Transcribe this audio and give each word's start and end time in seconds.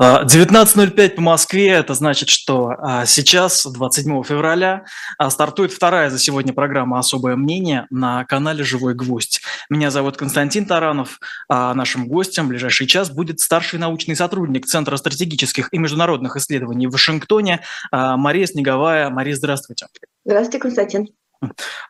19.05 0.00 1.10
по 1.10 1.20
Москве, 1.20 1.70
это 1.70 1.92
значит, 1.94 2.28
что 2.28 2.70
а, 2.78 3.04
сейчас, 3.04 3.66
27 3.66 4.22
февраля, 4.22 4.84
а, 5.18 5.28
стартует 5.28 5.72
вторая 5.72 6.08
за 6.08 6.20
сегодня 6.20 6.52
программа 6.52 7.00
«Особое 7.00 7.34
мнение» 7.34 7.88
на 7.90 8.24
канале 8.24 8.62
«Живой 8.62 8.94
гвоздь». 8.94 9.40
Меня 9.68 9.90
зовут 9.90 10.16
Константин 10.16 10.66
Таранов, 10.66 11.18
а 11.48 11.74
нашим 11.74 12.06
гостем 12.06 12.44
в 12.44 12.48
ближайший 12.50 12.86
час 12.86 13.10
будет 13.10 13.40
старший 13.40 13.80
научный 13.80 14.14
сотрудник 14.14 14.66
Центра 14.66 14.96
стратегических 14.96 15.68
и 15.72 15.78
международных 15.78 16.36
исследований 16.36 16.86
в 16.86 16.92
Вашингтоне 16.92 17.64
Мария 17.90 18.46
Снеговая. 18.46 19.10
Мария, 19.10 19.34
здравствуйте. 19.34 19.86
Здравствуйте, 20.24 20.58
Константин. 20.60 21.08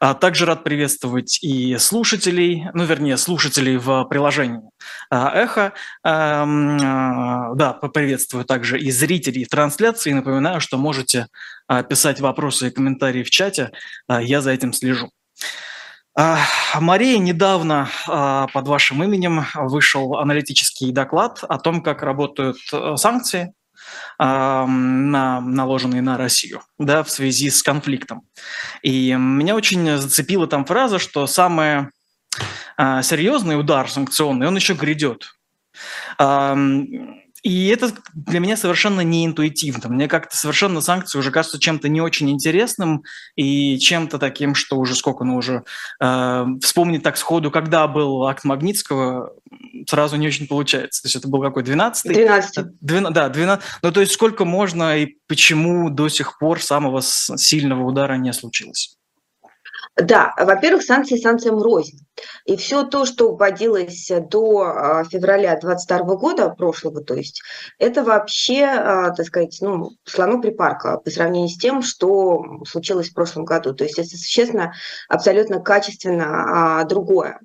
А 0.01 0.15
также 0.15 0.45
рад 0.46 0.62
приветствовать 0.62 1.43
и 1.43 1.77
слушателей, 1.79 2.67
ну, 2.75 2.85
вернее, 2.85 3.17
слушателей 3.17 3.77
в 3.77 4.05
приложении 4.05 4.61
а, 5.11 5.30
«Эхо». 5.35 5.73
А, 6.03 7.55
да, 7.55 7.73
поприветствую 7.73 8.45
также 8.45 8.79
и 8.79 8.91
зрителей 8.91 9.47
трансляции. 9.47 10.12
Напоминаю, 10.12 10.61
что 10.61 10.77
можете 10.77 11.27
писать 11.88 12.21
вопросы 12.21 12.69
и 12.69 12.71
комментарии 12.71 13.23
в 13.23 13.30
чате. 13.30 13.73
Я 14.09 14.41
за 14.41 14.52
этим 14.52 14.73
слежу. 14.73 15.11
Мария, 16.80 17.19
недавно 17.19 17.88
под 18.07 18.66
вашим 18.66 19.02
именем 19.05 19.45
вышел 19.55 20.16
аналитический 20.16 20.91
доклад 20.93 21.45
о 21.49 21.59
том, 21.59 21.83
как 21.83 22.02
работают 22.02 22.57
э, 22.73 22.96
санкции 22.96 23.52
на, 24.19 25.41
наложенные 25.41 26.02
на 26.02 26.16
Россию 26.16 26.62
да, 26.79 27.02
в 27.02 27.10
связи 27.10 27.51
с 27.51 27.62
конфликтом. 27.62 28.23
И 28.83 29.12
меня 29.15 29.55
очень 29.55 29.96
зацепила 29.96 30.46
там 30.46 30.65
фраза, 30.65 30.98
что 30.98 31.27
самый 31.27 31.88
а, 32.77 33.02
серьезный 33.02 33.59
удар 33.59 33.91
санкционный, 33.91 34.46
он 34.46 34.56
еще 34.56 34.74
грядет. 34.74 35.34
И 37.48 37.69
это 37.69 37.91
для 38.12 38.41
меня 38.41 38.59
совершенно 38.59 39.01
не 39.01 39.25
интуитивно. 39.25 39.88
Мне 39.88 40.07
как-то 40.07 40.37
совершенно 40.37 40.83
санкции 40.83 41.19
уже 41.19 41.30
кажутся 41.30 41.59
чем-то 41.59 41.88
не 41.88 42.02
очень 42.02 42.29
интересным 42.29 43.04
и 43.37 43.79
чем-то 43.79 44.18
таким, 44.18 44.54
что 44.54 44.77
уже 44.77 44.95
сколько, 44.95 45.24
ну 45.24 45.37
уже 45.37 45.65
э, 45.99 46.46
вспомнить 46.60 47.02
так 47.02 47.16
сходу, 47.16 47.51
когда 47.51 47.88
был 47.88 48.26
акт 48.26 48.45
Магнитского, 48.45 49.32
сразу 49.87 50.16
не 50.16 50.26
очень 50.26 50.46
получается. 50.46 51.01
То 51.01 51.07
есть 51.07 51.16
это 51.16 51.29
был 51.29 51.41
какой, 51.41 51.63
12-й? 51.63 52.13
12 52.13 52.82
12, 52.82 53.15
Да, 53.15 53.30
12. 53.30 53.65
Ну 53.80 53.93
то 53.93 54.01
есть 54.02 54.13
сколько 54.13 54.45
можно 54.45 54.99
и 54.99 55.16
почему 55.26 55.88
до 55.88 56.10
сих 56.10 56.37
пор 56.37 56.60
самого 56.60 57.01
сильного 57.01 57.82
удара 57.82 58.16
не 58.16 58.35
случилось? 58.35 58.98
Да, 60.01 60.32
во-первых, 60.38 60.85
санкции 60.85 61.16
санкциям 61.16 61.60
рознь. 61.60 61.99
И 62.45 62.57
все 62.57 62.85
то, 62.85 63.04
что 63.04 63.35
вводилось 63.35 64.10
до 64.31 64.62
а, 64.62 65.04
февраля 65.04 65.59
2022 65.59 66.16
года, 66.16 66.50
прошлого, 66.50 67.03
то 67.03 67.15
есть, 67.15 67.43
это 67.78 68.04
вообще, 68.04 68.65
а, 68.65 69.10
так 69.10 69.26
сказать, 69.26 69.59
ну, 69.60 69.91
слону 70.04 70.41
припарка 70.41 70.99
по 70.99 71.10
сравнению 71.10 71.49
с 71.49 71.59
тем, 71.59 71.82
что 71.82 72.44
случилось 72.69 73.10
в 73.10 73.15
прошлом 73.15 73.44
году. 73.44 73.75
То 73.75 73.84
есть 73.84 73.99
это 73.99 74.09
существенно, 74.09 74.72
абсолютно 75.09 75.60
качественно 75.60 76.81
а, 76.81 76.84
другое. 76.84 77.41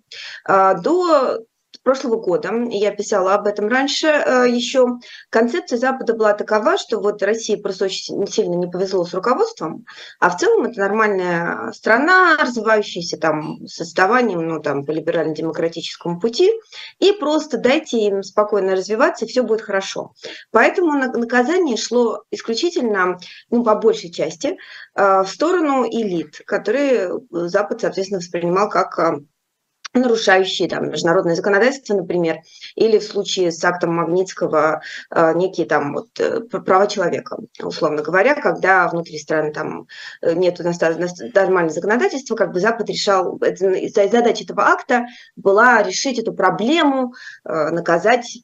До 0.48 1.40
прошлого 1.84 2.18
года, 2.18 2.52
я 2.70 2.92
писала 2.92 3.34
об 3.34 3.46
этом 3.46 3.68
раньше 3.68 4.08
э, 4.08 4.46
еще, 4.50 5.00
концепция 5.30 5.78
Запада 5.78 6.14
была 6.14 6.34
такова, 6.34 6.78
что 6.78 7.00
вот 7.00 7.22
России 7.22 7.56
просто 7.56 7.86
очень 7.86 8.26
сильно 8.28 8.56
не 8.56 8.68
повезло 8.68 9.06
с 9.06 9.14
руководством, 9.14 9.86
а 10.20 10.30
в 10.30 10.38
целом 10.38 10.66
это 10.66 10.80
нормальная 10.80 11.72
страна, 11.74 12.38
развивающаяся 12.40 13.18
там 13.18 13.68
с 13.68 13.82
отставанием, 13.82 14.48
ну 14.48 14.62
там 14.62 14.86
по 14.86 14.92
либерально-демократическому 14.92 16.20
пути, 16.20 16.52
и 17.00 17.12
просто 17.12 17.58
дайте 17.58 17.98
им 17.98 18.24
спокойно 18.24 18.72
развиваться, 18.72 19.26
и 19.26 19.28
все 19.28 19.44
будет 19.44 19.62
хорошо. 19.62 20.14
Поэтому 20.52 20.94
наказание 20.94 21.78
шло 21.78 22.24
исключительно, 22.32 23.20
ну 23.50 23.64
по 23.64 23.76
большей 23.76 24.12
части, 24.12 24.58
э, 24.96 25.24
в 25.24 25.28
сторону 25.28 25.86
элит, 25.86 26.42
которые 26.46 27.12
Запад, 27.30 27.82
соответственно, 27.82 28.20
воспринимал 28.20 28.70
как 28.70 28.98
э, 29.00 29.20
нарушающие 29.94 30.68
там, 30.68 30.90
международное 30.90 31.36
законодательство, 31.36 31.96
например, 31.96 32.40
или 32.76 32.98
в 32.98 33.04
случае 33.04 33.52
с 33.52 33.64
актом 33.64 33.96
Магнитского 33.96 34.82
э, 35.12 35.34
некие 35.36 35.66
там 35.68 35.94
вот 35.94 36.20
э, 36.20 36.42
права 36.42 36.88
человека, 36.88 37.38
условно 37.62 38.02
говоря, 38.02 38.36
когда 38.36 38.88
внутри 38.88 39.20
страны 39.20 39.54
там 39.54 39.88
э, 40.22 40.34
нет 40.34 40.60
нормального 40.60 41.70
законодательства, 41.70 42.36
как 42.36 42.52
бы 42.52 42.60
Запад 42.60 42.90
решал, 42.90 43.40
задача 43.40 44.44
этого 44.44 44.64
акта 44.64 45.06
была 45.36 45.84
решить 45.84 46.20
эту 46.20 46.34
проблему, 46.34 47.14
наказать 47.44 48.44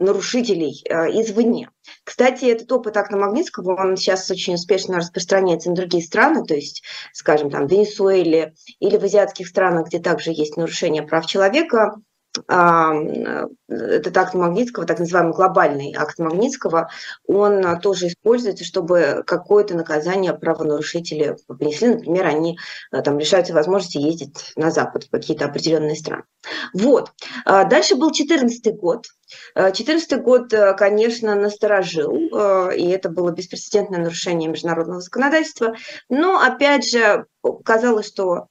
нарушителей 0.00 0.82
э, 0.88 1.20
извне. 1.20 1.70
Кстати, 2.04 2.46
этот 2.46 2.70
опыт 2.72 2.96
акта 2.96 3.16
Магнитского, 3.16 3.80
он 3.80 3.96
сейчас 3.96 4.30
очень 4.30 4.54
успешно 4.54 4.98
распространяется 4.98 5.70
на 5.70 5.76
другие 5.76 6.02
страны, 6.02 6.44
то 6.44 6.54
есть, 6.54 6.82
скажем, 7.12 7.50
там, 7.50 7.66
в 7.66 7.70
Венесуэле 7.70 8.54
или 8.80 8.96
в 8.96 9.04
азиатских 9.04 9.48
странах, 9.48 9.88
где 9.88 9.98
также 9.98 10.30
есть 10.30 10.56
нарушение 10.56 11.02
прав 11.02 11.26
человека, 11.26 11.96
этот 12.46 14.16
акт 14.16 14.34
Магнитского, 14.34 14.86
так 14.86 14.98
называемый 14.98 15.34
глобальный 15.34 15.94
акт 15.96 16.18
Магнитского, 16.18 16.88
он 17.26 17.80
тоже 17.80 18.08
используется, 18.08 18.64
чтобы 18.64 19.22
какое-то 19.26 19.74
наказание 19.74 20.32
правонарушители 20.32 21.36
понесли. 21.46 21.88
Например, 21.88 22.26
они 22.26 22.58
э, 22.92 23.02
там 23.02 23.18
лишаются 23.18 23.54
возможности 23.54 23.98
ездить 23.98 24.52
на 24.56 24.70
Запад 24.70 25.04
в 25.04 25.10
какие-то 25.10 25.46
определенные 25.46 25.96
страны. 25.96 26.24
Вот. 26.72 27.12
А 27.44 27.64
дальше 27.64 27.94
был 27.94 28.10
2014 28.10 28.76
год. 28.76 29.06
2014 29.54 30.22
год, 30.22 30.52
э, 30.52 30.74
конечно, 30.74 31.34
насторожил, 31.34 32.14
э, 32.14 32.76
и 32.76 32.88
это 32.88 33.08
было 33.10 33.30
беспрецедентное 33.30 34.00
нарушение 34.00 34.48
международного 34.48 35.00
законодательства. 35.00 35.74
Но, 36.08 36.40
опять 36.40 36.88
же, 36.88 37.26
казалось, 37.64 38.08
что 38.08 38.46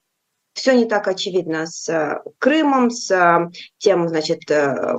все 0.58 0.74
не 0.74 0.86
так 0.86 1.08
очевидно 1.08 1.68
с 1.68 1.88
э, 1.88 2.22
Крымом, 2.40 2.90
с 2.90 3.12
э, 3.12 3.52
тем, 3.78 4.10
значит, 4.10 4.50
э, 4.50 4.96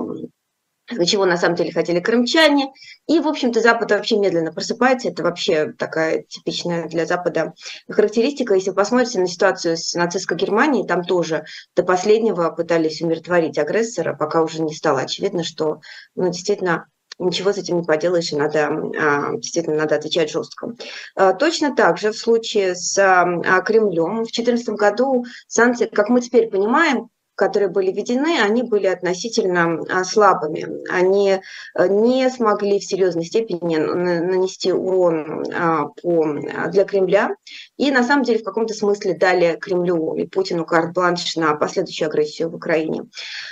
чего 1.05 1.25
на 1.25 1.37
самом 1.37 1.55
деле 1.55 1.71
хотели 1.71 1.99
крымчане. 1.99 2.71
И, 3.07 3.19
в 3.19 3.27
общем-то, 3.27 3.59
Запад 3.59 3.91
вообще 3.91 4.17
медленно 4.17 4.53
просыпается. 4.53 5.09
Это 5.09 5.21
вообще 5.21 5.73
такая 5.73 6.23
типичная 6.23 6.87
для 6.87 7.05
Запада 7.05 7.53
характеристика. 7.89 8.55
Если 8.55 8.69
вы 8.69 8.77
посмотрите 8.77 9.19
на 9.19 9.27
ситуацию 9.27 9.77
с 9.77 9.93
нацистской 9.93 10.37
Германией, 10.37 10.87
там 10.87 11.03
тоже 11.03 11.43
до 11.75 11.83
последнего 11.83 12.49
пытались 12.51 13.01
умиротворить 13.01 13.57
агрессора, 13.57 14.15
пока 14.15 14.41
уже 14.41 14.61
не 14.61 14.73
стало 14.73 15.01
очевидно, 15.01 15.43
что 15.43 15.81
ну, 16.15 16.29
действительно 16.29 16.87
ничего 17.19 17.53
с 17.53 17.57
этим 17.57 17.77
не 17.77 17.83
поделаешь, 17.83 18.31
и 18.31 18.35
надо, 18.35 18.67
а, 18.67 19.35
действительно 19.35 19.77
надо 19.77 19.95
отвечать 19.95 20.31
жестко. 20.31 20.73
А, 21.15 21.33
точно 21.33 21.75
так 21.75 21.97
же 21.97 22.11
в 22.11 22.17
случае 22.17 22.75
с 22.75 22.97
а, 22.97 23.61
Кремлем 23.61 24.23
в 24.23 24.31
2014 24.31 24.69
году 24.69 25.25
санкции, 25.47 25.85
как 25.85 26.09
мы 26.09 26.21
теперь 26.21 26.49
понимаем, 26.49 27.09
которые 27.39 27.69
были 27.69 27.91
введены, 27.91 28.37
они 28.41 28.63
были 28.63 28.87
относительно 28.87 29.79
а, 29.89 30.03
слабыми. 30.03 30.67
Они 30.91 31.31
э, 31.31 31.87
не 31.87 32.29
смогли 32.29 32.79
в 32.79 32.83
серьезной 32.83 33.23
степени 33.23 33.77
нанести 33.77 34.73
урон 34.73 35.45
а, 35.55 35.85
по, 35.85 36.25
для 36.67 36.83
Кремля. 36.83 37.29
И 37.77 37.91
на 37.91 38.03
самом 38.03 38.23
деле 38.23 38.39
в 38.39 38.43
каком-то 38.43 38.73
смысле 38.73 39.13
дали 39.13 39.57
Кремлю 39.59 40.15
и 40.15 40.27
Путину 40.27 40.65
карт-бланш 40.65 41.37
на 41.37 41.55
последующую 41.55 42.09
агрессию 42.09 42.49
в 42.49 42.55
Украине. 42.55 43.03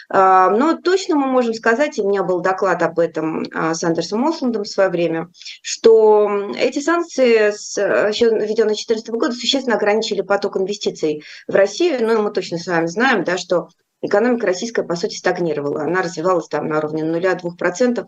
А, 0.09 0.49
но 0.49 0.75
точно 0.75 1.15
мы 1.15 1.27
можем 1.27 1.53
сказать, 1.53 1.97
и 1.97 2.01
у 2.01 2.09
меня 2.09 2.23
был 2.23 2.41
доклад 2.41 2.83
об 2.83 2.99
этом 2.99 3.45
с 3.53 3.83
Андерсом 3.83 4.19
Мосландом 4.19 4.63
в 4.63 4.67
свое 4.67 4.89
время, 4.89 5.29
что 5.61 6.51
эти 6.57 6.79
санкции, 6.79 7.53
еще 8.09 8.25
введенные 8.25 8.75
2014 8.75 9.09
года, 9.11 9.33
существенно 9.33 9.77
ограничили 9.77 10.21
поток 10.21 10.57
инвестиций 10.57 11.23
в 11.47 11.55
Россию. 11.55 12.05
Ну 12.05 12.21
мы 12.21 12.31
точно 12.31 12.57
с 12.57 12.67
вами 12.67 12.87
знаем, 12.87 13.23
да, 13.23 13.37
что 13.37 13.69
экономика 14.01 14.45
российская, 14.45 14.83
по 14.83 14.95
сути, 14.95 15.15
стагнировала. 15.15 15.83
Она 15.83 16.01
развивалась 16.01 16.47
там 16.47 16.67
на 16.67 16.77
уровне 16.77 17.03
0,2%. 17.03 18.05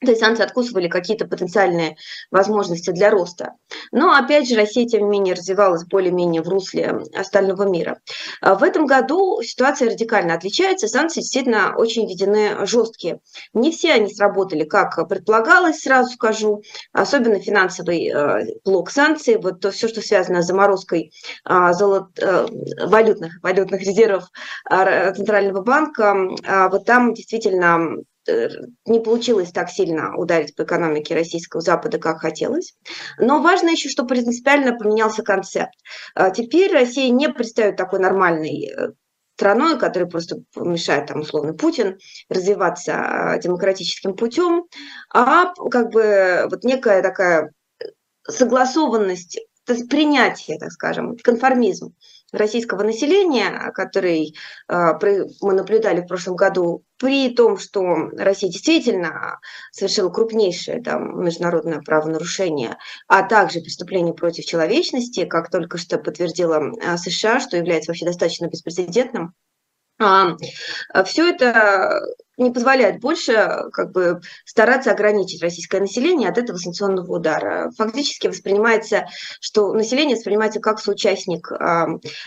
То 0.00 0.12
есть 0.12 0.20
санкции 0.20 0.44
откусывали 0.44 0.86
какие-то 0.86 1.26
потенциальные 1.26 1.96
возможности 2.30 2.90
для 2.90 3.10
роста. 3.10 3.54
Но, 3.90 4.14
опять 4.14 4.48
же, 4.48 4.54
Россия, 4.54 4.86
тем 4.86 5.02
не 5.02 5.08
менее, 5.08 5.34
развивалась 5.34 5.84
более-менее 5.84 6.42
в 6.42 6.48
русле 6.48 7.02
остального 7.14 7.64
мира. 7.68 7.98
А 8.40 8.54
в 8.54 8.62
этом 8.62 8.86
году 8.86 9.42
ситуация 9.42 9.90
радикально 9.90 10.34
отличается. 10.34 10.86
Санкции 10.86 11.20
действительно 11.20 11.74
очень 11.76 12.06
введены 12.06 12.64
жесткие. 12.64 13.18
Не 13.54 13.72
все 13.72 13.92
они 13.92 14.14
сработали, 14.14 14.62
как 14.62 15.08
предполагалось, 15.08 15.80
сразу 15.80 16.12
скажу. 16.12 16.62
Особенно 16.92 17.40
финансовый 17.40 18.08
э, 18.08 18.54
блок 18.64 18.90
санкций. 18.90 19.36
Вот 19.36 19.60
то, 19.60 19.72
все, 19.72 19.88
что 19.88 20.00
связано 20.00 20.42
с 20.42 20.46
заморозкой 20.46 21.12
а, 21.44 21.72
золот, 21.72 22.10
э, 22.20 22.46
валютных, 22.86 23.42
валютных 23.42 23.80
резервов 23.80 24.24
а, 24.64 25.12
Центрального 25.12 25.62
банка, 25.62 26.14
вот 26.70 26.84
там 26.84 27.14
действительно 27.14 27.96
не 28.86 29.00
получилось 29.00 29.50
так 29.50 29.70
сильно 29.70 30.16
ударить 30.16 30.54
по 30.54 30.62
экономике 30.62 31.14
российского 31.14 31.60
Запада, 31.60 31.98
как 31.98 32.20
хотелось. 32.20 32.74
Но 33.18 33.40
важно 33.42 33.70
еще, 33.70 33.88
что 33.88 34.04
принципиально 34.04 34.76
поменялся 34.76 35.22
концепт. 35.22 35.74
А 36.14 36.30
теперь 36.30 36.72
Россия 36.72 37.10
не 37.10 37.28
представит 37.28 37.76
такой 37.76 38.00
нормальный 38.00 38.70
э, 38.70 38.92
страной, 39.36 39.78
которая 39.78 40.08
просто 40.08 40.42
мешает, 40.56 41.06
там, 41.06 41.20
условно, 41.20 41.54
Путин 41.54 41.98
развиваться 42.28 43.38
демократическим 43.42 44.16
путем, 44.16 44.64
а 45.14 45.54
как 45.70 45.90
бы 45.92 46.48
вот 46.50 46.64
некая 46.64 47.02
такая 47.02 47.52
согласованность, 48.28 49.38
принятие, 49.88 50.58
так 50.58 50.72
скажем, 50.72 51.16
конформизм 51.22 51.94
российского 52.32 52.82
населения, 52.82 53.72
который 53.74 54.34
мы 54.68 55.54
наблюдали 55.54 56.02
в 56.02 56.06
прошлом 56.06 56.36
году 56.36 56.84
при 56.98 57.30
том, 57.30 57.58
что 57.58 58.10
Россия 58.16 58.50
действительно 58.50 59.38
совершила 59.70 60.10
крупнейшее 60.10 60.82
там, 60.82 61.24
международное 61.24 61.80
правонарушение, 61.80 62.76
а 63.06 63.22
также 63.22 63.60
преступление 63.60 64.14
против 64.14 64.44
человечности, 64.44 65.24
как 65.24 65.50
только 65.50 65.78
что 65.78 65.98
подтвердила 65.98 66.72
а, 66.84 66.98
США, 66.98 67.40
что 67.40 67.56
является 67.56 67.90
вообще 67.90 68.04
достаточно 68.04 68.46
беспрецедентным, 68.46 69.32
а, 70.00 70.36
все 71.04 71.30
это 71.30 72.00
не 72.38 72.50
позволяет 72.50 73.00
больше 73.00 73.64
как 73.72 73.92
бы, 73.92 74.20
стараться 74.44 74.92
ограничить 74.92 75.42
российское 75.42 75.80
население 75.80 76.30
от 76.30 76.38
этого 76.38 76.56
санкционного 76.56 77.16
удара. 77.16 77.70
Фактически 77.76 78.28
воспринимается, 78.28 79.06
что 79.40 79.72
население 79.72 80.16
воспринимается 80.16 80.60
как 80.60 80.80
соучастник 80.80 81.50
э, 81.52 81.86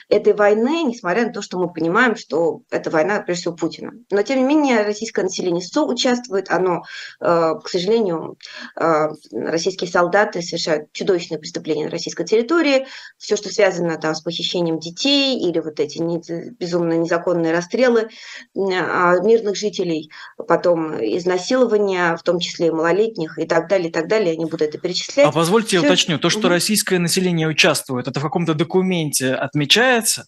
этой 0.09 0.33
войны, 0.33 0.83
несмотря 0.83 1.25
на 1.25 1.33
то, 1.33 1.41
что 1.41 1.57
мы 1.57 1.71
понимаем, 1.71 2.15
что 2.15 2.61
это 2.69 2.89
война, 2.89 3.21
прежде 3.21 3.41
всего, 3.41 3.55
Путина. 3.55 3.93
Но, 4.11 4.21
тем 4.21 4.39
не 4.39 4.43
менее, 4.43 4.83
российское 4.83 5.23
население 5.23 5.61
соучаствует, 5.61 6.51
оно, 6.51 6.83
э, 7.19 7.53
к 7.63 7.69
сожалению, 7.69 8.37
э, 8.75 9.07
российские 9.31 9.89
солдаты 9.89 10.41
совершают 10.41 10.91
чудовищные 10.91 11.39
преступления 11.39 11.85
на 11.85 11.91
российской 11.91 12.25
территории, 12.25 12.87
все, 13.17 13.37
что 13.37 13.49
связано 13.49 13.97
там, 13.97 14.13
с 14.13 14.21
похищением 14.21 14.79
детей 14.79 15.39
или 15.39 15.59
вот 15.59 15.79
эти 15.79 15.99
не, 15.99 16.21
безумно 16.59 16.93
незаконные 16.93 17.53
расстрелы 17.53 18.01
э, 18.01 18.09
мирных 18.55 19.55
жителей, 19.55 20.00
детей, 20.01 20.11
потом 20.47 20.95
изнасилования, 20.95 22.15
в 22.15 22.23
том 22.23 22.39
числе 22.39 22.67
и 22.67 22.71
малолетних 22.71 23.37
и 23.37 23.45
так 23.45 23.67
далее, 23.67 23.89
и 23.89 23.91
так 23.91 24.07
далее. 24.07 24.31
Я 24.31 24.37
не 24.37 24.45
буду 24.45 24.63
это 24.63 24.77
перечислять. 24.77 25.27
А 25.27 25.31
позвольте 25.31 25.77
я 25.77 25.81
уточню, 25.81 26.17
то, 26.19 26.29
что 26.29 26.49
российское 26.49 26.99
население 26.99 27.47
участвует, 27.47 28.07
это 28.07 28.19
в 28.19 28.23
каком-то 28.23 28.53
документе 28.53 29.33
отмечается? 29.33 30.25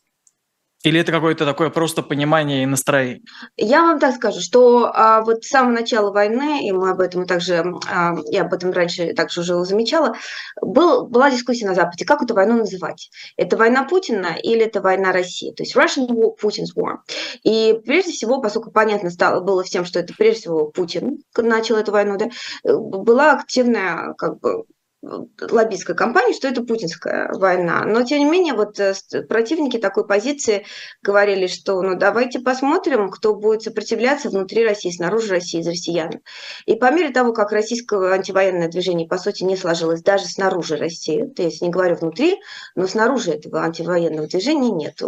Или 0.84 1.00
это 1.00 1.12
какое-то 1.14 1.46
такое 1.46 1.70
просто 1.70 2.04
понимание 2.04 2.64
и 2.64 2.66
настроение? 2.66 3.22
Я 3.56 3.84
вам 3.84 4.00
так 4.00 4.16
скажу, 4.16 4.42
что 4.42 4.92
а, 4.94 5.22
вот 5.22 5.44
с 5.44 5.48
самого 5.48 5.72
начала 5.72 6.12
войны, 6.12 6.68
и 6.68 6.72
мы 6.74 6.92
об 6.92 7.00
этом 7.00 7.26
также, 7.26 7.64
а, 7.90 8.16
я 8.28 8.42
об 8.42 8.54
этом 8.54 8.72
раньше 8.72 9.14
также 9.14 9.42
уже 9.42 9.64
замечала, 9.64 10.16
был, 10.62 11.08
была 11.08 11.32
дискуссия 11.32 11.66
на 11.66 11.74
Западе, 11.74 12.06
как 12.06 12.22
эту 12.22 12.34
войну 12.34 12.58
называть. 12.58 13.10
Это 13.38 13.56
война 13.56 13.86
Путина 13.86 14.36
или 14.42 14.66
это 14.66 14.82
война 14.82 15.14
России? 15.14 15.54
То 15.54 15.64
есть 15.64 15.76
Russian 15.76 16.08
war, 16.10 16.36
Putin's 16.42 16.76
war. 16.76 16.98
И 17.44 17.80
прежде 17.86 18.12
всего, 18.12 18.42
поскольку 18.42 18.72
понятно 18.72 19.10
стало, 19.10 19.40
было 19.40 19.64
всем, 19.64 19.86
что 19.86 20.00
это 20.00 20.14
прежде 20.18 20.42
всего 20.42 20.66
Путин 20.66 21.20
начал 21.38 21.78
эту 21.78 21.94
войну, 21.94 22.18
да, 22.18 22.30
была 22.64 23.32
активная 23.32 24.14
как 24.18 24.40
бы 24.42 24.64
лоббистской 25.04 25.96
кампании, 25.96 26.34
что 26.34 26.48
это 26.48 26.62
путинская 26.64 27.30
война. 27.34 27.84
Но, 27.86 28.04
тем 28.04 28.20
не 28.20 28.26
менее, 28.26 28.54
вот 28.54 28.80
э, 28.80 28.94
противники 29.28 29.78
такой 29.78 30.08
позиции 30.08 30.66
говорили, 31.02 31.48
что 31.48 31.82
ну 31.82 31.96
давайте 31.96 32.40
посмотрим, 32.40 33.10
кто 33.10 33.36
будет 33.36 33.64
сопротивляться 33.64 34.30
внутри 34.30 34.66
России, 34.66 34.92
снаружи 34.92 35.30
России, 35.30 35.60
из 35.60 35.68
россиян. 35.68 36.22
И 36.66 36.76
по 36.76 36.92
мере 36.92 37.10
того, 37.10 37.34
как 37.34 37.52
российское 37.52 38.14
антивоенное 38.14 38.70
движение, 38.70 39.08
по 39.08 39.18
сути, 39.18 39.44
не 39.44 39.58
сложилось 39.58 40.02
даже 40.02 40.26
снаружи 40.26 40.78
России, 40.78 41.26
то 41.26 41.44
есть 41.44 41.62
не 41.62 41.70
говорю 41.70 41.96
внутри, 41.96 42.40
но 42.76 42.88
снаружи 42.88 43.32
этого 43.32 43.62
антивоенного 43.62 44.28
движения 44.28 44.72
нет. 44.72 45.02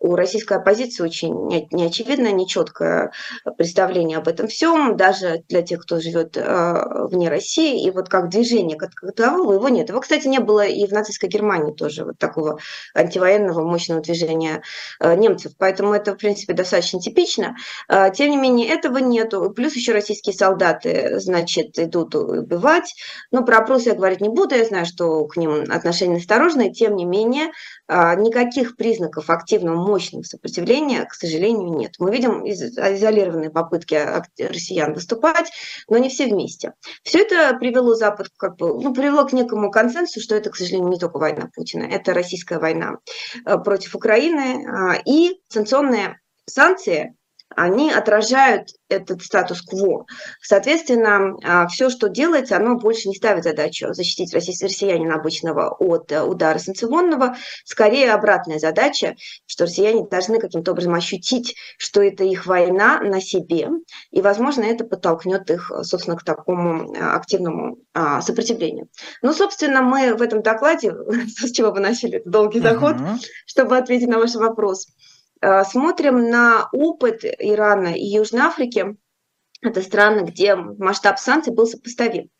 У 0.00 0.14
российской 0.14 0.54
оппозиции 0.54 1.02
очень 1.02 1.34
неочевидное, 1.70 2.32
нечеткое 2.32 3.12
представление 3.58 4.18
об 4.18 4.28
этом 4.28 4.48
всем, 4.48 4.96
даже 4.96 5.44
для 5.48 5.62
тех, 5.62 5.82
кто 5.82 6.00
живет 6.00 6.36
э, 6.36 7.06
вне 7.10 7.28
России. 7.28 7.84
И 7.84 7.90
вот 7.90 8.08
как 8.08 8.30
движение 8.30 8.78
как 8.78 8.92
таковое 9.14 9.41
Павлова 9.42 9.54
его 9.54 9.68
нет. 9.68 9.88
Его, 9.88 10.00
кстати, 10.00 10.28
не 10.28 10.38
было 10.38 10.64
и 10.64 10.86
в 10.86 10.92
нацистской 10.92 11.28
Германии 11.28 11.72
тоже 11.72 12.04
вот 12.04 12.18
такого 12.18 12.58
антивоенного 12.94 13.66
мощного 13.66 14.00
движения 14.00 14.62
э, 15.00 15.14
немцев. 15.16 15.52
Поэтому 15.58 15.92
это, 15.94 16.14
в 16.14 16.16
принципе, 16.16 16.52
достаточно 16.52 17.00
типично. 17.00 17.56
Э, 17.88 18.10
тем 18.14 18.30
не 18.30 18.36
менее, 18.36 18.68
этого 18.68 18.98
нету. 18.98 19.50
Плюс 19.50 19.74
еще 19.74 19.92
российские 19.92 20.34
солдаты, 20.34 21.18
значит, 21.18 21.78
идут 21.78 22.14
убивать. 22.14 22.94
Ну, 23.30 23.44
про 23.44 23.58
опросы 23.58 23.90
я 23.90 23.94
говорить 23.94 24.20
не 24.20 24.28
буду. 24.28 24.54
Я 24.54 24.64
знаю, 24.64 24.86
что 24.86 25.24
к 25.26 25.36
ним 25.36 25.64
отношения 25.70 26.18
осторожные. 26.18 26.72
Тем 26.72 26.94
не 26.94 27.04
менее, 27.04 27.50
э, 27.88 28.14
никаких 28.16 28.76
признаков 28.76 29.28
активного 29.28 29.76
мощного 29.76 30.22
сопротивления, 30.22 31.04
к 31.04 31.14
сожалению, 31.14 31.76
нет. 31.76 31.94
Мы 31.98 32.12
видим 32.12 32.44
изолированные 32.44 33.50
попытки 33.50 34.00
россиян 34.38 34.94
выступать, 34.94 35.50
но 35.88 35.98
не 35.98 36.08
все 36.08 36.26
вместе. 36.26 36.74
Все 37.02 37.20
это 37.22 37.56
привело 37.58 37.94
Запад, 37.94 38.28
как 38.36 38.56
бы, 38.56 38.80
ну, 38.80 38.94
привело 38.94 39.24
к 39.24 39.31
некому 39.32 39.70
консенсусу, 39.70 40.20
что 40.20 40.34
это, 40.34 40.50
к 40.50 40.56
сожалению, 40.56 40.90
не 40.90 40.98
только 40.98 41.18
война 41.18 41.50
Путина, 41.54 41.84
это 41.84 42.14
российская 42.14 42.58
война 42.58 42.98
э, 43.44 43.58
против 43.58 43.94
Украины 43.94 44.66
а, 44.66 44.94
и 45.04 45.40
санкционные 45.48 46.20
санкции 46.46 47.14
они 47.56 47.90
отражают 47.92 48.68
этот 48.88 49.22
статус-кво. 49.22 50.06
Соответственно, 50.40 51.36
а, 51.42 51.66
все, 51.66 51.90
что 51.90 52.08
делается, 52.08 52.56
оно 52.56 52.76
больше 52.76 53.08
не 53.08 53.14
ставит 53.14 53.44
задачу 53.44 53.92
защитить 53.92 54.32
россиянина 54.34 55.14
обычного 55.14 55.70
от 55.70 56.12
э, 56.12 56.22
удара 56.22 56.58
санкционного. 56.58 57.36
Скорее, 57.64 58.12
обратная 58.12 58.58
задача, 58.58 59.16
что 59.46 59.64
россияне 59.64 60.06
должны 60.06 60.38
каким-то 60.38 60.72
образом 60.72 60.94
ощутить, 60.94 61.54
что 61.78 62.02
это 62.02 62.24
их 62.24 62.46
война 62.46 63.00
на 63.00 63.20
себе, 63.20 63.68
и, 64.10 64.20
возможно, 64.20 64.62
это 64.62 64.84
подтолкнет 64.84 65.50
их, 65.50 65.70
собственно, 65.82 66.16
к 66.16 66.24
такому 66.24 66.94
а, 66.94 67.16
активному 67.16 67.78
а, 67.94 68.20
сопротивлению. 68.20 68.88
Ну, 69.22 69.32
собственно, 69.32 69.82
мы 69.82 70.14
в 70.14 70.22
этом 70.22 70.42
докладе, 70.42 70.92
с 71.38 71.50
чего 71.52 71.70
вы 71.70 71.80
начали, 71.80 72.22
долгий 72.24 72.60
заход, 72.60 72.96
uh-huh. 72.96 73.16
чтобы 73.46 73.76
ответить 73.76 74.08
на 74.08 74.18
ваш 74.18 74.34
вопрос– 74.34 74.86
Э, 74.96 75.11
смотрим 75.68 76.30
на 76.30 76.68
опыт 76.72 77.24
Ирана 77.24 77.94
и 77.94 78.04
Южной 78.04 78.42
Африки. 78.42 78.96
Это 79.60 79.80
страны, 79.82 80.20
где 80.26 80.54
масштаб 80.56 81.18
санкций 81.18 81.52
был 81.52 81.66
сопоставим. 81.66 82.30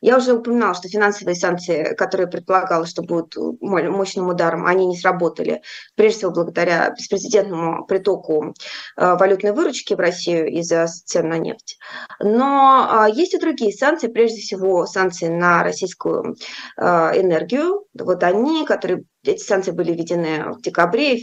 Я 0.00 0.18
уже 0.18 0.34
упоминала, 0.34 0.74
что 0.74 0.88
финансовые 0.88 1.34
санкции, 1.34 1.94
которые 1.94 2.26
предполагалось, 2.26 2.90
что 2.90 3.02
будут 3.02 3.36
мощным 3.60 4.28
ударом, 4.28 4.66
они 4.66 4.86
не 4.86 4.96
сработали, 4.96 5.62
прежде 5.94 6.18
всего 6.18 6.32
благодаря 6.32 6.90
беспрецедентному 6.90 7.86
притоку 7.86 8.54
э, 8.96 9.14
валютной 9.16 9.52
выручки 9.52 9.94
в 9.94 9.98
Россию 9.98 10.48
из-за 10.48 10.86
цен 10.86 11.28
на 11.28 11.38
нефть. 11.38 11.78
Но 12.20 12.86
а, 12.90 13.08
есть 13.08 13.34
и 13.34 13.38
другие 13.38 13.72
санкции, 13.72 14.08
прежде 14.08 14.40
всего 14.40 14.86
санкции 14.86 15.28
на 15.28 15.62
российскую 15.62 16.36
э, 16.76 16.84
энергию. 16.84 17.86
Вот 17.98 18.22
они, 18.22 18.66
которые 18.66 19.04
эти 19.24 19.42
санкции 19.42 19.70
были 19.70 19.92
введены 19.92 20.52
в 20.52 20.60
декабре, 20.60 21.20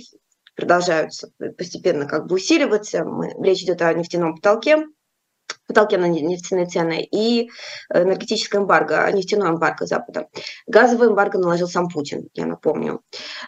продолжаются 0.62 1.32
постепенно 1.58 2.06
как 2.06 2.28
бы 2.28 2.36
усиливаться. 2.36 3.04
Мы, 3.04 3.34
речь 3.44 3.64
идет 3.64 3.82
о 3.82 3.94
нефтяном 3.94 4.36
потолке, 4.36 4.86
потолке 5.68 5.98
на 5.98 6.06
нефтяные 6.06 6.68
цены 6.68 7.02
и 7.02 7.50
энергетическое 7.94 8.62
эмбарго, 8.62 9.12
нефтяное 9.12 9.50
эмбарго 9.50 9.86
Запада. 9.86 10.28
Газовое 10.68 11.10
эмбарго 11.10 11.40
наложил 11.40 11.68
сам 11.68 11.90
Путин, 11.90 12.30
я 12.34 12.46
напомню. 12.46 13.02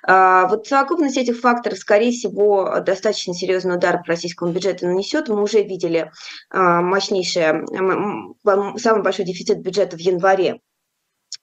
А, 0.03 0.48
вот 0.48 0.67
совокупность 0.67 1.17
этих 1.17 1.39
факторов, 1.39 1.77
скорее 1.77 2.12
всего, 2.12 2.79
достаточно 2.79 3.34
серьезный 3.34 3.75
удар 3.75 4.00
по 4.00 4.08
российскому 4.08 4.51
бюджету 4.51 4.88
нанесет. 4.88 5.29
Мы 5.29 5.41
уже 5.41 5.62
видели 5.62 6.12
а, 6.50 6.82
мощнейший, 6.82 7.67
самый 8.79 9.03
большой 9.03 9.25
дефицит 9.25 9.62
бюджета 9.62 9.98
в 9.98 10.00
январе 10.00 10.60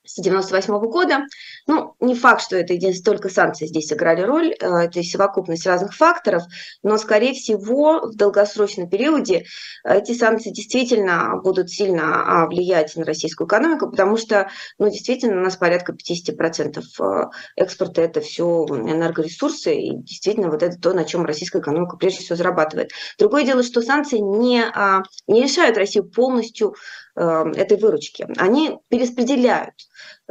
с 0.04 0.20
98 0.20 0.74
-го 0.74 0.88
года. 0.88 1.26
Ну, 1.66 1.94
не 2.00 2.14
факт, 2.14 2.42
что 2.42 2.56
это 2.56 2.72
единственное, 2.72 3.16
только 3.16 3.28
санкции 3.28 3.66
здесь 3.66 3.88
сыграли 3.88 4.22
роль, 4.22 4.54
э, 4.58 4.66
это 4.66 5.02
совокупность 5.02 5.66
разных 5.66 5.94
факторов, 5.94 6.42
но, 6.82 6.96
скорее 6.96 7.34
всего, 7.34 8.00
в 8.06 8.16
долгосрочном 8.16 8.88
периоде 8.88 9.44
э, 9.84 9.98
эти 9.98 10.12
санкции 10.12 10.50
действительно 10.50 11.36
будут 11.42 11.70
сильно 11.70 12.42
а, 12.42 12.46
влиять 12.46 12.96
на 12.96 13.04
российскую 13.04 13.46
экономику, 13.46 13.90
потому 13.90 14.16
что, 14.16 14.48
ну, 14.78 14.88
действительно, 14.88 15.40
у 15.40 15.44
нас 15.44 15.56
порядка 15.56 15.92
50% 15.92 16.80
э, 17.00 17.24
экспорта– 17.56 18.02
это 18.02 18.20
все 18.20 18.44
энергоресурсы, 18.68 19.74
и 19.74 19.96
действительно 19.96 20.50
вот 20.50 20.62
это 20.62 20.78
то, 20.80 20.92
на 20.92 21.04
чем 21.04 21.24
российская 21.24 21.60
экономика 21.60 21.96
прежде 21.96 22.20
всего 22.20 22.36
зарабатывает. 22.36 22.92
Другое 23.18 23.44
дело, 23.44 23.62
что 23.62 23.82
санкции 23.82 24.18
не, 24.18 24.62
а, 24.62 25.02
не 25.26 25.42
решают 25.42 25.76
Россию 25.76 26.10
полностью 26.10 26.74
этой 27.14 27.76
выручки, 27.78 28.26
они 28.36 28.78
перераспределяют 28.88 29.74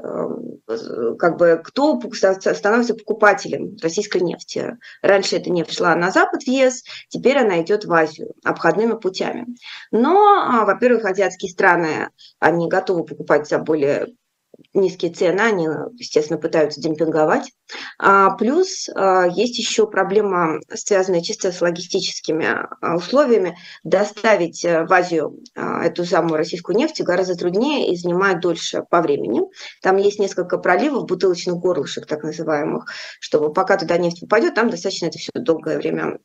эм, 0.02 0.62
как 1.18 1.38
бы 1.38 1.62
кто 1.64 2.00
становится 2.02 2.94
покупателем 2.96 3.76
российской 3.82 4.22
нефти. 4.22 4.78
Раньше 5.02 5.38
эта 5.38 5.50
нефть 5.50 5.78
шла 5.78 5.96
на 5.96 6.12
запад 6.12 6.44
в 6.44 6.48
ЕС, 6.48 6.84
теперь 7.10 7.38
она 7.38 7.62
идет 7.62 7.86
в 7.86 7.94
Азию 7.94 8.34
обходными 8.44 8.94
путями. 8.94 9.46
Но, 9.92 10.44
а, 10.44 10.66
во-первых, 10.66 11.06
азиатские 11.06 11.52
страны, 11.52 12.10
они 12.40 12.68
готовы 12.70 13.04
покупать 13.04 13.48
за 13.48 13.60
более 13.60 14.08
низкие 14.74 15.12
цены, 15.12 15.42
они, 15.42 15.68
естественно, 15.98 16.40
пытаются 16.40 16.82
демпинговать. 16.82 17.52
А, 17.98 18.32
плюс 18.32 18.90
а, 18.96 19.28
есть 19.28 19.58
еще 19.58 19.88
проблема, 19.88 20.60
связанная 20.74 21.22
чисто 21.22 21.52
с 21.52 21.62
логистическими 21.62 22.46
а, 22.82 22.96
условиями. 22.96 23.58
Доставить 23.84 24.64
э, 24.66 24.86
в 24.86 24.94
Азию 24.94 25.40
а, 25.56 25.86
эту 25.86 26.06
самую 26.06 26.38
российскую 26.38 26.78
нефть 26.78 27.02
гораздо 27.02 27.36
труднее 27.36 27.92
и 27.92 27.98
занимает 27.98 28.40
дольше 28.40 28.84
по 28.90 29.02
времени. 29.02 29.42
Там 29.82 29.98
есть 29.98 30.20
несколько 30.20 30.58
проливов, 30.58 31.06
бутылочных 31.06 31.58
горлышек, 31.58 32.06
так 32.06 32.24
называемых, 32.24 32.86
чтобы 33.20 33.54
пока 33.54 33.78
туда 33.78 33.98
нефть 33.98 34.22
попадет, 34.22 34.56
там 34.56 34.70
достаточно 34.70 35.08
это 35.08 35.18
все 35.18 35.32
долгое 35.36 35.78
время 35.78 36.20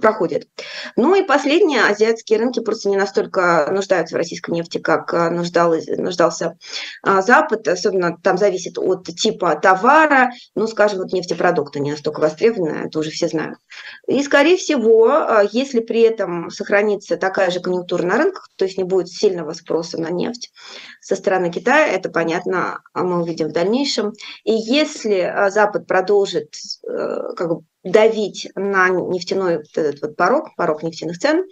проходит. 0.00 0.48
Ну 0.96 1.14
и 1.14 1.24
последнее, 1.24 1.84
азиатские 1.84 2.38
рынки 2.38 2.60
просто 2.60 2.88
не 2.88 2.96
настолько 2.96 3.68
нуждаются 3.70 4.14
в 4.14 4.18
российской 4.18 4.50
нефти, 4.50 4.78
как 4.78 5.12
нуждалось, 5.12 5.86
нуждался 5.86 6.56
Запад, 7.02 7.66
особенно 7.68 8.16
там 8.22 8.38
зависит 8.38 8.78
от 8.78 9.04
типа 9.06 9.56
товара, 9.56 10.30
ну, 10.54 10.66
скажем, 10.66 10.98
вот 10.98 11.12
нефтепродукты 11.12 11.80
не 11.80 11.92
настолько 11.92 12.20
востребованы, 12.20 12.86
это 12.86 12.98
уже 12.98 13.10
все 13.10 13.28
знают. 13.28 13.58
И, 14.06 14.22
скорее 14.22 14.56
всего, 14.56 15.42
если 15.52 15.80
при 15.80 16.02
этом 16.02 16.50
сохранится 16.50 17.16
такая 17.16 17.50
же 17.50 17.60
конъюнктура 17.60 18.02
на 18.02 18.18
рынках, 18.18 18.48
то 18.56 18.64
есть 18.64 18.78
не 18.78 18.84
будет 18.84 19.08
сильного 19.08 19.52
спроса 19.52 20.00
на 20.00 20.10
нефть 20.10 20.52
со 21.00 21.16
стороны 21.16 21.50
Китая, 21.50 21.86
это 21.88 22.10
понятно, 22.10 22.80
мы 22.94 23.22
увидим 23.22 23.48
в 23.48 23.52
дальнейшем. 23.52 24.12
И 24.44 24.52
если 24.52 25.50
Запад 25.50 25.86
продолжит 25.86 26.54
э, 26.86 27.34
как 27.36 27.48
бы 27.48 27.60
давить 27.84 28.48
на 28.54 28.88
нефтяной 28.88 29.58
вот 29.58 29.76
этот 29.76 30.00
вот 30.00 30.16
порог, 30.16 30.54
порог 30.56 30.82
нефтяных 30.82 31.18
цен, 31.18 31.44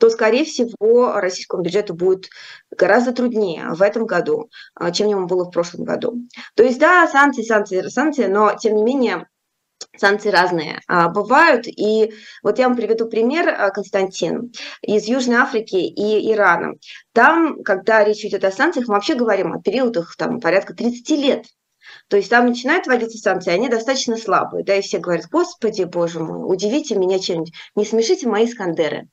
то, 0.00 0.08
скорее 0.08 0.44
всего, 0.44 1.12
российскому 1.20 1.62
бюджету 1.62 1.94
будет 1.94 2.30
гораздо 2.76 3.12
труднее 3.12 3.68
в 3.70 3.82
этом 3.82 4.06
году, 4.06 4.50
а, 4.74 4.90
чем 4.90 5.08
ему 5.08 5.26
было 5.26 5.44
в 5.44 5.50
прошлом 5.50 5.84
году. 5.84 6.16
То 6.54 6.64
есть, 6.64 6.78
да, 6.78 7.06
санкции, 7.06 7.42
санкции, 7.42 7.82
санкции, 7.88 8.26
но, 8.26 8.56
тем 8.58 8.76
не 8.76 8.82
менее, 8.82 9.26
санкции 9.98 10.30
разные 10.30 10.80
а, 10.88 11.10
бывают. 11.10 11.66
И 11.66 12.14
вот 12.42 12.58
я 12.58 12.68
вам 12.68 12.76
приведу 12.76 13.08
пример, 13.08 13.48
а, 13.48 13.68
Константин, 13.70 14.52
из 14.80 15.04
Южной 15.04 15.36
Африки 15.36 15.76
и 15.76 16.32
Ирана. 16.32 16.76
Там, 17.12 17.62
когда 17.62 18.02
речь 18.02 18.24
идет 18.24 18.44
о 18.44 18.50
санкциях, 18.50 18.88
мы 18.88 18.94
вообще 18.94 19.14
говорим 19.14 19.52
о 19.52 19.60
периодах 19.60 20.16
там, 20.16 20.40
порядка 20.40 20.74
30 20.74 21.10
лет. 21.10 21.44
То 22.08 22.16
есть 22.16 22.30
там 22.30 22.46
начинают 22.46 22.86
вводиться 22.86 23.18
санкции, 23.18 23.52
они 23.52 23.68
достаточно 23.68 24.16
слабые, 24.16 24.64
да, 24.64 24.76
и 24.76 24.80
все 24.80 24.98
говорят, 24.98 25.26
господи, 25.30 25.82
боже 25.82 26.20
мой, 26.20 26.50
удивите 26.50 26.94
меня 26.94 27.18
чем-нибудь, 27.18 27.52
не 27.74 27.84
смешите 27.84 28.28
мои 28.28 28.46
скандеры. 28.46 29.08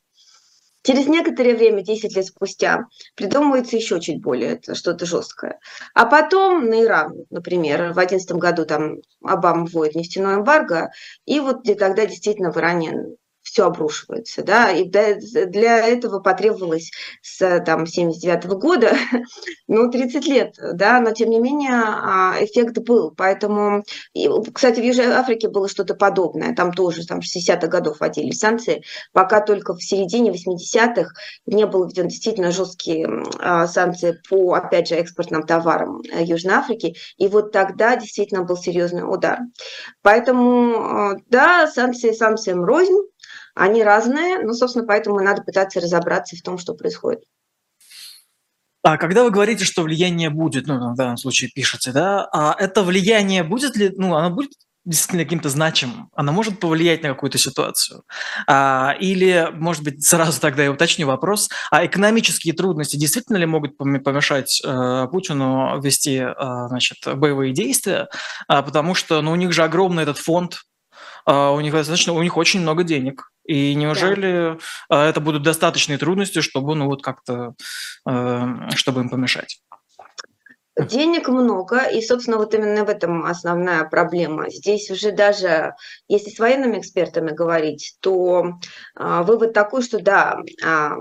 Через 0.87 1.07
некоторое 1.07 1.53
время, 1.53 1.81
10 1.81 2.15
лет 2.15 2.25
спустя, 2.25 2.85
придумывается 3.13 3.75
еще 3.75 3.99
чуть 3.99 4.21
более 4.21 4.61
что-то 4.73 5.05
жесткое. 5.05 5.59
А 5.93 6.05
потом 6.05 6.69
на 6.69 6.81
Иран, 6.81 7.25
например, 7.29 7.91
в 7.91 7.95
2011 7.95 8.31
году 8.37 8.65
там 8.65 8.95
Обама 9.21 9.65
вводит 9.65 9.95
нефтяное 9.95 10.37
эмбарго, 10.37 10.91
и 11.25 11.41
вот 11.41 11.63
тогда 11.77 12.05
действительно 12.05 12.53
в 12.53 12.57
Иране 12.57 13.16
все 13.57 13.65
обрушивается, 13.65 14.43
да, 14.43 14.69
и 14.69 14.83
для 14.83 15.87
этого 15.87 16.19
потребовалось 16.19 16.91
с 17.23 17.59
там 17.61 17.87
79 17.87 18.45
-го 18.45 18.55
года, 18.55 18.93
ну, 19.67 19.89
30 19.89 20.27
лет, 20.27 20.53
да, 20.73 20.99
но 20.99 21.11
тем 21.11 21.31
не 21.31 21.39
менее 21.39 21.71
а, 21.73 22.35
эффект 22.39 22.77
был, 22.77 23.11
поэтому, 23.17 23.83
и, 24.13 24.29
кстати, 24.53 24.79
в 24.79 24.83
Южной 24.83 25.07
Африке 25.07 25.49
было 25.49 25.67
что-то 25.67 25.95
подобное, 25.95 26.53
там 26.53 26.71
тоже, 26.71 27.03
там, 27.07 27.19
60-х 27.19 27.65
годов 27.65 27.99
вводили 27.99 28.29
санкции, 28.29 28.83
пока 29.11 29.41
только 29.41 29.73
в 29.73 29.81
середине 29.81 30.31
80-х 30.31 31.09
не 31.47 31.65
было 31.65 31.87
введен 31.87 32.09
действительно 32.09 32.51
жесткие 32.51 33.09
а, 33.39 33.65
санкции 33.65 34.21
по, 34.29 34.53
опять 34.53 34.89
же, 34.89 34.95
экспортным 34.95 35.41
товарам 35.41 36.03
э, 36.11 36.23
Южной 36.23 36.53
Африки, 36.53 36.95
и 37.17 37.27
вот 37.27 37.51
тогда 37.51 37.95
действительно 37.95 38.43
был 38.43 38.55
серьезный 38.55 39.01
удар. 39.01 39.39
Поэтому, 40.03 40.75
а, 40.75 41.15
да, 41.31 41.65
санкции 41.65 42.11
санкциям 42.11 42.63
рознь, 42.63 42.93
они 43.57 43.83
разные, 43.83 44.39
ну, 44.39 44.53
собственно, 44.53 44.85
поэтому 44.85 45.19
надо 45.19 45.41
пытаться 45.41 45.79
разобраться 45.79 46.35
в 46.35 46.41
том, 46.41 46.57
что 46.57 46.73
происходит. 46.73 47.23
А 48.83 48.97
когда 48.97 49.23
вы 49.23 49.31
говорите, 49.31 49.65
что 49.65 49.81
влияние 49.83 50.29
будет, 50.29 50.67
ну, 50.67 50.93
в 50.93 50.95
данном 50.95 51.17
случае 51.17 51.49
пишете, 51.53 51.91
да, 51.91 52.27
а 52.31 52.55
это 52.57 52.83
влияние 52.83 53.43
будет 53.43 53.75
ли, 53.75 53.91
ну, 53.97 54.15
оно 54.15 54.29
будет 54.29 54.51
действительно 54.87 55.25
каким-то 55.25 55.49
значимым, 55.49 56.09
оно 56.15 56.31
может 56.31 56.61
повлиять 56.61 57.03
на 57.03 57.09
какую-то 57.09 57.37
ситуацию. 57.37 58.03
А, 58.47 58.95
или, 58.99 59.49
может 59.53 59.83
быть, 59.83 60.05
сразу 60.05 60.39
тогда 60.39 60.63
я 60.63 60.71
уточню 60.71 61.05
вопрос, 61.05 61.49
а 61.69 61.85
экономические 61.85 62.53
трудности 62.53 62.95
действительно 62.95 63.35
ли 63.35 63.45
могут 63.45 63.77
помешать 63.77 64.61
э, 64.63 65.07
Путину 65.11 65.81
вести 65.81 66.19
э, 66.19 66.33
значит, 66.69 66.97
боевые 67.17 67.51
действия, 67.51 68.07
а, 68.47 68.63
потому 68.63 68.95
что 68.95 69.21
ну, 69.21 69.33
у 69.33 69.35
них 69.35 69.51
же 69.51 69.63
огромный 69.63 70.03
этот 70.03 70.17
фонд, 70.17 70.61
э, 71.25 71.33
у 71.33 71.59
них 71.59 71.73
достаточно, 71.73 72.13
у 72.13 72.23
них 72.23 72.37
очень 72.37 72.61
много 72.61 72.83
денег, 72.83 73.29
и 73.47 73.73
неужели 73.75 74.59
да. 74.89 75.07
это 75.07 75.21
будут 75.21 75.43
достаточные 75.43 75.97
трудности, 75.97 76.41
чтобы, 76.41 76.75
ну, 76.75 76.85
вот 76.85 77.01
как-то, 77.01 77.55
э, 78.07 78.45
чтобы 78.75 79.01
им 79.01 79.09
помешать? 79.09 79.61
Денег 80.77 81.27
много, 81.27 81.85
и, 81.85 82.01
собственно, 82.01 82.37
вот 82.37 82.53
именно 82.53 82.85
в 82.85 82.89
этом 82.89 83.25
основная 83.25 83.83
проблема. 83.85 84.49
Здесь 84.51 84.91
уже 84.91 85.11
даже, 85.11 85.73
если 86.07 86.29
с 86.29 86.37
военными 86.37 86.77
экспертами 86.77 87.31
говорить, 87.31 87.95
то 87.99 88.59
а, 88.93 89.23
вывод 89.23 89.53
такой, 89.53 89.81
что 89.81 89.99
да, 89.99 90.39
а, 90.63 90.97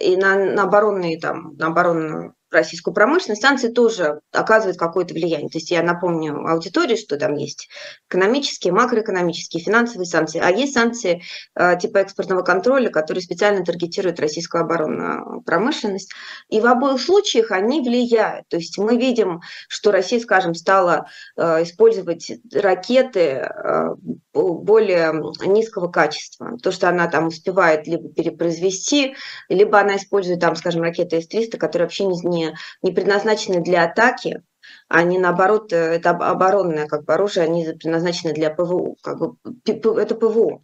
и 0.00 0.16
на, 0.16 0.52
на 0.52 0.62
оборонные, 0.62 1.18
там, 1.18 1.56
на 1.56 1.68
оборонную 1.68 2.34
российскую 2.50 2.94
промышленность, 2.94 3.42
санкции 3.42 3.68
тоже 3.68 4.20
оказывают 4.32 4.78
какое-то 4.78 5.14
влияние. 5.14 5.48
То 5.48 5.58
есть 5.58 5.70
я 5.70 5.82
напомню 5.82 6.46
аудитории, 6.46 6.96
что 6.96 7.16
там 7.16 7.34
есть 7.34 7.68
экономические, 8.08 8.72
макроэкономические, 8.72 9.62
финансовые 9.62 10.06
санкции, 10.06 10.40
а 10.40 10.50
есть 10.50 10.74
санкции 10.74 11.22
э, 11.54 11.78
типа 11.78 11.98
экспортного 11.98 12.42
контроля, 12.42 12.90
которые 12.90 13.22
специально 13.22 13.64
таргетируют 13.64 14.20
российскую 14.20 14.62
оборонную 14.62 15.42
промышленность. 15.42 16.12
И 16.48 16.60
в 16.60 16.66
обоих 16.66 17.00
случаях 17.00 17.50
они 17.50 17.80
влияют. 17.80 18.48
То 18.48 18.56
есть 18.56 18.78
мы 18.78 18.96
видим, 18.96 19.40
что 19.68 19.92
Россия, 19.92 20.20
скажем, 20.20 20.54
стала 20.54 21.06
э, 21.36 21.62
использовать 21.62 22.32
ракеты 22.52 23.20
э, 23.20 23.94
более 24.32 25.12
низкого 25.44 25.88
качества. 25.88 26.56
То, 26.62 26.70
что 26.72 26.88
она 26.88 27.08
там 27.08 27.28
успевает 27.28 27.86
либо 27.86 28.08
перепроизвести, 28.08 29.14
либо 29.48 29.78
она 29.80 29.96
использует 29.96 30.40
там, 30.40 30.56
скажем, 30.56 30.82
ракеты 30.82 31.20
С-300, 31.20 31.56
которые 31.56 31.86
вообще 31.86 32.04
не 32.04 32.14
не, 32.40 32.54
не 32.82 32.92
предназначены 32.92 33.60
для 33.60 33.84
атаки, 33.84 34.42
они 34.88 35.18
наоборот, 35.18 35.72
э, 35.72 35.76
это 35.76 36.10
оборонное 36.10 36.86
как 36.86 37.04
бы 37.04 37.14
оружие, 37.14 37.44
они 37.44 37.64
предназначены 37.64 38.32
для 38.32 38.50
ПВУ, 38.50 38.96
как 39.02 39.18
бы 39.18 39.36
это 39.64 40.14
ПВУ. 40.14 40.62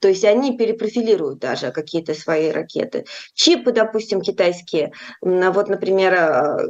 То 0.00 0.08
есть 0.08 0.24
они 0.24 0.56
перепрофилируют 0.56 1.38
даже 1.38 1.70
какие-то 1.70 2.14
свои 2.14 2.50
ракеты. 2.50 3.04
Чипы, 3.34 3.72
допустим, 3.72 4.20
китайские, 4.20 4.92
вот, 5.20 5.68
например, 5.68 6.14
э, 6.14 6.68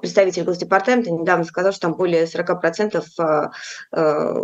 представитель 0.00 0.44
Госдепартамента 0.44 1.10
недавно 1.10 1.44
сказал, 1.44 1.72
что 1.72 1.82
там 1.82 1.94
более 1.94 2.24
40% 2.24 3.02
а, 3.18 3.50
а, 3.92 4.34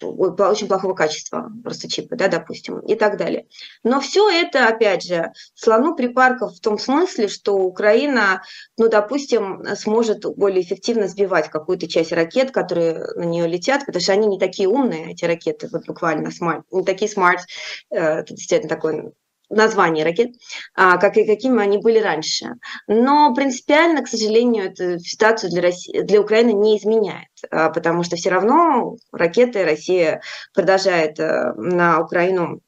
очень 0.00 0.68
плохого 0.68 0.94
качества 0.94 1.50
просто 1.62 1.88
чипы, 1.88 2.16
да, 2.16 2.28
допустим, 2.28 2.78
и 2.80 2.94
так 2.94 3.16
далее. 3.16 3.46
Но 3.82 4.00
все 4.00 4.28
это, 4.30 4.68
опять 4.68 5.04
же, 5.04 5.32
слону 5.54 5.94
припарка 5.94 6.54
в 6.54 6.60
том 6.60 6.78
смысле, 6.78 7.28
что 7.28 7.56
Украина, 7.56 8.42
ну, 8.78 8.88
допустим, 8.88 9.64
сможет 9.76 10.24
более 10.36 10.62
эффективно 10.62 11.08
сбивать 11.08 11.48
какую-то 11.48 11.88
часть 11.88 12.12
ракет, 12.12 12.50
которые 12.50 13.04
на 13.16 13.24
нее 13.24 13.46
летят, 13.46 13.84
потому 13.86 14.02
что 14.02 14.12
они 14.12 14.26
не 14.26 14.38
такие 14.38 14.68
умные, 14.68 15.12
эти 15.12 15.24
ракеты, 15.24 15.68
вот 15.72 15.86
буквально 15.86 16.30
smart, 16.30 16.64
не 16.70 16.84
такие 16.84 17.10
smart, 17.10 17.42
э, 17.90 17.96
это 17.96 18.34
действительно 18.34 18.68
такой 18.68 19.12
названия 19.52 20.04
ракет, 20.04 20.32
а, 20.74 20.98
как 20.98 21.16
и 21.16 21.26
какими 21.26 21.62
они 21.62 21.78
были 21.78 21.98
раньше. 21.98 22.54
Но 22.86 23.34
принципиально, 23.34 24.02
к 24.02 24.08
сожалению, 24.08 24.66
эту 24.66 24.98
ситуацию 24.98 25.50
для, 25.50 25.62
России, 25.62 26.02
для 26.02 26.20
Украины 26.20 26.52
не 26.52 26.78
изменяет, 26.78 27.28
а, 27.50 27.70
потому 27.70 28.02
что 28.02 28.16
все 28.16 28.30
равно 28.30 28.96
ракеты 29.12 29.64
Россия 29.64 30.22
продолжает 30.54 31.18
э, 31.20 31.52
на 31.56 32.00
Украину 32.00 32.60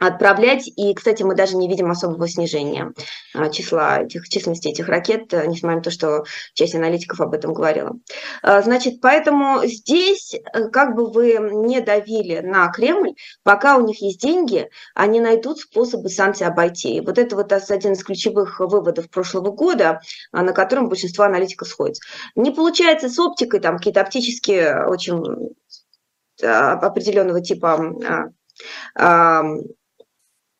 отправлять. 0.00 0.66
И, 0.66 0.94
кстати, 0.94 1.22
мы 1.22 1.34
даже 1.34 1.56
не 1.56 1.68
видим 1.68 1.90
особого 1.90 2.26
снижения 2.26 2.92
а, 3.34 3.50
числа 3.50 4.00
этих, 4.00 4.28
численности 4.28 4.68
этих 4.68 4.88
ракет, 4.88 5.32
э, 5.34 5.46
несмотря 5.46 5.76
на 5.76 5.82
то, 5.82 5.90
что 5.90 6.24
часть 6.54 6.74
аналитиков 6.74 7.20
об 7.20 7.34
этом 7.34 7.52
говорила. 7.52 7.92
А, 8.42 8.62
значит, 8.62 9.00
поэтому 9.02 9.60
здесь, 9.64 10.34
э, 10.34 10.68
как 10.68 10.96
бы 10.96 11.10
вы 11.10 11.38
не 11.52 11.80
давили 11.80 12.40
на 12.40 12.68
Кремль, 12.68 13.12
пока 13.42 13.76
у 13.76 13.86
них 13.86 14.00
есть 14.00 14.20
деньги, 14.20 14.70
они 14.94 15.20
найдут 15.20 15.58
способы 15.58 16.08
санкций 16.08 16.46
обойти. 16.46 16.96
И 16.96 17.00
вот 17.00 17.18
это 17.18 17.36
вот 17.36 17.52
один 17.52 17.92
из 17.92 18.02
ключевых 18.02 18.58
выводов 18.58 19.10
прошлого 19.10 19.50
года, 19.50 20.00
а, 20.32 20.42
на 20.42 20.54
котором 20.54 20.88
большинство 20.88 21.24
аналитиков 21.24 21.68
сходится. 21.68 22.02
Не 22.36 22.50
получается 22.50 23.10
с 23.10 23.18
оптикой, 23.18 23.60
там 23.60 23.76
какие-то 23.76 24.00
оптические 24.00 24.86
очень 24.86 25.54
определенного 26.42 27.42
типа 27.42 28.32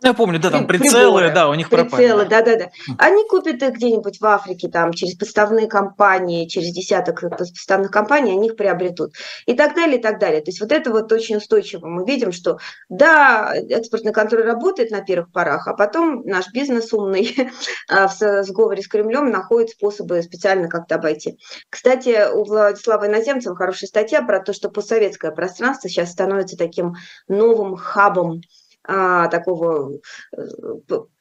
Я 0.02 0.14
помню, 0.14 0.38
да, 0.38 0.50
там 0.50 0.66
прицелы, 0.66 1.19
приборы, 1.19 1.35
да, 1.35 1.49
у 1.50 1.54
них 1.54 1.69
прицелы, 1.69 2.25
да, 2.25 2.40
да, 2.40 2.57
да. 2.57 2.71
Они 2.97 3.23
купят 3.28 3.62
их 3.62 3.75
где-нибудь 3.75 4.19
в 4.19 4.25
Африке, 4.25 4.69
там, 4.69 4.95
через 4.95 5.14
подставные 5.14 5.66
компании, 5.66 6.49
через 6.49 6.73
десяток 6.73 7.21
подставных 7.21 7.90
компаний, 7.90 8.33
они 8.33 8.49
их 8.49 8.57
приобретут. 8.57 9.14
И 9.45 9.52
так 9.54 9.75
далее, 9.75 9.99
и 9.99 10.02
так 10.02 10.19
далее. 10.19 10.40
То 10.40 10.50
есть 10.50 10.61
вот 10.61 10.73
это 10.73 10.90
вот 10.90 11.12
очень 11.12 11.37
устойчиво. 11.37 11.87
Мы 11.87 12.07
видим, 12.07 12.33
что, 12.33 12.59
да, 12.88 13.52
экспортный 13.54 14.12
контроль 14.12 14.45
работает 14.45 14.90
на 14.90 15.02
первых 15.02 15.30
порах, 15.33 15.69
а 15.69 15.75
потом 15.75 16.23
наш 16.25 16.50
бизнес 16.50 16.92
умный 16.95 17.37
а, 17.88 18.09
в 18.09 18.45
сговоре 18.45 18.83
с 18.83 18.88
Кремлем 18.88 19.30
находит 19.30 19.71
способы 19.71 20.23
специально 20.23 20.69
как-то 20.69 20.95
обойти. 20.95 21.38
Кстати, 21.69 22.33
у 22.33 22.45
Владислава 22.45 23.07
Иноземцева 23.07 23.54
хорошая 23.54 23.88
статья 23.88 24.23
про 24.23 24.40
то, 24.40 24.54
что 24.54 24.71
постсоветское 24.71 25.30
пространство 25.30 25.90
сейчас 25.90 26.11
становится 26.11 26.57
таким 26.57 26.95
новым 27.28 27.76
хабом 27.76 28.40
такого 29.28 29.92
э, 30.37 30.42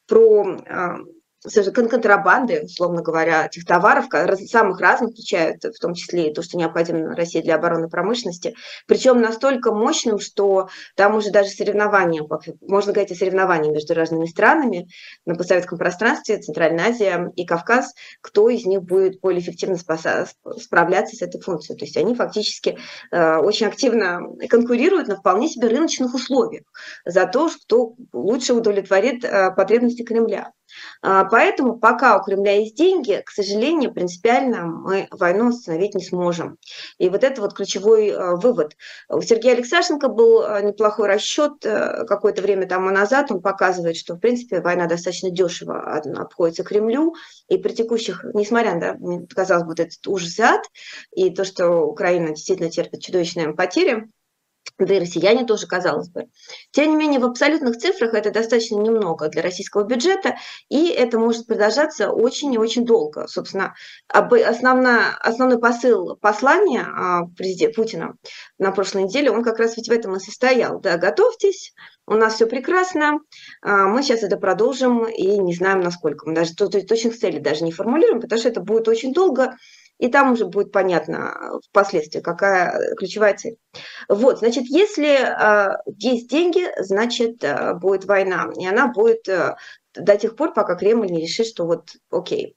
про 0.06 0.56
а, 0.68 0.98
контрабанды, 1.42 2.62
условно 2.64 3.02
говоря, 3.02 3.46
этих 3.46 3.64
товаров, 3.64 4.06
самых 4.46 4.80
разных, 4.80 5.12
включая 5.12 5.58
в 5.58 5.80
том 5.80 5.94
числе 5.94 6.30
и 6.30 6.34
то, 6.34 6.42
что 6.42 6.58
необходимо 6.58 7.14
России 7.14 7.40
для 7.40 7.54
обороны 7.54 7.88
промышленности, 7.88 8.54
причем 8.86 9.20
настолько 9.20 9.72
мощным, 9.72 10.18
что 10.18 10.68
там 10.96 11.16
уже 11.16 11.30
даже 11.30 11.48
соревнования, 11.50 12.26
можно 12.60 12.92
говорить 12.92 13.12
о 13.12 13.14
соревновании 13.14 13.70
между 13.70 13.94
разными 13.94 14.26
странами 14.26 14.88
на 15.24 15.34
постсоветском 15.34 15.78
пространстве, 15.78 16.38
Центральная 16.38 16.90
Азия 16.90 17.32
и 17.36 17.46
Кавказ, 17.46 17.94
кто 18.20 18.48
из 18.48 18.66
них 18.66 18.82
будет 18.82 19.20
более 19.20 19.40
эффективно 19.40 19.76
справляться 19.76 21.16
с 21.16 21.22
этой 21.22 21.40
функцией. 21.40 21.78
То 21.78 21.84
есть 21.84 21.96
они 21.96 22.14
фактически 22.14 22.78
э, 23.10 23.36
очень 23.36 23.66
активно 23.66 24.20
конкурируют 24.48 25.08
на 25.08 25.16
вполне 25.16 25.48
себе 25.48 25.68
рыночных 25.68 26.14
условиях 26.14 26.64
за 27.04 27.26
то, 27.26 27.48
кто 27.64 27.94
лучше 28.12 28.54
удовлетворит 28.54 29.24
э, 29.24 29.50
потребности 29.52 30.02
Кремля. 30.02 30.52
А, 31.02 31.24
поэтому 31.24 31.78
пока 31.78 32.18
у 32.18 32.22
Кремля 32.22 32.58
есть 32.58 32.76
деньги, 32.76 33.22
к 33.24 33.30
сожалению, 33.30 33.92
принципиально 33.92 34.66
мы 34.66 35.08
войну 35.10 35.48
остановить 35.48 35.94
не 35.94 36.04
сможем. 36.04 36.58
И 36.98 37.08
вот 37.08 37.24
это 37.24 37.40
вот 37.40 37.54
ключевой 37.54 38.10
а, 38.10 38.36
вывод. 38.36 38.76
У 39.08 39.20
Сергея 39.22 39.54
Алексашенко 39.54 40.08
был 40.08 40.42
а, 40.42 40.60
неплохой 40.60 41.08
расчет 41.08 41.52
какое-то 41.60 42.42
время 42.42 42.66
тому 42.66 42.90
назад. 42.90 43.30
Он 43.30 43.40
показывает, 43.40 43.96
что, 43.96 44.14
в 44.14 44.18
принципе, 44.18 44.60
война 44.60 44.86
достаточно 44.86 45.30
дешево 45.30 45.80
обходится 46.16 46.64
Кремлю. 46.64 47.14
И 47.48 47.58
при 47.58 47.72
текущих, 47.72 48.24
несмотря 48.34 48.74
на, 48.74 49.26
казалось 49.26 49.64
бы, 49.64 49.70
вот 49.70 49.80
этот 49.80 50.06
ужас 50.06 50.38
и 50.38 50.42
ад, 50.42 50.62
и 51.14 51.30
то, 51.30 51.44
что 51.44 51.80
Украина 51.82 52.28
действительно 52.28 52.70
терпит 52.70 53.02
чудовищные 53.02 53.52
потери, 53.54 54.08
да 54.78 54.94
и 54.94 55.00
россияне 55.00 55.44
тоже, 55.44 55.66
казалось 55.66 56.08
бы. 56.08 56.28
Тем 56.70 56.90
не 56.90 56.96
менее, 56.96 57.20
в 57.20 57.24
абсолютных 57.24 57.76
цифрах 57.76 58.14
это 58.14 58.30
достаточно 58.30 58.76
немного 58.76 59.28
для 59.28 59.42
российского 59.42 59.84
бюджета, 59.84 60.36
и 60.68 60.88
это 60.88 61.18
может 61.18 61.46
продолжаться 61.46 62.10
очень 62.10 62.52
и 62.54 62.58
очень 62.58 62.84
долго. 62.84 63.26
Собственно, 63.26 63.74
основная, 64.08 65.16
основной 65.20 65.58
посыл 65.58 66.16
послания 66.16 66.82
а, 66.82 67.26
Путина 67.74 68.14
на 68.58 68.72
прошлой 68.72 69.04
неделе, 69.04 69.30
он 69.30 69.42
как 69.42 69.58
раз 69.58 69.76
ведь 69.76 69.88
в 69.88 69.92
этом 69.92 70.16
и 70.16 70.20
состоял. 70.20 70.80
Да, 70.80 70.96
готовьтесь, 70.96 71.72
у 72.06 72.14
нас 72.14 72.34
все 72.34 72.46
прекрасно, 72.46 73.20
а, 73.62 73.86
мы 73.86 74.02
сейчас 74.02 74.22
это 74.22 74.36
продолжим 74.36 75.04
и 75.06 75.38
не 75.38 75.54
знаем, 75.54 75.80
насколько. 75.80 76.26
Мы 76.28 76.34
даже 76.34 76.54
точных 76.54 77.18
целей 77.18 77.40
даже 77.40 77.64
не 77.64 77.72
формулируем, 77.72 78.20
потому 78.20 78.40
что 78.40 78.48
это 78.48 78.60
будет 78.60 78.88
очень 78.88 79.12
долго, 79.12 79.56
и 80.00 80.08
там 80.08 80.32
уже 80.32 80.46
будет 80.46 80.72
понятно 80.72 81.36
э, 81.38 81.58
впоследствии, 81.68 82.20
какая 82.20 82.94
ключевая 82.96 83.36
цель. 83.36 83.56
Вот, 84.08 84.38
значит, 84.38 84.64
если 84.66 85.08
э, 85.08 85.76
есть 85.98 86.28
деньги, 86.28 86.66
значит, 86.78 87.44
э, 87.44 87.74
будет 87.74 88.06
война, 88.06 88.50
и 88.58 88.66
она 88.66 88.88
будет 88.88 89.28
э, 89.28 89.56
до 89.94 90.16
тех 90.16 90.36
пор, 90.36 90.54
пока 90.54 90.74
Кремль 90.74 91.10
не 91.10 91.20
решит, 91.20 91.46
что 91.46 91.66
вот, 91.66 91.90
окей, 92.10 92.56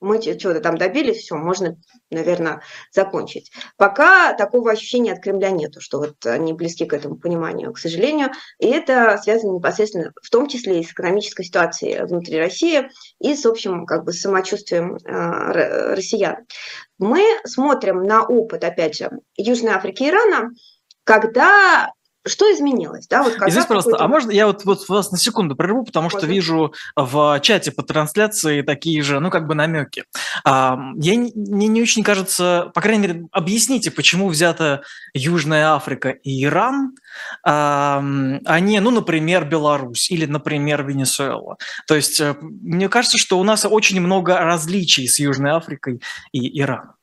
мы 0.00 0.20
чего-то 0.20 0.60
там 0.60 0.78
добились, 0.78 1.18
все, 1.18 1.36
можно, 1.36 1.76
наверное, 2.10 2.62
закончить. 2.92 3.52
Пока 3.76 4.32
такого 4.34 4.70
ощущения 4.70 5.12
от 5.12 5.20
Кремля 5.20 5.50
нету, 5.50 5.80
что 5.80 5.98
вот 5.98 6.24
они 6.26 6.52
близки 6.52 6.86
к 6.86 6.92
этому 6.92 7.16
пониманию, 7.16 7.72
к 7.72 7.78
сожалению. 7.78 8.30
И 8.58 8.66
это 8.66 9.18
связано 9.22 9.56
непосредственно 9.56 10.12
в 10.22 10.30
том 10.30 10.48
числе 10.48 10.80
и 10.80 10.84
с 10.84 10.92
экономической 10.92 11.44
ситуацией 11.44 12.04
внутри 12.04 12.38
России 12.38 12.88
и 13.20 13.34
с 13.34 13.44
общим 13.44 13.86
как 13.86 14.04
бы 14.04 14.12
самочувствием 14.12 14.96
э, 14.96 15.94
россиян. 15.94 16.46
Мы 16.98 17.22
смотрим 17.44 18.02
на 18.02 18.24
опыт, 18.24 18.64
опять 18.64 18.96
же, 18.96 19.10
Южной 19.36 19.72
Африки 19.72 20.02
и 20.02 20.08
Ирана, 20.08 20.50
когда 21.04 21.92
что 22.26 22.52
изменилось? 22.52 23.06
Да, 23.08 23.22
вот 23.22 23.34
Здесь 23.48 23.64
просто, 23.64 23.96
а 23.98 24.06
можно 24.06 24.30
я 24.30 24.46
вот, 24.46 24.64
вот 24.64 24.88
вас 24.88 25.10
на 25.10 25.18
секунду 25.18 25.56
прерву, 25.56 25.84
потому 25.84 26.04
можно? 26.04 26.18
что 26.18 26.26
вижу 26.26 26.74
в 26.94 27.40
чате 27.40 27.72
по 27.72 27.82
трансляции 27.82 28.62
такие 28.62 29.02
же, 29.02 29.20
ну, 29.20 29.30
как 29.30 29.46
бы 29.46 29.54
намеки. 29.54 30.04
А, 30.44 30.78
я, 30.96 31.18
мне 31.18 31.68
не 31.68 31.82
очень 31.82 32.02
кажется, 32.02 32.70
по 32.74 32.80
крайней 32.82 33.06
мере, 33.06 33.26
объясните, 33.32 33.90
почему 33.90 34.28
взята 34.28 34.82
Южная 35.14 35.74
Африка 35.74 36.10
и 36.10 36.44
Иран, 36.44 36.94
а, 37.42 38.02
а 38.44 38.60
не, 38.60 38.80
ну, 38.80 38.90
например, 38.90 39.46
Беларусь 39.46 40.10
или, 40.10 40.26
например, 40.26 40.84
Венесуэла. 40.84 41.56
То 41.86 41.96
есть, 41.96 42.20
э, 42.20 42.36
мне 42.40 42.88
кажется, 42.88 43.18
что 43.18 43.38
у 43.38 43.44
нас 43.44 43.64
очень 43.68 44.00
много 44.00 44.38
различий 44.38 45.08
с 45.08 45.18
Южной 45.18 45.52
Африкой 45.52 46.02
и 46.32 46.60
Ираном. 46.60 46.94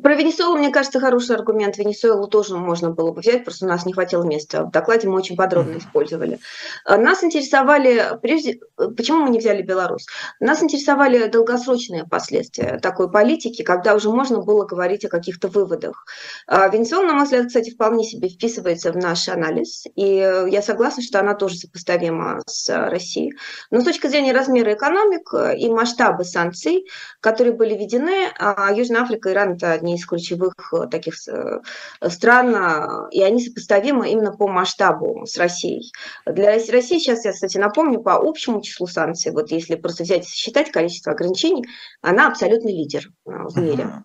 Про 0.00 0.14
Венесуэлу, 0.14 0.56
мне 0.56 0.70
кажется, 0.70 1.00
хороший 1.00 1.36
аргумент. 1.36 1.76
Венесуэлу 1.76 2.26
тоже 2.26 2.56
можно 2.56 2.90
было 2.90 3.12
бы 3.12 3.20
взять, 3.20 3.44
просто 3.44 3.66
у 3.66 3.68
нас 3.68 3.84
не 3.84 3.92
хватило 3.92 4.22
места. 4.22 4.64
В 4.64 4.70
докладе 4.70 5.08
мы 5.08 5.16
очень 5.16 5.36
подробно 5.36 5.76
использовали. 5.78 6.38
А, 6.84 6.96
нас 6.96 7.22
интересовали, 7.22 8.18
прежде, 8.22 8.60
почему 8.76 9.24
мы 9.24 9.30
не 9.30 9.38
взяли 9.38 9.62
Беларусь? 9.62 10.06
Нас 10.40 10.62
интересовали 10.62 11.26
долгосрочные 11.28 12.04
последствия 12.04 12.78
такой 12.80 13.10
политики, 13.10 13.62
когда 13.62 13.94
уже 13.94 14.10
можно 14.10 14.40
было 14.40 14.64
говорить 14.64 15.04
о 15.04 15.08
каких-то 15.08 15.48
выводах. 15.48 16.06
А, 16.46 16.68
Венесуэла, 16.68 17.06
на 17.06 17.14
мой 17.14 17.24
взгляд, 17.24 17.48
кстати, 17.48 17.70
вполне 17.70 18.04
себе 18.04 18.28
вписывается 18.28 18.92
в 18.92 18.96
наш 18.96 19.28
анализ, 19.28 19.84
и 19.94 20.06
я 20.06 20.62
согласна, 20.62 21.02
что 21.02 21.20
она 21.20 21.34
тоже 21.34 21.56
сопоставима 21.56 22.40
с 22.46 22.68
Россией. 22.88 23.34
Но 23.70 23.80
с 23.80 23.84
точки 23.84 24.06
зрения 24.06 24.32
размера 24.32 24.72
экономик 24.72 25.34
и 25.58 25.68
масштаба 25.68 26.22
санкций, 26.22 26.86
которые 27.20 27.54
были 27.54 27.74
введены, 27.74 28.28
а, 28.38 28.72
Южная 28.72 29.02
Африка 29.02 29.30
Иран– 29.32 29.52
это 29.56 29.81
одни 29.82 29.96
из 29.96 30.06
ключевых 30.06 30.54
э, 30.72 30.86
таких 30.86 31.14
э, 31.28 31.60
стран, 32.08 32.54
э, 32.54 33.08
и 33.10 33.22
они 33.22 33.44
сопоставимы 33.44 34.10
именно 34.10 34.32
по 34.32 34.48
масштабу 34.48 35.26
с 35.26 35.36
Россией. 35.36 35.92
Для 36.24 36.52
России 36.52 36.98
сейчас, 36.98 37.24
я, 37.24 37.32
кстати, 37.32 37.58
напомню, 37.58 38.00
по 38.00 38.14
общему 38.14 38.62
числу 38.62 38.86
санкций, 38.86 39.32
вот 39.32 39.50
если 39.50 39.74
просто 39.74 40.04
взять 40.04 40.24
и 40.24 40.30
считать 40.30 40.70
количество 40.70 41.12
ограничений, 41.12 41.66
она 42.00 42.28
абсолютный 42.28 42.72
лидер 42.72 43.10
в 43.24 43.60
мире. 43.60 44.04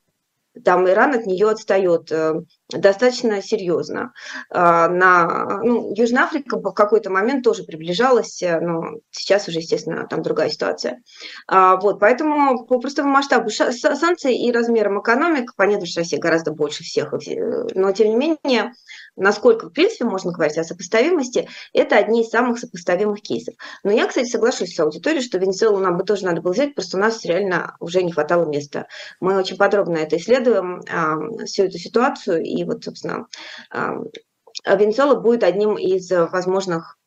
Там 0.63 0.87
Иран 0.87 1.13
от 1.13 1.25
нее 1.25 1.49
отстает 1.49 2.11
э, 2.11 2.41
достаточно 2.69 3.41
серьезно. 3.41 4.13
А, 4.49 4.87
на, 4.87 5.61
ну, 5.63 5.93
Южная 5.95 6.23
Африка 6.23 6.57
в 6.57 6.73
какой-то 6.73 7.09
момент 7.09 7.43
тоже 7.43 7.63
приближалась, 7.63 8.41
э, 8.41 8.59
но 8.59 8.99
сейчас 9.11 9.47
уже, 9.47 9.59
естественно, 9.59 10.07
там 10.07 10.21
другая 10.21 10.49
ситуация. 10.49 11.01
А, 11.47 11.77
вот, 11.77 11.99
поэтому 11.99 12.65
по 12.65 12.79
простому 12.79 13.09
масштабу 13.09 13.49
санкций 13.49 14.35
и 14.35 14.51
размерам 14.51 15.01
экономик, 15.01 15.55
понятно, 15.55 15.85
что 15.85 16.01
Россия 16.01 16.19
гораздо 16.19 16.51
больше 16.51 16.83
всех, 16.83 17.13
э, 17.13 17.67
но 17.73 17.91
тем 17.91 18.09
не 18.09 18.15
менее 18.15 18.73
насколько, 19.17 19.67
в 19.67 19.73
принципе, 19.73 20.05
можно 20.05 20.31
говорить 20.31 20.57
о 20.57 20.63
сопоставимости, 20.63 21.49
это 21.73 21.97
одни 21.97 22.21
из 22.21 22.29
самых 22.29 22.59
сопоставимых 22.59 23.21
кейсов. 23.21 23.55
Но 23.83 23.91
я, 23.91 24.07
кстати, 24.07 24.29
соглашусь 24.29 24.73
с 24.73 24.79
аудиторией, 24.79 25.23
что 25.23 25.39
Венесуэлу 25.39 25.79
нам 25.79 25.97
бы 25.97 26.03
тоже 26.03 26.25
надо 26.25 26.41
было 26.41 26.53
взять, 26.53 26.75
просто 26.75 26.97
у 26.97 26.99
нас 26.99 27.25
реально 27.25 27.75
уже 27.79 28.03
не 28.03 28.11
хватало 28.11 28.45
места. 28.45 28.87
Мы 29.19 29.37
очень 29.37 29.57
подробно 29.57 29.97
это 29.97 30.17
исследуем, 30.17 30.81
а, 30.89 31.45
всю 31.45 31.63
эту 31.63 31.77
ситуацию, 31.79 32.43
и 32.43 32.63
вот, 32.63 32.83
собственно, 32.83 33.27
а, 33.71 33.95
Венесуэла 34.65 35.15
будет 35.15 35.43
одним 35.43 35.77
из 35.77 36.09
возможных 36.11 36.97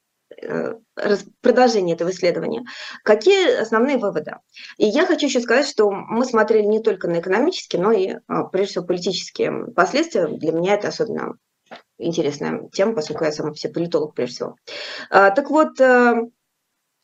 э, 0.40 0.75
продолжение 1.40 1.96
этого 1.96 2.11
исследования. 2.11 2.62
Какие 3.03 3.61
основные 3.61 3.99
выводы? 3.99 4.37
И 4.79 4.87
я 4.87 5.05
хочу 5.05 5.27
еще 5.27 5.40
сказать, 5.40 5.66
что 5.66 5.90
мы 5.90 6.25
смотрели 6.25 6.64
не 6.64 6.81
только 6.81 7.09
на 7.09 7.18
экономические, 7.18 7.83
но 7.83 7.92
и, 7.92 8.16
а, 8.29 8.44
прежде 8.44 8.73
всего, 8.73 8.87
политические 8.87 9.66
последствия. 9.75 10.29
Для 10.29 10.53
меня 10.53 10.75
это 10.75 10.88
особенно 10.88 11.35
интересная 11.98 12.68
тема, 12.72 12.94
поскольку 12.94 13.24
я 13.24 13.33
сама 13.33 13.52
все 13.52 13.68
политолог 13.68 14.14
прежде 14.14 14.35
всего. 14.35 14.56
А, 15.11 15.30
так 15.30 15.50
вот, 15.50 15.80
э, 15.80 16.14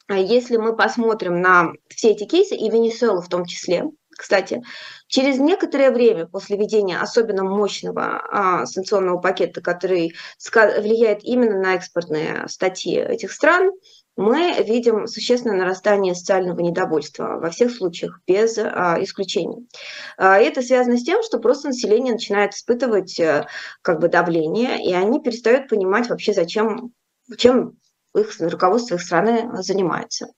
если 0.08 0.56
мы 0.56 0.76
посмотрим 0.76 1.40
на 1.40 1.72
все 1.88 2.10
эти 2.10 2.24
кейсы, 2.24 2.54
и 2.54 2.70
Венесуэлу 2.70 3.20
в 3.20 3.28
том 3.28 3.44
числе, 3.44 3.84
кстати, 4.16 4.62
через 5.08 5.38
некоторое 5.38 5.90
время 5.90 6.26
после 6.26 6.56
введения 6.56 6.98
особенно 6.98 7.44
мощного 7.44 8.22
а, 8.30 8.66
санкционного 8.66 9.18
пакета, 9.18 9.60
который 9.60 10.14
влияет 10.42 11.22
именно 11.22 11.60
на 11.60 11.74
экспортные 11.74 12.48
статьи 12.48 12.96
этих 12.96 13.30
стран, 13.32 13.72
мы 14.16 14.62
видим 14.66 15.06
существенное 15.06 15.58
нарастание 15.58 16.14
социального 16.14 16.60
недовольства 16.60 17.38
во 17.38 17.50
всех 17.50 17.70
случаях, 17.70 18.20
без 18.26 18.58
а, 18.58 18.96
исключений. 19.00 19.68
А, 20.16 20.38
это 20.38 20.62
связано 20.62 20.96
с 20.96 21.04
тем, 21.04 21.22
что 21.22 21.38
просто 21.38 21.68
население 21.68 22.14
начинает 22.14 22.54
испытывать 22.54 23.20
а, 23.20 23.46
как 23.82 24.00
бы 24.00 24.08
давление, 24.08 24.82
и 24.82 24.92
они 24.94 25.20
перестают 25.20 25.68
понимать 25.68 26.08
вообще, 26.08 26.32
зачем, 26.32 26.92
чем 27.36 27.76
их 28.18 28.30
руководство 28.40 28.96
их 28.96 29.02
страны 29.02 29.48
занимается. 29.62 30.28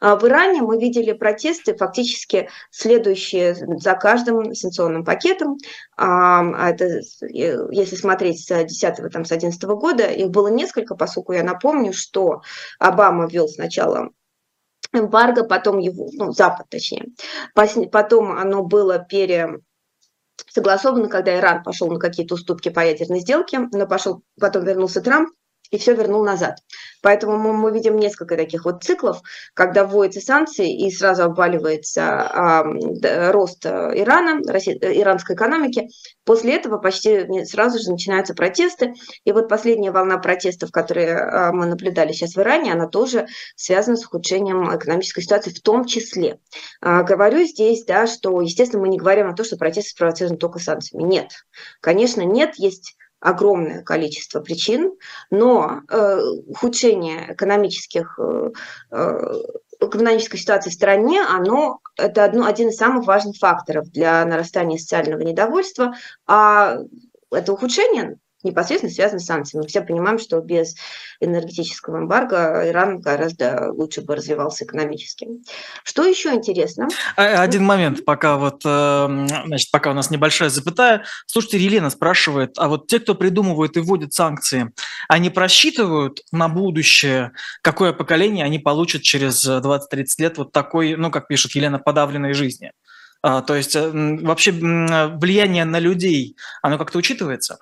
А 0.00 0.16
в 0.16 0.26
Иране 0.26 0.62
мы 0.62 0.78
видели 0.78 1.12
протесты, 1.12 1.76
фактически 1.76 2.48
следующие 2.70 3.54
за 3.54 3.94
каждым 3.94 4.54
санкционным 4.54 5.04
пакетом. 5.04 5.56
А 5.96 6.70
это, 6.70 7.00
если 7.20 7.96
смотреть 7.96 8.44
с 8.46 8.64
10 8.64 9.12
там, 9.12 9.24
с 9.24 9.32
11 9.32 9.62
года, 9.64 10.06
их 10.06 10.30
было 10.30 10.48
несколько, 10.48 10.94
поскольку 10.94 11.32
я 11.32 11.42
напомню, 11.42 11.92
что 11.92 12.42
Обама 12.78 13.26
ввел 13.26 13.48
сначала 13.48 14.10
эмбарго, 14.92 15.44
потом 15.44 15.78
его, 15.78 16.08
ну, 16.12 16.32
Запад 16.32 16.66
точнее, 16.68 17.06
потом 17.90 18.32
оно 18.32 18.62
было 18.62 18.98
пере 18.98 19.58
согласовано, 20.48 21.08
когда 21.08 21.36
Иран 21.36 21.62
пошел 21.62 21.88
на 21.90 21.98
какие-то 21.98 22.34
уступки 22.34 22.68
по 22.68 22.80
ядерной 22.80 23.20
сделке, 23.20 23.68
но 23.72 23.86
пошел, 23.86 24.22
потом 24.40 24.64
вернулся 24.64 25.00
Трамп, 25.00 25.30
и 25.70 25.78
все 25.78 25.94
вернул 25.94 26.24
назад. 26.24 26.58
Поэтому 27.02 27.36
мы, 27.36 27.52
мы 27.52 27.72
видим 27.72 27.96
несколько 27.96 28.36
таких 28.36 28.64
вот 28.64 28.82
циклов, 28.82 29.20
когда 29.54 29.84
вводятся 29.84 30.20
санкции 30.20 30.86
и 30.86 30.90
сразу 30.90 31.24
обваливается 31.24 32.64
э, 33.02 33.30
рост 33.30 33.66
Ирана, 33.66 34.40
Россия, 34.46 34.76
иранской 34.76 35.36
экономики. 35.36 35.88
После 36.24 36.54
этого 36.54 36.78
почти 36.78 37.44
сразу 37.44 37.78
же 37.78 37.90
начинаются 37.90 38.34
протесты. 38.34 38.94
И 39.24 39.32
вот 39.32 39.48
последняя 39.48 39.90
волна 39.90 40.18
протестов, 40.18 40.70
которые 40.70 41.08
э, 41.08 41.52
мы 41.52 41.66
наблюдали 41.66 42.12
сейчас 42.12 42.34
в 42.34 42.40
Иране, 42.40 42.72
она 42.72 42.86
тоже 42.86 43.26
связана 43.56 43.96
с 43.96 44.04
ухудшением 44.04 44.74
экономической 44.74 45.22
ситуации 45.22 45.50
в 45.50 45.60
том 45.60 45.84
числе. 45.84 46.38
Э, 46.80 47.02
говорю 47.02 47.44
здесь, 47.44 47.84
да, 47.84 48.06
что, 48.06 48.40
естественно, 48.40 48.82
мы 48.82 48.88
не 48.88 48.98
говорим 48.98 49.28
о 49.28 49.34
том, 49.34 49.44
что 49.44 49.56
протесты 49.56 49.90
спровоцированы 49.90 50.38
только 50.38 50.58
санкциями. 50.58 51.04
Нет, 51.04 51.32
конечно, 51.80 52.22
нет, 52.22 52.54
есть 52.56 52.96
огромное 53.24 53.82
количество 53.82 54.40
причин, 54.40 54.92
но 55.30 55.80
э, 55.88 56.20
ухудшение 56.46 57.32
экономических, 57.32 58.18
э, 58.18 58.50
э, 58.90 59.34
экономической 59.80 60.36
ситуации 60.36 60.68
в 60.68 60.74
стране, 60.74 61.22
оно, 61.22 61.78
это 61.96 62.24
одно, 62.24 62.44
один 62.44 62.68
из 62.68 62.76
самых 62.76 63.06
важных 63.06 63.36
факторов 63.38 63.90
для 63.90 64.22
нарастания 64.26 64.76
социального 64.76 65.22
недовольства, 65.22 65.94
а 66.26 66.76
это 67.30 67.52
ухудшение 67.54 68.18
непосредственно 68.44 68.92
связаны 68.92 69.20
с 69.20 69.26
санкциями. 69.26 69.62
Мы 69.62 69.68
все 69.68 69.82
понимаем, 69.82 70.18
что 70.18 70.40
без 70.40 70.74
энергетического 71.20 71.98
эмбарго 71.98 72.68
Иран 72.68 73.00
гораздо 73.00 73.72
лучше 73.72 74.02
бы 74.02 74.16
развивался 74.16 74.64
экономически. 74.64 75.28
Что 75.82 76.04
еще 76.04 76.34
интересно? 76.34 76.88
А, 77.16 77.42
один 77.42 77.64
момент, 77.64 78.04
пока 78.04 78.36
вот, 78.36 78.62
эм, 78.64 79.26
значит, 79.28 79.70
пока 79.70 79.90
у 79.90 79.94
нас 79.94 80.10
небольшая 80.10 80.48
запятая. 80.50 81.04
Слушайте, 81.26 81.58
Елена 81.58 81.90
спрашивает, 81.90 82.58
а 82.58 82.68
вот 82.68 82.86
те, 82.86 83.00
кто 83.00 83.14
придумывают 83.14 83.76
и 83.76 83.80
вводят 83.80 84.12
санкции, 84.12 84.72
они 85.08 85.30
просчитывают 85.30 86.22
на 86.32 86.48
будущее, 86.48 87.32
какое 87.62 87.92
поколение 87.92 88.44
они 88.44 88.58
получат 88.58 89.02
через 89.02 89.46
20-30 89.46 90.04
лет 90.18 90.38
вот 90.38 90.52
такой, 90.52 90.96
ну, 90.96 91.10
как 91.10 91.28
пишет 91.28 91.54
Елена, 91.54 91.78
подавленной 91.78 92.34
жизни? 92.34 92.72
А, 93.26 93.40
то 93.40 93.54
есть 93.54 93.74
э, 93.74 93.90
вообще 93.90 94.52
влияние 94.52 95.64
на 95.64 95.78
людей, 95.78 96.36
оно 96.60 96.76
как-то 96.76 96.98
учитывается? 96.98 97.58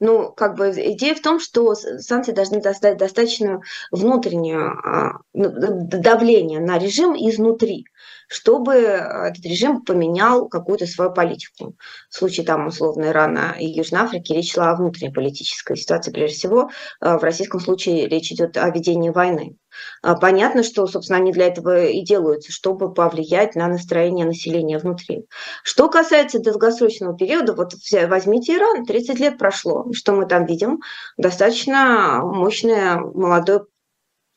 Ну, 0.00 0.32
как 0.32 0.56
бы 0.56 0.70
идея 0.70 1.14
в 1.14 1.20
том, 1.20 1.40
что 1.40 1.74
санкции 1.74 2.32
должны 2.32 2.60
достать 2.60 2.98
достаточно 2.98 3.60
внутреннее 3.90 4.58
а, 4.58 5.18
ну, 5.32 5.48
давление 5.50 6.60
на 6.60 6.78
режим 6.78 7.14
изнутри 7.14 7.84
чтобы 8.28 8.74
э, 8.74 9.28
этот 9.28 9.44
режим 9.44 9.82
поменял 9.82 10.48
какую-то 10.48 10.86
свою 10.86 11.10
политику. 11.12 11.74
В 12.10 12.14
случае 12.14 12.46
там 12.46 12.66
условно 12.66 13.06
Ирана 13.06 13.56
и 13.58 13.66
Южной 13.66 14.02
Африки 14.02 14.32
речь 14.32 14.52
шла 14.52 14.70
о 14.70 14.76
внутренней 14.76 15.12
политической 15.12 15.76
ситуации, 15.76 16.12
прежде 16.12 16.36
всего. 16.36 16.70
Э, 17.00 17.16
в 17.16 17.22
российском 17.22 17.58
случае 17.58 18.06
речь 18.06 18.30
идет 18.30 18.56
о 18.56 18.68
ведении 18.70 19.10
войны. 19.10 19.56
Э, 20.04 20.14
понятно, 20.20 20.62
что, 20.62 20.86
собственно, 20.86 21.18
они 21.18 21.32
для 21.32 21.46
этого 21.46 21.86
и 21.86 22.02
делаются, 22.02 22.52
чтобы 22.52 22.92
повлиять 22.92 23.56
на 23.56 23.66
настроение 23.66 24.26
населения 24.26 24.78
внутри. 24.78 25.26
Что 25.64 25.88
касается 25.88 26.38
долгосрочного 26.38 27.16
периода, 27.16 27.54
вот 27.54 27.72
возьмите 28.08 28.56
Иран, 28.56 28.84
30 28.84 29.18
лет 29.18 29.38
прошло. 29.38 29.86
Что 29.92 30.12
мы 30.12 30.26
там 30.26 30.44
видим? 30.44 30.80
Достаточно 31.16 32.20
мощное 32.22 32.98
молодое 32.98 33.64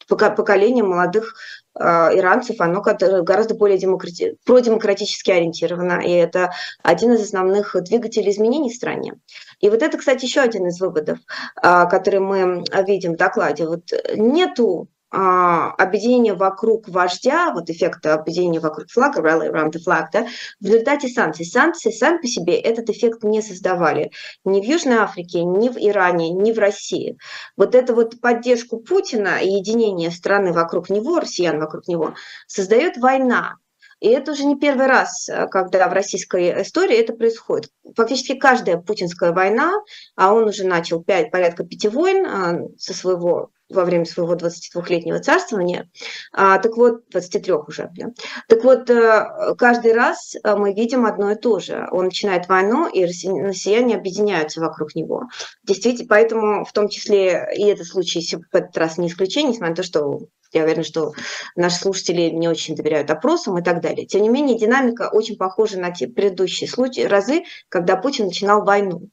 поколение 0.08 0.84
молодых 0.84 1.36
иранцев, 1.78 2.60
оно 2.60 2.82
гораздо 2.82 3.56
более 3.56 3.78
демократи... 3.78 4.38
продемократически 4.46 5.32
ориентировано, 5.32 6.02
и 6.02 6.12
это 6.12 6.52
один 6.84 7.14
из 7.14 7.22
основных 7.22 7.76
двигателей 7.84 8.32
изменений 8.32 8.72
в 8.72 8.76
стране. 8.76 9.14
И 9.60 9.70
вот 9.70 9.82
это, 9.82 9.98
кстати, 9.98 10.26
еще 10.26 10.42
один 10.42 10.68
из 10.68 10.80
выводов, 10.80 11.20
а, 11.56 11.86
который 11.86 12.20
мы 12.20 12.64
видим 12.86 13.14
в 13.14 13.18
докладе. 13.18 13.68
Вот 13.68 13.92
нету 14.16 14.90
объединение 15.12 16.34
вокруг 16.34 16.88
вождя, 16.88 17.52
вот 17.54 17.70
эффект 17.70 18.06
объединения 18.06 18.60
вокруг 18.60 18.90
флага, 18.90 19.22
rally 19.22 19.52
around 19.52 19.72
the 19.72 19.80
flag, 19.86 20.06
да, 20.14 20.26
в 20.60 20.66
результате 20.66 21.10
санкций. 21.10 21.46
Санкции 21.46 21.92
сами 21.92 22.20
по 22.22 22.28
себе 22.28 22.58
этот 22.58 22.90
эффект 22.90 23.24
не 23.24 23.42
создавали 23.42 24.12
ни 24.46 24.62
в 24.62 24.64
Южной 24.64 24.98
Африке, 24.98 25.44
ни 25.44 25.70
в 25.70 25.78
Иране, 25.78 26.30
ни 26.30 26.52
в 26.52 26.60
России. 26.60 27.18
Вот 27.58 27.76
эту 27.76 27.94
вот 27.94 28.22
поддержку 28.22 28.78
Путина 28.78 29.40
и 29.42 29.50
единение 29.50 30.12
страны 30.12 30.54
вокруг 30.54 30.90
него, 30.90 31.20
россиян 31.20 31.60
вокруг 31.60 31.88
него, 31.88 32.14
создает 32.48 32.98
война. 32.98 33.58
И 34.02 34.10
это 34.10 34.32
уже 34.32 34.46
не 34.46 34.58
первый 34.58 34.88
раз, 34.88 35.30
когда 35.52 35.88
в 35.88 35.94
российской 35.94 36.62
истории 36.64 36.98
это 36.98 37.14
происходит. 37.14 37.72
Фактически 37.96 38.34
каждая 38.34 38.78
путинская 38.78 39.32
война, 39.32 39.72
а 40.16 40.34
он 40.34 40.46
уже 40.46 40.66
начал 40.66 41.04
5, 41.04 41.32
порядка 41.32 41.64
пяти 41.64 41.88
войн 41.88 42.26
а, 42.26 42.60
со 42.78 42.94
своего 42.94 43.52
во 43.74 43.86
время 43.86 44.06
своего 44.06 44.36
22-летнего 44.36 45.20
царствования. 45.20 45.90
А, 46.34 46.60
так 46.60 46.76
вот, 46.78 47.08
23 47.10 47.54
уже. 47.54 47.90
Да. 47.94 48.08
Так 48.48 48.64
вот, 48.64 48.90
э, 48.90 49.56
каждый 49.58 49.94
раз 49.94 50.36
э, 50.36 50.56
мы 50.56 50.74
видим 50.74 51.06
одно 51.06 51.32
и 51.32 51.36
то 51.36 51.60
же. 51.60 51.88
Он 51.92 52.06
начинает 52.06 52.48
войну, 52.48 52.88
и 52.88 53.06
россияне 53.06 53.96
объединяются 53.96 54.62
вокруг 54.62 54.96
него. 54.96 55.28
Действительно, 55.64 56.08
поэтому 56.10 56.66
в 56.66 56.74
том 56.74 56.90
числе 56.90 57.48
и 57.56 57.66
этот 57.66 57.88
случай 57.88 58.22
в 58.22 58.56
этот 58.56 58.78
раз 58.78 58.98
не 58.98 59.08
исключение, 59.08 59.52
несмотря 59.52 59.70
на 59.70 59.76
то, 59.76 59.84
что 59.84 60.20
я 60.54 60.64
уверена, 60.64 60.84
что 60.84 61.14
наши 61.56 61.78
слушатели 61.78 62.30
не 62.30 62.48
очень 62.48 62.76
доверяют 62.76 63.10
опросам 63.10 63.58
и 63.58 63.64
так 63.64 63.82
далее. 63.82 64.06
Тем 64.06 64.22
не 64.22 64.30
менее, 64.30 64.58
динамика 64.58 65.10
очень 65.12 65.38
похожа 65.38 65.80
на 65.80 65.92
те 65.92 66.08
предыдущие 66.08 66.70
случаи, 66.70 67.02
разы, 67.02 67.44
когда 67.70 67.96
Путин 67.96 68.26
начинал 68.26 68.64
войну. 68.64 69.10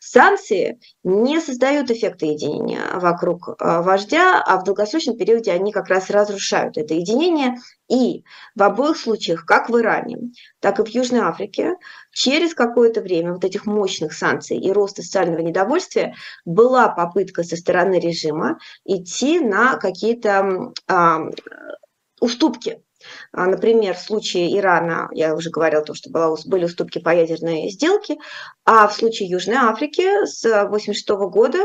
Санкции 0.00 0.80
не 1.04 1.40
создают 1.40 1.90
эффекта 1.90 2.26
единения 2.26 2.82
вокруг 2.94 3.48
э, 3.48 3.54
вождя, 3.80 4.42
а 4.42 4.58
в 4.58 4.64
долгосрочном 4.64 5.16
периоде 5.16 5.52
они 5.52 5.72
как 5.72 5.88
раз 5.88 6.10
разрушают 6.10 6.76
это 6.76 6.94
единение. 6.94 7.56
И 7.88 8.24
в 8.54 8.62
обоих 8.62 8.96
случаях, 8.96 9.44
как 9.44 9.68
в 9.68 9.78
Иране, 9.78 10.32
так 10.60 10.80
и 10.80 10.82
в 10.82 10.88
Южной 10.88 11.20
Африке, 11.20 11.76
через 12.12 12.54
какое-то 12.54 13.00
время 13.00 13.32
вот 13.32 13.44
этих 13.44 13.66
мощных 13.66 14.12
санкций 14.12 14.56
и 14.58 14.72
роста 14.72 15.02
социального 15.02 15.40
недовольствия 15.40 16.14
была 16.44 16.88
попытка 16.88 17.42
со 17.42 17.56
стороны 17.56 17.98
режима 17.98 18.58
идти 18.84 19.40
на 19.40 19.76
какие-то 19.76 20.72
а, 20.88 21.20
уступки 22.20 22.82
Например, 23.32 23.94
в 23.94 24.00
случае 24.00 24.56
Ирана, 24.58 25.08
я 25.12 25.34
уже 25.34 25.50
говорила, 25.50 25.82
то, 25.82 25.94
что 25.94 26.10
была, 26.10 26.36
были 26.46 26.64
уступки 26.64 26.98
по 26.98 27.14
ядерной 27.14 27.70
сделке, 27.70 28.16
а 28.64 28.86
в 28.86 28.94
случае 28.94 29.28
Южной 29.28 29.56
Африки 29.56 30.26
с 30.26 30.44
1986 30.44 31.08
года 31.30 31.58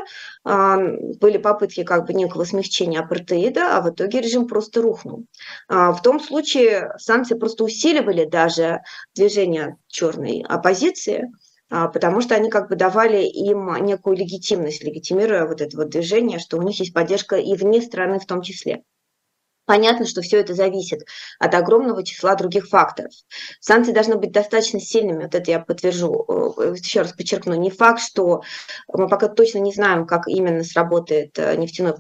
а, 0.44 0.78
были 1.20 1.38
попытки 1.38 1.84
как 1.84 2.08
бы 2.08 2.14
некого 2.14 2.44
смягчения 2.44 3.02
апартеида, 3.02 3.78
а 3.78 3.82
в 3.82 3.90
итоге 3.90 4.22
режим 4.22 4.48
просто 4.48 4.82
рухнул. 4.82 5.26
А, 5.68 5.92
в 5.92 6.02
том 6.02 6.20
случае 6.20 6.94
санкции 6.98 7.36
просто 7.36 7.64
усиливали 7.64 8.26
даже 8.26 8.82
движение 9.16 9.78
черной 9.88 10.44
оппозиции, 10.48 11.32
потому 11.70 12.22
что 12.22 12.36
они 12.36 12.50
как 12.50 12.70
бы 12.70 12.76
давали 12.76 13.24
им 13.24 13.76
некую 13.84 14.16
легитимность, 14.16 14.84
легитимируя 14.84 15.46
вот 15.46 15.60
это 15.62 15.76
вот 15.76 15.90
движение, 15.90 16.40
что 16.40 16.58
у 16.58 16.62
них 16.62 16.80
есть 16.80 16.94
поддержка 16.94 17.36
и 17.36 17.56
вне 17.56 17.82
страны 17.82 18.20
в 18.20 18.26
том 18.26 18.42
числе. 18.42 18.84
Понятно, 19.68 20.06
что 20.06 20.22
все 20.22 20.40
это 20.40 20.54
зависит 20.54 21.06
от 21.40 21.54
огромного 21.54 22.02
числа 22.02 22.36
других 22.36 22.70
факторов. 22.70 23.12
Санкции 23.60 23.92
должны 23.92 24.16
быть 24.16 24.32
достаточно 24.32 24.80
сильными, 24.80 25.24
вот 25.24 25.36
это 25.36 25.52
я 25.52 25.60
подтвержу, 25.60 26.26
э, 26.58 26.76
еще 26.80 27.02
раз 27.02 27.12
подчеркну, 27.12 27.54
не 27.56 27.70
факт, 27.70 28.00
что 28.00 28.44
мы 28.88 29.10
пока 29.10 29.28
точно 29.28 29.60
не 29.60 29.74
знаем, 29.74 30.08
как 30.08 30.30
именно 30.30 30.64
сработает 30.64 31.38
э, 31.38 31.58
нефтяной 31.58 31.96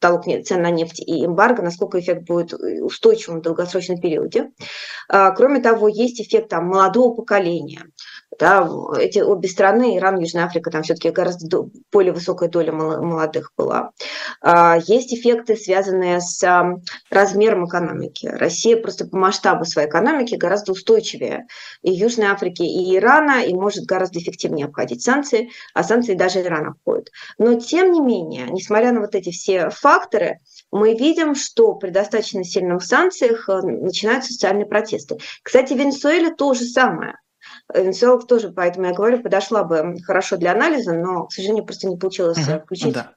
потолок 0.00 0.24
цен 0.24 0.62
на 0.62 0.70
нефть 0.70 0.98
и 0.98 1.24
эмбарго, 1.24 1.62
насколько 1.62 2.00
эффект 2.00 2.24
будет 2.24 2.54
устойчивым 2.54 3.38
в 3.38 3.42
долгосрочном 3.42 4.00
периоде. 4.00 4.50
А, 5.08 5.30
кроме 5.30 5.60
того, 5.60 5.86
есть 5.86 6.20
эффект 6.20 6.48
там, 6.48 6.66
молодого 6.66 7.14
поколения, 7.14 7.86
Да, 8.42 8.68
эти 8.98 9.20
обе 9.20 9.48
страны, 9.48 9.96
Иран, 9.96 10.18
Южная 10.18 10.46
Африка, 10.46 10.72
там 10.72 10.82
все-таки 10.82 11.10
гораздо 11.10 11.68
более 11.92 12.12
высокая 12.12 12.48
доля 12.48 12.72
молодых 12.72 13.52
была. 13.56 13.92
А, 14.40 14.78
есть 14.84 15.14
эффекты, 15.14 15.54
связанные 15.54 16.20
с 16.20 16.42
размером 17.08 17.66
экономики. 17.68 18.26
Россия 18.26 18.76
просто 18.76 19.06
по 19.06 19.16
масштабу 19.16 19.64
своей 19.64 19.88
экономики 19.88 20.34
гораздо 20.34 20.72
устойчивее 20.72 21.46
и 21.82 21.92
Южной 21.92 22.26
Африки, 22.26 22.62
и 22.62 22.96
Ирана, 22.96 23.44
и 23.44 23.54
может 23.54 23.84
гораздо 23.84 24.18
эффективнее 24.18 24.66
обходить 24.66 25.02
санкции, 25.02 25.50
а 25.72 25.84
санкции 25.84 26.14
даже 26.14 26.42
Иран 26.42 26.70
обходит. 26.70 27.12
Но 27.38 27.54
тем 27.60 27.92
не 27.92 28.00
менее, 28.00 28.48
несмотря 28.50 28.90
на 28.90 29.02
вот 29.02 29.14
эти 29.14 29.30
все 29.30 29.70
факторы, 29.70 30.40
мы 30.72 30.94
видим, 30.94 31.36
что 31.36 31.74
при 31.74 31.90
достаточно 31.90 32.42
сильных 32.42 32.82
санкциях 32.82 33.48
э, 33.48 33.60
начинаются 33.62 34.32
социальные 34.32 34.66
протесты. 34.66 35.18
Кстати, 35.44 35.74
в 35.74 35.76
Венесуэле 35.76 36.34
то 36.34 36.54
же 36.54 36.64
самое. 36.64 37.14
Венесуэла 37.74 38.20
тоже, 38.22 38.50
поэтому 38.50 38.86
я 38.86 38.92
говорю, 38.92 39.22
подошла 39.22 39.64
бы 39.64 39.96
хорошо 40.04 40.36
для 40.36 40.52
анализа, 40.52 40.92
но, 40.92 41.26
к 41.26 41.32
сожалению, 41.32 41.64
просто 41.64 41.88
не 41.88 41.96
получилось 41.96 42.38
угу, 42.38 42.60
включить. 42.60 42.94
Да. 42.94 43.12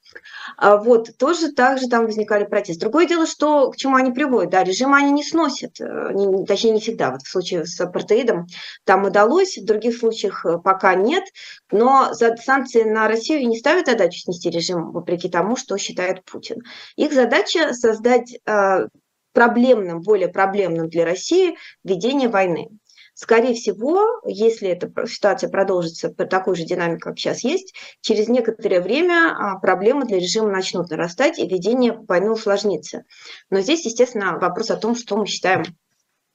А 0.58 0.78
вот, 0.78 1.18
тоже 1.18 1.52
также 1.52 1.88
там 1.88 2.06
возникали 2.06 2.46
протесты. 2.46 2.82
Другое 2.82 3.08
дело, 3.08 3.26
что 3.26 3.72
к 3.72 3.76
чему 3.76 3.96
они 3.96 4.12
приводят. 4.12 4.52
Да, 4.52 4.64
режимы 4.64 4.98
они 4.98 5.12
не 5.12 5.24
сносят, 5.24 5.80
э, 5.82 6.12
не, 6.14 6.46
точнее, 6.46 6.72
не 6.72 6.80
всегда. 6.80 7.12
Вот 7.12 7.22
в 7.22 7.30
случае 7.30 7.66
с 7.66 7.80
апартеидом 7.80 8.48
там 8.86 9.04
удалось, 9.04 9.58
в 9.58 9.66
других 9.66 9.98
случаях 9.98 10.46
э, 10.46 10.58
пока 10.60 10.96
нет. 10.96 11.24
Но 11.72 12.14
за 12.14 12.36
санкции 12.38 12.84
на 12.84 13.08
Россию 13.08 13.48
не 13.48 13.58
ставят 13.58 13.88
задачу 13.88 14.20
снести 14.20 14.50
режим, 14.50 14.92
вопреки 14.92 15.30
тому, 15.30 15.56
что 15.56 15.78
считает 15.78 16.24
Путин. 16.24 16.62
Их 16.96 17.14
задача 17.14 17.74
создать 17.74 18.38
э, 18.46 18.88
проблемным, 19.34 20.02
более 20.02 20.30
проблемным 20.30 20.90
для 20.90 21.06
России 21.06 21.58
ведение 21.84 22.30
войны. 22.30 22.70
Скорее 23.16 23.54
всего, 23.54 24.22
если 24.26 24.68
эта 24.68 24.92
ситуация 25.08 25.50
продолжится 25.50 26.10
по 26.10 26.26
такой 26.26 26.58
же 26.58 26.66
динамике, 26.66 27.00
как 27.00 27.18
сейчас 27.18 27.46
есть, 27.46 27.74
через 28.02 28.28
некоторое 28.28 28.82
время 28.82 29.34
а, 29.34 29.58
проблемы 29.58 30.06
для 30.06 30.20
режима 30.20 30.50
начнут 30.50 30.90
нарастать, 30.90 31.40
и 31.40 31.48
ведение 31.48 31.94
войны 31.94 32.32
усложнится. 32.32 33.04
Но 33.50 33.62
здесь, 33.62 33.86
естественно, 33.86 34.38
вопрос 34.38 34.70
о 34.70 34.76
том, 34.76 34.98
что 34.98 35.16
мы 35.16 35.28
считаем 35.28 35.64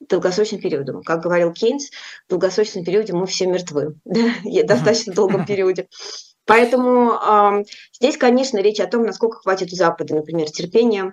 долгосрочным 0.00 0.62
периодом. 0.62 1.02
Как 1.02 1.22
говорил 1.22 1.52
Кейнс, 1.52 1.90
в 2.26 2.30
долгосрочном 2.30 2.82
периоде 2.82 3.12
мы 3.12 3.26
все 3.26 3.46
мертвы, 3.46 3.96
да, 4.06 4.32
в 4.42 4.66
достаточно 4.66 5.12
долгом 5.12 5.44
периоде. 5.44 5.86
Поэтому 6.46 7.12
э, 7.12 7.64
здесь, 7.92 8.16
конечно, 8.16 8.56
речь 8.56 8.80
о 8.80 8.86
том, 8.86 9.02
насколько 9.02 9.40
хватит 9.40 9.70
у 9.70 9.76
Запада, 9.76 10.14
например, 10.14 10.50
терпения 10.50 11.12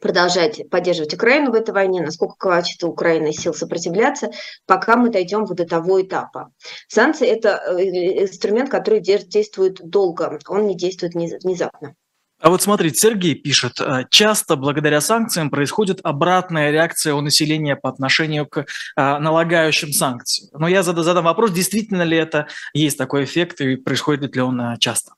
продолжать 0.00 0.68
поддерживать 0.70 1.14
Украину 1.14 1.50
в 1.50 1.54
этой 1.54 1.72
войне, 1.72 2.02
насколько 2.02 2.36
хватит 2.38 2.82
у 2.84 2.88
Украины 2.88 3.32
сил 3.32 3.54
сопротивляться, 3.54 4.30
пока 4.66 4.96
мы 4.96 5.10
дойдем 5.10 5.44
до 5.44 5.64
того 5.64 6.02
этапа. 6.02 6.52
Санкции– 6.88 7.26
это 7.28 7.62
э, 7.78 8.24
инструмент, 8.24 8.70
который 8.70 9.00
действует 9.00 9.80
долго, 9.82 10.38
он 10.48 10.66
не 10.66 10.76
действует 10.76 11.14
внезапно. 11.14 11.94
А 12.40 12.48
вот 12.48 12.62
смотрите, 12.62 12.96
Сергей 12.96 13.34
пишет, 13.34 13.80
э, 13.80 14.04
часто 14.08 14.56
благодаря 14.56 15.02
санкциям 15.02 15.50
происходит 15.50 16.00
обратная 16.02 16.70
реакция 16.70 17.14
у 17.14 17.20
населения 17.20 17.76
по 17.76 17.90
отношению 17.90 18.46
к 18.46 18.64
а, 18.96 19.18
налагающим 19.18 19.92
санкции. 19.92 20.48
Но 20.52 20.66
я 20.66 20.82
задам 20.82 21.24
вопрос, 21.24 21.52
действительно 21.52 22.02
ли 22.02 22.16
это 22.16 22.46
есть 22.72 22.96
такой 22.96 23.24
эффект 23.24 23.60
и 23.60 23.76
происходит 23.76 24.34
ли 24.36 24.42
он 24.42 24.78
часто? 24.78 25.12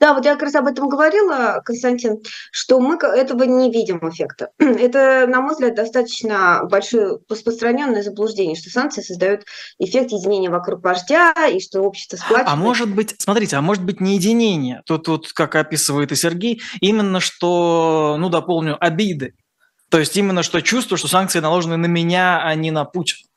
Да, 0.00 0.12
вот 0.12 0.24
я 0.24 0.32
как 0.32 0.42
раз 0.42 0.54
об 0.56 0.66
этом 0.66 0.88
говорила, 0.88 1.62
Константин, 1.64 2.18
что 2.50 2.80
мы 2.80 2.96
этого 2.96 3.44
не 3.44 3.70
видим 3.70 3.98
эффекта. 4.08 4.50
Это, 4.58 5.26
на 5.28 5.40
мой 5.40 5.52
взгляд, 5.52 5.74
достаточно 5.74 6.64
большое 6.64 7.18
распространенное 7.28 8.02
заблуждение, 8.02 8.56
что 8.56 8.70
санкции 8.70 9.02
создают 9.02 9.44
эффект 9.78 10.10
единения 10.10 10.50
вокруг 10.50 10.82
вождя 10.82 11.32
и 11.48 11.60
что 11.60 11.82
общество 11.82 12.16
сплачивает. 12.16 12.48
А 12.48 12.56
может 12.56 12.88
быть, 12.88 13.14
смотрите, 13.18 13.56
а 13.56 13.60
может 13.60 13.84
быть 13.84 14.00
не 14.00 14.16
единение, 14.16 14.82
тут, 14.84 15.04
тут 15.04 15.32
как 15.32 15.54
описывает 15.54 16.12
и 16.12 16.16
Сергей, 16.16 16.60
именно 16.80 17.20
что, 17.20 18.16
ну, 18.18 18.28
дополню, 18.28 18.76
обиды. 18.84 19.34
То 19.90 20.00
есть 20.00 20.16
именно 20.16 20.42
что 20.42 20.60
чувство, 20.60 20.96
что 20.96 21.06
санкции 21.06 21.38
наложены 21.38 21.76
на 21.76 21.86
меня, 21.86 22.42
а 22.42 22.54
не 22.56 22.72
на 22.72 22.84
Путина. 22.84 23.28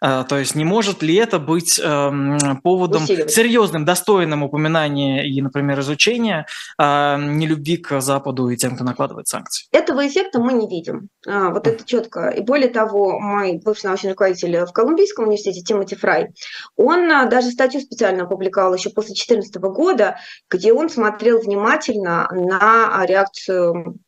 А, 0.00 0.24
то 0.24 0.38
есть 0.38 0.54
не 0.54 0.64
может 0.64 1.02
ли 1.02 1.14
это 1.14 1.38
быть 1.38 1.80
эм, 1.82 2.60
поводом 2.62 3.06
серьезным, 3.06 3.84
достойным 3.84 4.42
упоминания 4.42 5.26
и, 5.28 5.40
например, 5.40 5.80
изучения 5.80 6.46
а, 6.78 7.16
нелюбви 7.16 7.76
к 7.78 8.00
Западу 8.00 8.48
и 8.48 8.56
тем, 8.56 8.74
кто 8.74 8.84
накладывает 8.84 9.28
санкции? 9.28 9.66
Этого 9.72 10.06
эффекта 10.06 10.40
мы 10.40 10.52
не 10.52 10.68
видим. 10.68 11.08
А, 11.26 11.50
вот 11.50 11.66
это 11.66 11.84
четко. 11.84 12.28
И 12.28 12.40
более 12.40 12.68
того, 12.68 13.18
мой 13.18 13.60
бывший 13.64 13.86
научный 13.86 14.10
руководитель 14.10 14.64
в 14.64 14.72
Колумбийском 14.72 15.26
университете 15.26 15.62
Тимоти 15.62 15.96
Фрай, 15.96 16.28
он 16.76 17.08
даже 17.28 17.50
статью 17.50 17.80
специально 17.80 18.24
опубликовал 18.24 18.74
еще 18.74 18.90
после 18.90 19.14
2014 19.14 19.56
года, 19.56 20.18
где 20.50 20.72
он 20.72 20.88
смотрел 20.88 21.40
внимательно 21.40 22.28
на 22.32 23.04
реакцию 23.06 23.74
а, 23.76 24.05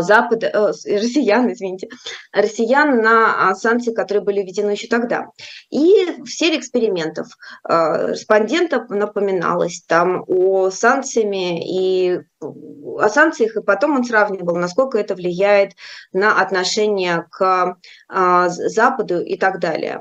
Запад, 0.00 0.42
э, 0.42 0.50
россиян, 0.52 1.52
извините, 1.52 1.88
россиян 2.32 3.02
на 3.02 3.50
а, 3.50 3.54
санкции, 3.54 3.92
которые 3.92 4.24
были 4.24 4.42
введены 4.42 4.70
еще 4.70 4.88
тогда. 4.88 5.26
И 5.70 6.16
в 6.22 6.28
серии 6.28 6.58
экспериментов 6.58 7.28
а, 7.64 8.10
респондентов 8.10 8.88
напоминалось 8.88 9.82
там 9.86 10.24
о 10.26 10.70
санкциями 10.70 11.62
и 11.62 12.20
о 12.40 13.08
санкциях, 13.08 13.56
и 13.56 13.62
потом 13.62 13.96
он 13.96 14.04
сравнивал, 14.04 14.56
насколько 14.56 14.98
это 14.98 15.14
влияет 15.14 15.72
на 16.12 16.40
отношение 16.40 17.26
к 17.30 17.76
Западу 18.08 19.20
и 19.20 19.36
так 19.36 19.58
далее. 19.58 20.00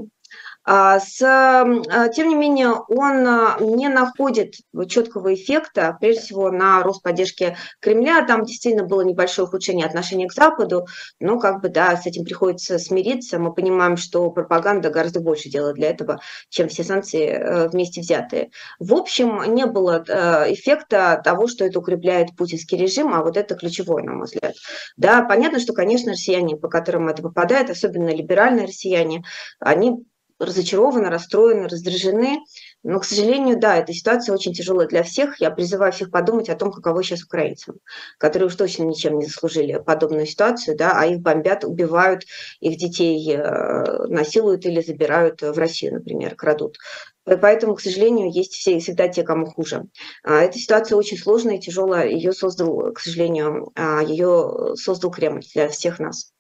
А, 0.66 1.00
с, 1.00 1.22
а, 1.22 2.10
тем 2.10 2.30
не 2.30 2.36
менее, 2.36 2.72
он 2.72 3.28
а, 3.28 3.58
не 3.60 3.88
находит 3.88 4.56
четкого 4.88 5.34
эффекта, 5.36 5.96
прежде 6.00 6.22
всего, 6.22 6.50
на 6.50 6.82
рост 6.82 7.04
поддержки 7.04 7.56
Кремля. 7.80 8.26
Там 8.26 8.46
действительно 8.46 8.84
было 8.86 9.02
небольшое 9.02 9.48
ухудшение 9.48 9.86
отношения 9.86 10.28
к 10.28 10.34
Западу, 10.34 10.88
но 11.20 11.40
как 11.40 11.62
бы, 11.62 11.70
да, 11.70 11.96
с 11.96 12.08
этим 12.08 12.24
приходится 12.24 12.80
смириться. 12.80 13.38
Мы 13.38 13.54
понимаем, 13.54 13.96
что 13.96 14.30
пропаганда 14.32 14.90
гораздо 14.90 15.20
больше 15.20 15.50
делает 15.50 15.76
для 15.76 15.92
этого, 15.92 16.20
чем 16.50 16.68
все 16.68 16.84
санкции 16.84 17.28
э, 17.28 17.68
вместе 17.68 18.02
взятые. 18.02 18.50
В 18.80 18.96
общем, 18.96 19.54
не 19.54 19.68
было 19.68 20.04
э, 20.08 20.54
эффекта 20.54 21.22
того, 21.24 21.48
что 21.48 21.64
это 21.64 21.78
укрепляет 21.78 22.36
путинский 22.36 22.78
режим, 22.78 23.14
а 23.14 23.22
вот 23.22 23.38
это 23.38 23.56
ключевое, 23.56 24.04
на 24.04 24.14
мой 24.14 24.26
взгляд. 24.26 24.56
Да, 24.98 25.22
понятно, 25.24 25.60
что, 25.60 25.74
конечно, 25.74 26.14
россияне, 26.14 26.58
по 26.58 26.70
которым 26.70 27.08
это 27.08 27.22
попадает, 27.22 27.70
особенно 27.70 28.10
либеральные 28.10 28.66
россияне, 28.66 29.24
они 29.60 30.04
разочарованы, 30.40 31.10
расстроены, 31.10 31.68
раздражены. 31.68 32.40
Но, 32.84 33.00
к 33.00 33.06
сожалению, 33.06 33.60
да, 33.60 33.78
эта 33.78 33.94
ситуация 33.94 34.34
очень 34.34 34.54
тяжелая 34.54 34.88
для 34.88 35.04
всех. 35.04 35.40
Я 35.40 35.52
призываю 35.52 35.92
всех 35.92 36.12
подумать 36.12 36.50
о 36.50 36.56
том, 36.56 36.72
каково 36.72 37.04
сейчас 37.04 37.24
украинцам, 37.24 37.78
которые 38.18 38.48
уж 38.48 38.56
точно 38.56 38.84
ничем 38.84 39.18
не 39.18 39.26
заслужили 39.26 39.82
подобную 39.86 40.26
ситуацию, 40.26 40.78
да, 40.78 40.92
а 40.94 41.06
их 41.06 41.20
бомбят, 41.20 41.64
убивают, 41.64 42.24
их 42.60 42.78
детей 42.78 43.34
э, 43.34 44.08
насилуют 44.08 44.66
или 44.66 44.82
забирают 44.82 45.42
в 45.42 45.58
Россию, 45.58 45.96
например, 45.96 46.36
крадут. 46.36 46.78
Поэтому, 47.26 47.76
к 47.76 47.82
сожалению, 47.82 48.32
есть 48.32 48.54
все, 48.54 48.78
всегда 48.80 49.08
те, 49.08 49.24
кому 49.24 49.48
хуже. 49.48 49.86
А, 50.24 50.42
эта 50.42 50.60
ситуация 50.60 50.96
очень 50.96 51.18
сложная 51.18 51.56
и 51.56 51.60
тяжелая. 51.60 52.08
Ее 52.08 52.34
создал, 52.34 52.94
к 52.94 53.00
сожалению, 53.00 53.72
а, 53.76 54.04
ее 54.04 54.76
создал 54.76 55.10
Кремль 55.10 55.44
для 55.54 55.70
всех 55.70 56.00
нас. 56.00 56.35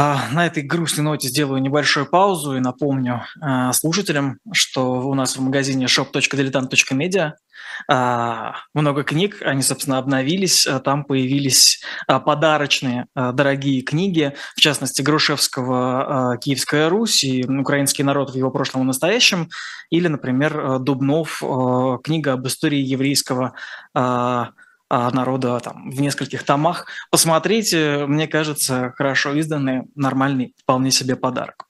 А, 0.00 0.28
на 0.30 0.46
этой 0.46 0.62
грустной 0.62 1.02
ноте 1.02 1.26
сделаю 1.26 1.60
небольшую 1.60 2.06
паузу 2.06 2.56
и 2.56 2.60
напомню 2.60 3.24
а, 3.40 3.72
слушателям, 3.72 4.38
что 4.52 5.00
у 5.00 5.14
нас 5.14 5.36
в 5.36 5.40
магазине 5.40 5.86
shop.diletant.media 5.86 7.32
а, 7.88 8.54
много 8.74 9.02
книг, 9.02 9.42
они, 9.44 9.60
собственно, 9.60 9.98
обновились, 9.98 10.68
там 10.84 11.02
появились 11.02 11.82
подарочные 12.06 13.06
дорогие 13.16 13.82
книги, 13.82 14.34
в 14.54 14.60
частности, 14.60 15.02
Грушевского 15.02 16.38
«Киевская 16.40 16.88
Русь» 16.88 17.24
и 17.24 17.44
«Украинский 17.44 18.04
народ 18.04 18.30
в 18.30 18.36
его 18.36 18.52
прошлом 18.52 18.82
и 18.82 18.84
настоящем», 18.84 19.48
или, 19.90 20.06
например, 20.06 20.78
Дубнов 20.78 21.42
книга 22.04 22.34
об 22.34 22.46
истории 22.46 22.80
еврейского 22.80 23.54
народа 24.90 25.60
там, 25.60 25.90
в 25.90 26.00
нескольких 26.00 26.42
томах. 26.44 26.86
Посмотрите, 27.10 28.06
мне 28.06 28.26
кажется, 28.26 28.92
хорошо 28.96 29.34
изданный, 29.34 29.82
нормальный, 29.94 30.54
вполне 30.62 30.90
себе 30.90 31.16
подарок. 31.16 31.64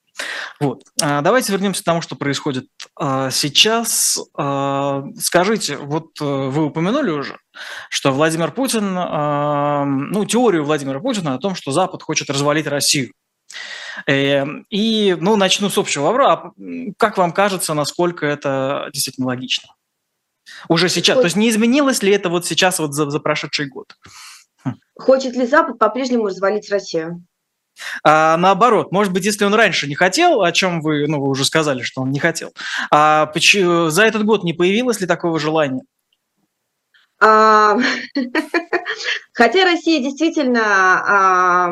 Вот. 0.60 0.82
А, 1.00 1.20
давайте 1.20 1.52
вернемся 1.52 1.82
к 1.82 1.84
тому, 1.84 2.00
что 2.00 2.16
происходит 2.16 2.66
а, 2.96 3.30
сейчас. 3.30 4.18
Скажите, 5.20 5.76
вот 5.76 6.20
э, 6.20 6.24
вы 6.24 6.64
упомянули 6.64 7.10
уже, 7.10 7.38
что 7.88 8.10
Владимир 8.12 8.50
Путин, 8.50 8.94
ну, 8.94 10.24
теорию 10.24 10.64
Владимира 10.64 10.98
Путина 11.00 11.34
о 11.34 11.38
том, 11.38 11.54
что 11.54 11.70
Запад 11.70 12.02
хочет 12.02 12.30
развалить 12.30 12.66
Россию. 12.66 13.12
Э, 14.06 14.44
и, 14.70 15.16
ну, 15.18 15.36
начну 15.36 15.70
с 15.70 15.78
общего 15.78 16.04
вопроса. 16.04 16.52
Как 16.96 17.18
вам 17.18 17.32
кажется, 17.32 17.74
насколько 17.74 18.26
это 18.26 18.88
действительно 18.92 19.28
логично? 19.28 19.74
Уже 20.68 20.88
сейчас. 20.88 21.16
Хочет... 21.16 21.22
То 21.22 21.26
есть 21.26 21.36
не 21.36 21.50
изменилось 21.50 22.02
ли 22.02 22.12
это 22.12 22.28
вот 22.28 22.46
сейчас 22.46 22.78
вот 22.78 22.94
за, 22.94 23.10
за 23.10 23.20
прошедший 23.20 23.66
год? 23.66 23.96
Хм. 24.64 24.74
Хочет 24.96 25.34
ли 25.34 25.46
Запад 25.46 25.78
по-прежнему 25.78 26.26
развалить 26.26 26.70
Россию? 26.70 27.24
А 28.02 28.36
наоборот, 28.36 28.90
может 28.92 29.12
быть, 29.12 29.24
если 29.24 29.44
он 29.44 29.54
раньше 29.54 29.86
не 29.86 29.94
хотел, 29.94 30.42
о 30.42 30.52
чем 30.52 30.80
вы, 30.80 31.06
ну, 31.06 31.20
вы 31.20 31.28
уже 31.28 31.44
сказали, 31.44 31.82
что 31.82 32.02
он 32.02 32.10
не 32.10 32.18
хотел, 32.18 32.52
а 32.90 33.26
почему, 33.26 33.88
за 33.88 34.04
этот 34.04 34.24
год 34.24 34.42
не 34.42 34.52
появилось 34.52 35.00
ли 35.00 35.06
такого 35.06 35.38
желания? 35.38 35.82
А, 37.20 37.76
хотя 39.32 39.64
Россия 39.64 40.00
действительно 40.00 40.60
а, 40.62 41.70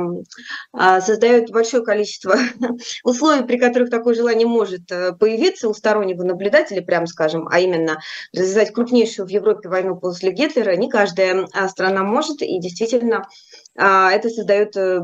а, 0.72 1.00
создает 1.00 1.50
большое 1.50 1.84
количество 1.84 2.36
условий, 3.04 3.44
при 3.44 3.58
которых 3.58 3.90
такое 3.90 4.14
желание 4.14 4.46
может 4.46 4.90
э, 4.90 5.12
появиться 5.12 5.68
у 5.68 5.74
стороннего 5.74 6.24
наблюдателя, 6.24 6.82
прямо 6.82 7.06
скажем, 7.06 7.48
а 7.48 7.60
именно 7.60 7.98
развязать 8.34 8.72
крупнейшую 8.72 9.26
в 9.26 9.30
Европе 9.30 9.68
войну 9.68 9.96
после 9.96 10.32
Гитлера, 10.32 10.74
не 10.74 10.90
каждая 10.90 11.46
страна 11.68 12.02
может, 12.02 12.42
и 12.42 12.58
действительно 12.58 13.28
это 13.76 14.28
создает 14.28 14.76
э, 14.76 15.02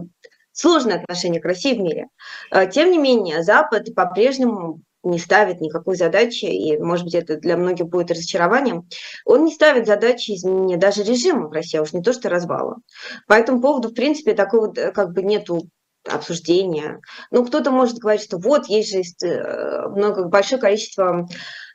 сложное 0.52 0.96
отношение 0.96 1.40
к 1.40 1.44
России 1.44 1.74
в 1.74 1.80
мире. 1.80 2.08
Тем 2.72 2.90
не 2.90 2.98
менее, 2.98 3.42
Запад 3.42 3.94
по-прежнему 3.94 4.82
не 5.02 5.18
ставит 5.18 5.60
никакой 5.60 5.96
задачи, 5.96 6.44
и, 6.44 6.76
может 6.78 7.04
быть, 7.04 7.14
это 7.14 7.36
для 7.36 7.56
многих 7.56 7.86
будет 7.86 8.10
разочарованием, 8.10 8.88
он 9.24 9.44
не 9.44 9.52
ставит 9.52 9.86
задачи 9.86 10.32
изменения 10.32 10.76
даже 10.76 11.02
режима 11.02 11.48
в 11.48 11.52
России, 11.52 11.78
а 11.78 11.82
уж 11.82 11.92
не 11.92 12.02
то, 12.02 12.12
что 12.12 12.28
развала. 12.28 12.76
По 13.26 13.34
этому 13.34 13.60
поводу, 13.60 13.88
в 13.88 13.94
принципе, 13.94 14.34
такого 14.34 14.72
как 14.72 15.12
бы 15.12 15.22
нету 15.22 15.68
обсуждения. 16.08 17.00
Ну, 17.30 17.44
кто-то 17.44 17.70
может 17.70 17.98
говорить, 17.98 18.22
что 18.22 18.38
вот, 18.38 18.66
есть 18.66 18.90
же 18.90 19.02
э, 19.26 19.88
много, 19.88 20.24
большое 20.24 20.60
количество 20.60 21.28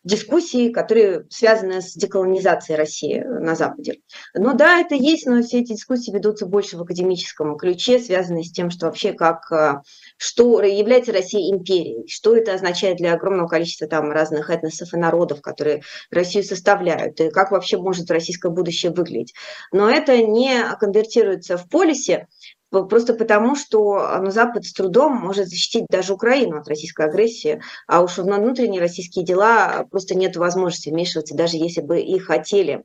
дискуссий, 0.08 0.72
которые 0.72 1.26
связаны 1.30 1.82
с 1.82 1.94
деколонизацией 1.94 2.78
России 2.78 3.20
на 3.20 3.56
Западе. 3.56 4.00
Ну 4.34 4.54
да, 4.56 4.80
это 4.80 4.96
есть, 4.96 5.26
но 5.26 5.42
все 5.42 5.60
эти 5.60 5.74
дискуссии 5.74 6.12
ведутся 6.12 6.46
больше 6.46 6.78
в 6.78 6.82
академическом 6.82 7.58
ключе, 7.58 8.00
связанные 8.00 8.46
с 8.46 8.52
тем, 8.52 8.72
что 8.72 8.86
вообще 8.86 9.12
как, 9.12 9.52
э, 9.52 9.82
что 10.18 10.62
является 10.62 11.12
Россия 11.12 11.54
империей, 11.54 12.08
что 12.08 12.36
это 12.36 12.54
означает 12.54 12.98
для 12.98 13.14
огромного 13.14 13.48
количества 13.48 13.88
там 13.88 14.10
разных 14.10 14.50
этносов 14.50 14.94
и 14.94 14.98
народов, 14.98 15.42
которые 15.42 15.82
Россию 16.10 16.46
составляют, 16.46 17.20
и 17.20 17.30
как 17.30 17.52
вообще 17.52 17.78
может 17.78 18.10
российское 18.10 18.50
будущее 18.50 18.94
выглядеть. 18.94 19.34
Но 19.74 19.90
это 19.90 20.22
не 20.22 20.64
конвертируется 20.80 21.58
в 21.58 21.68
полисе, 21.68 22.28
Просто 22.70 23.14
потому, 23.14 23.56
что 23.56 24.20
ну, 24.22 24.32
Запад 24.32 24.66
с 24.66 24.74
трудом 24.74 25.16
может 25.16 25.48
защитить 25.48 25.86
даже 25.90 26.14
Украину 26.14 26.58
от 26.58 26.68
российской 26.68 27.06
агрессии, 27.06 27.62
а 27.88 28.02
уж 28.02 28.18
на 28.18 28.38
внутренние 28.38 28.82
российские 28.82 29.24
дела 29.24 29.86
просто 29.90 30.16
нет 30.16 30.36
возможности 30.36 30.90
вмешиваться, 30.90 31.36
даже 31.36 31.58
если 31.58 31.82
бы 31.82 32.00
и 32.02 32.20
хотели. 32.20 32.84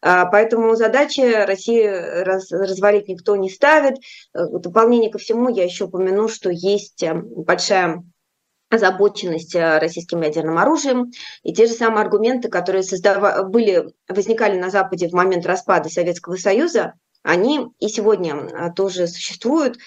Поэтому 0.00 0.74
задачи 0.76 1.20
России 1.20 1.82
раз, 1.82 2.50
развалить 2.50 3.08
никто 3.08 3.36
не 3.36 3.50
ставит. 3.50 3.98
Э, 4.34 4.44
в 4.44 4.60
дополнение 4.60 5.10
ко 5.10 5.18
всему 5.18 5.48
я 5.48 5.64
еще 5.64 5.84
упомяну, 5.84 6.28
что 6.28 6.50
есть 6.50 7.02
э, 7.02 7.14
большая 7.14 8.04
озабоченность 8.70 9.54
э, 9.54 9.78
российским 9.78 10.22
ядерным 10.22 10.58
оружием. 10.58 11.10
И 11.42 11.52
те 11.52 11.66
же 11.66 11.72
самые 11.72 12.02
аргументы, 12.02 12.48
которые 12.48 12.82
создав... 12.82 13.48
были, 13.48 13.92
возникали 14.08 14.58
на 14.58 14.70
Западе 14.70 15.08
в 15.08 15.12
момент 15.12 15.46
распада 15.46 15.88
Советского 15.88 16.36
Союза, 16.36 16.94
они 17.22 17.68
и 17.78 17.88
сегодня 17.88 18.34
а, 18.34 18.70
тоже 18.70 19.06
существуют, 19.06 19.78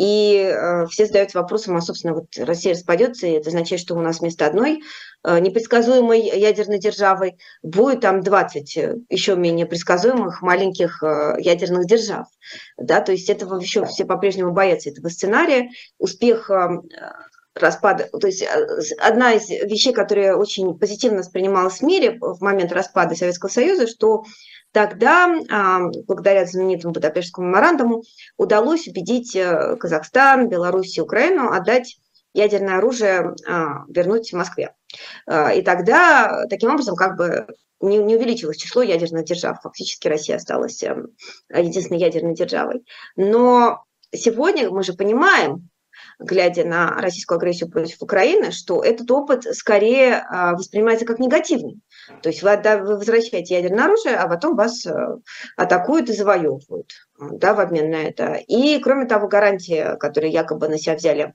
и 0.00 0.34
э, 0.36 0.86
все 0.86 1.04
задаются 1.04 1.38
вопросом, 1.38 1.76
а, 1.76 1.82
собственно, 1.82 2.14
вот 2.14 2.28
Россия 2.38 2.72
распадется, 2.72 3.26
и 3.26 3.32
это 3.32 3.50
означает, 3.50 3.82
что 3.82 3.94
у 3.94 4.00
нас 4.00 4.20
вместо 4.20 4.46
одной 4.46 4.82
э, 5.22 5.38
непредсказуемой 5.40 6.22
ядерной 6.22 6.78
державы 6.78 7.36
будет 7.62 8.00
там 8.00 8.22
20 8.22 8.76
э, 8.78 8.96
еще 9.10 9.36
менее 9.36 9.66
предсказуемых 9.66 10.40
маленьких 10.40 11.02
ядерных 11.38 11.86
держав. 11.86 12.28
Да, 12.78 13.02
то 13.02 13.12
есть 13.12 13.28
этого 13.28 13.60
еще 13.60 13.84
все 13.84 14.06
по-прежнему 14.06 14.52
боятся 14.52 14.88
этого 14.88 15.10
сценария. 15.10 15.68
Успех 15.98 16.50
распада, 17.54 18.08
то 18.08 18.26
есть 18.26 18.44
одна 18.98 19.32
из 19.32 19.48
вещей, 19.48 19.92
которая 19.92 20.36
очень 20.36 20.78
позитивно 20.78 21.18
воспринималась 21.18 21.78
в 21.78 21.82
мире 21.82 22.18
в 22.20 22.40
момент 22.40 22.72
распада 22.72 23.14
Советского 23.14 23.50
Союза, 23.50 23.86
что 23.86 24.24
Тогда, 24.72 25.34
а, 25.50 25.80
благодаря 26.06 26.46
знаменитому 26.46 26.94
Будапештскому 26.94 27.48
меморандуму, 27.48 28.04
удалось 28.36 28.86
убедить 28.86 29.34
э, 29.34 29.76
Казахстан, 29.76 30.48
Беларусь 30.48 30.96
и 30.96 31.00
Украину 31.00 31.50
отдать 31.50 31.98
ядерное 32.34 32.78
оружие, 32.78 33.34
а, 33.48 33.84
вернуть 33.88 34.30
в 34.30 34.36
Москве. 34.36 34.74
А, 35.26 35.52
и 35.52 35.62
тогда, 35.62 36.46
таким 36.48 36.70
образом, 36.70 36.94
как 36.94 37.16
бы 37.16 37.48
не, 37.80 37.98
не 37.98 38.14
увеличилось 38.14 38.58
число 38.58 38.82
ядерных 38.82 39.24
держав. 39.24 39.60
Фактически 39.62 40.06
Россия 40.06 40.36
осталась 40.36 40.82
эм, 40.84 41.08
единственной 41.52 41.98
ядерной 41.98 42.34
державой. 42.34 42.84
Но 43.16 43.84
сегодня 44.14 44.70
мы 44.70 44.84
же 44.84 44.92
понимаем, 44.92 45.68
глядя 46.20 46.64
на 46.64 47.00
российскую 47.00 47.36
агрессию 47.36 47.70
против 47.70 48.02
Украины, 48.02 48.52
что 48.52 48.82
этот 48.82 49.10
опыт 49.10 49.44
скорее 49.56 50.24
воспринимается 50.30 51.06
как 51.06 51.18
негативный. 51.18 51.80
То 52.22 52.28
есть 52.28 52.42
вы, 52.42 52.56
вы 52.56 52.96
возвращаете 52.96 53.54
ядерное 53.54 53.86
оружие, 53.86 54.16
а 54.16 54.28
потом 54.28 54.56
вас 54.56 54.84
э, 54.86 54.92
атакуют 55.56 56.10
и 56.10 56.12
завоевывают 56.12 56.92
да, 57.18 57.54
в 57.54 57.60
обмен 57.60 57.90
на 57.90 58.02
это. 58.02 58.34
И, 58.46 58.78
кроме 58.80 59.06
того, 59.06 59.28
гарантии, 59.28 59.96
которые 59.98 60.32
якобы 60.32 60.68
на 60.68 60.78
себя 60.78 60.96
взяли 60.96 61.34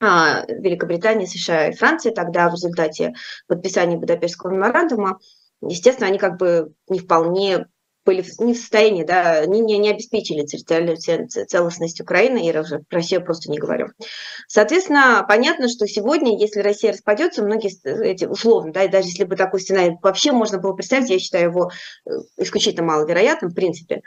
а, 0.00 0.44
Великобритания, 0.46 1.26
США 1.26 1.68
и 1.68 1.74
Франция 1.74 2.12
тогда 2.12 2.48
в 2.48 2.52
результате 2.52 3.14
подписания 3.46 3.96
Будапештского 3.96 4.50
меморандума, 4.50 5.18
естественно, 5.62 6.08
они 6.08 6.18
как 6.18 6.38
бы 6.38 6.72
не 6.88 6.98
вполне 6.98 7.66
были 8.06 8.24
не 8.38 8.54
в 8.54 8.56
состоянии, 8.56 9.02
да, 9.02 9.44
не, 9.44 9.60
не, 9.60 9.76
не 9.78 9.90
обеспечили 9.90 10.46
территориальную 10.46 10.96
целостность 10.96 12.00
Украины, 12.00 12.48
и 12.48 12.52
про 12.52 12.64
Россию 12.90 13.24
просто 13.24 13.50
не 13.50 13.58
говорю. 13.58 13.88
Соответственно, 14.46 15.24
понятно, 15.28 15.68
что 15.68 15.86
сегодня, 15.86 16.38
если 16.38 16.60
Россия 16.60 16.92
распадется, 16.92 17.42
многие 17.42 17.70
эти 17.84 18.24
условно, 18.24 18.72
да, 18.72 18.84
и 18.84 18.88
даже 18.88 19.08
если 19.08 19.24
бы 19.24 19.36
такой 19.36 19.60
сценарий 19.60 19.96
вообще 20.00 20.32
можно 20.32 20.58
было 20.58 20.72
представить, 20.72 21.10
я 21.10 21.18
считаю 21.18 21.50
его 21.50 21.70
э, 22.06 22.10
исключительно 22.38 22.86
маловероятным, 22.86 23.50
в 23.50 23.54
принципе, 23.54 24.02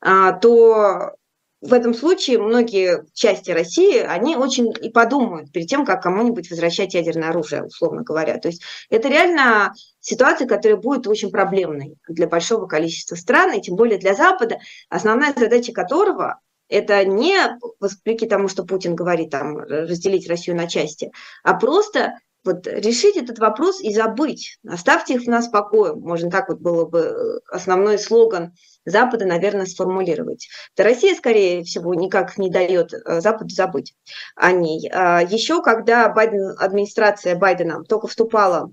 а, 0.00 0.32
то 0.32 1.14
в 1.60 1.74
этом 1.74 1.92
случае 1.92 2.38
многие 2.38 3.04
части 3.12 3.50
России, 3.50 3.98
они 3.98 4.36
очень 4.36 4.72
и 4.80 4.90
подумают 4.90 5.52
перед 5.52 5.68
тем, 5.68 5.84
как 5.84 6.02
кому-нибудь 6.02 6.50
возвращать 6.50 6.94
ядерное 6.94 7.28
оружие, 7.28 7.64
условно 7.64 8.02
говоря. 8.02 8.38
То 8.38 8.48
есть 8.48 8.62
это 8.88 9.08
реально 9.08 9.74
ситуация, 10.00 10.48
которая 10.48 10.78
будет 10.78 11.06
очень 11.06 11.30
проблемной 11.30 11.96
для 12.08 12.26
большого 12.26 12.66
количества 12.66 13.14
стран, 13.16 13.52
и 13.52 13.60
тем 13.60 13.76
более 13.76 13.98
для 13.98 14.14
Запада, 14.14 14.58
основная 14.88 15.34
задача 15.34 15.72
которого 15.72 16.40
это 16.68 17.04
не 17.04 17.36
вопреки 17.80 18.26
тому, 18.26 18.48
что 18.48 18.64
Путин 18.64 18.94
говорит, 18.94 19.30
там, 19.30 19.58
разделить 19.58 20.28
Россию 20.28 20.56
на 20.56 20.68
части, 20.68 21.10
а 21.42 21.54
просто 21.54 22.14
вот 22.44 22.66
решить 22.66 23.16
этот 23.16 23.38
вопрос 23.38 23.80
и 23.80 23.92
забыть. 23.92 24.58
Оставьте 24.66 25.14
их 25.14 25.22
в 25.22 25.28
нас 25.28 25.48
покое. 25.48 25.94
Можно 25.94 26.30
так 26.30 26.48
вот 26.48 26.58
было 26.58 26.86
бы 26.86 26.98
э, 26.98 27.38
основной 27.50 27.98
слоган 27.98 28.54
Запада, 28.84 29.26
наверное, 29.26 29.66
сформулировать. 29.66 30.48
Да 30.76 30.84
Россия, 30.84 31.14
скорее 31.14 31.62
всего, 31.64 31.94
никак 31.94 32.38
не 32.38 32.50
дает 32.50 32.92
э, 32.94 33.20
Западу 33.20 33.50
забыть 33.50 33.94
о 34.36 34.52
ней. 34.52 34.90
А 34.92 35.20
Еще 35.22 35.62
когда 35.62 36.08
Байден, 36.08 36.54
администрация 36.58 37.36
Байдена 37.36 37.84
только 37.84 38.06
вступала 38.06 38.72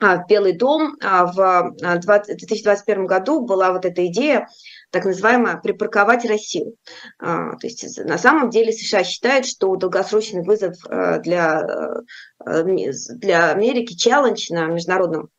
а, 0.00 0.22
в 0.22 0.26
Белый 0.28 0.52
дом 0.52 0.96
а, 1.02 1.26
в 1.26 1.74
2021 1.78 3.06
году 3.06 3.40
была 3.40 3.72
вот 3.72 3.84
эта 3.84 4.06
идея 4.06 4.48
так 4.92 5.06
называемая 5.06 5.56
припарковать 5.56 6.26
Россию. 6.26 6.76
То 7.18 7.58
есть 7.62 7.98
на 8.04 8.18
самом 8.18 8.50
деле 8.50 8.72
США 8.72 9.02
считают, 9.02 9.46
что 9.46 9.74
долгосрочный 9.74 10.44
вызов 10.44 10.76
э, 10.86 11.20
для, 11.20 12.04
э, 12.44 12.92
для 13.16 13.50
Америки, 13.50 13.96
челлендж 13.96 14.48
на 14.50 14.66
международном 14.66 15.30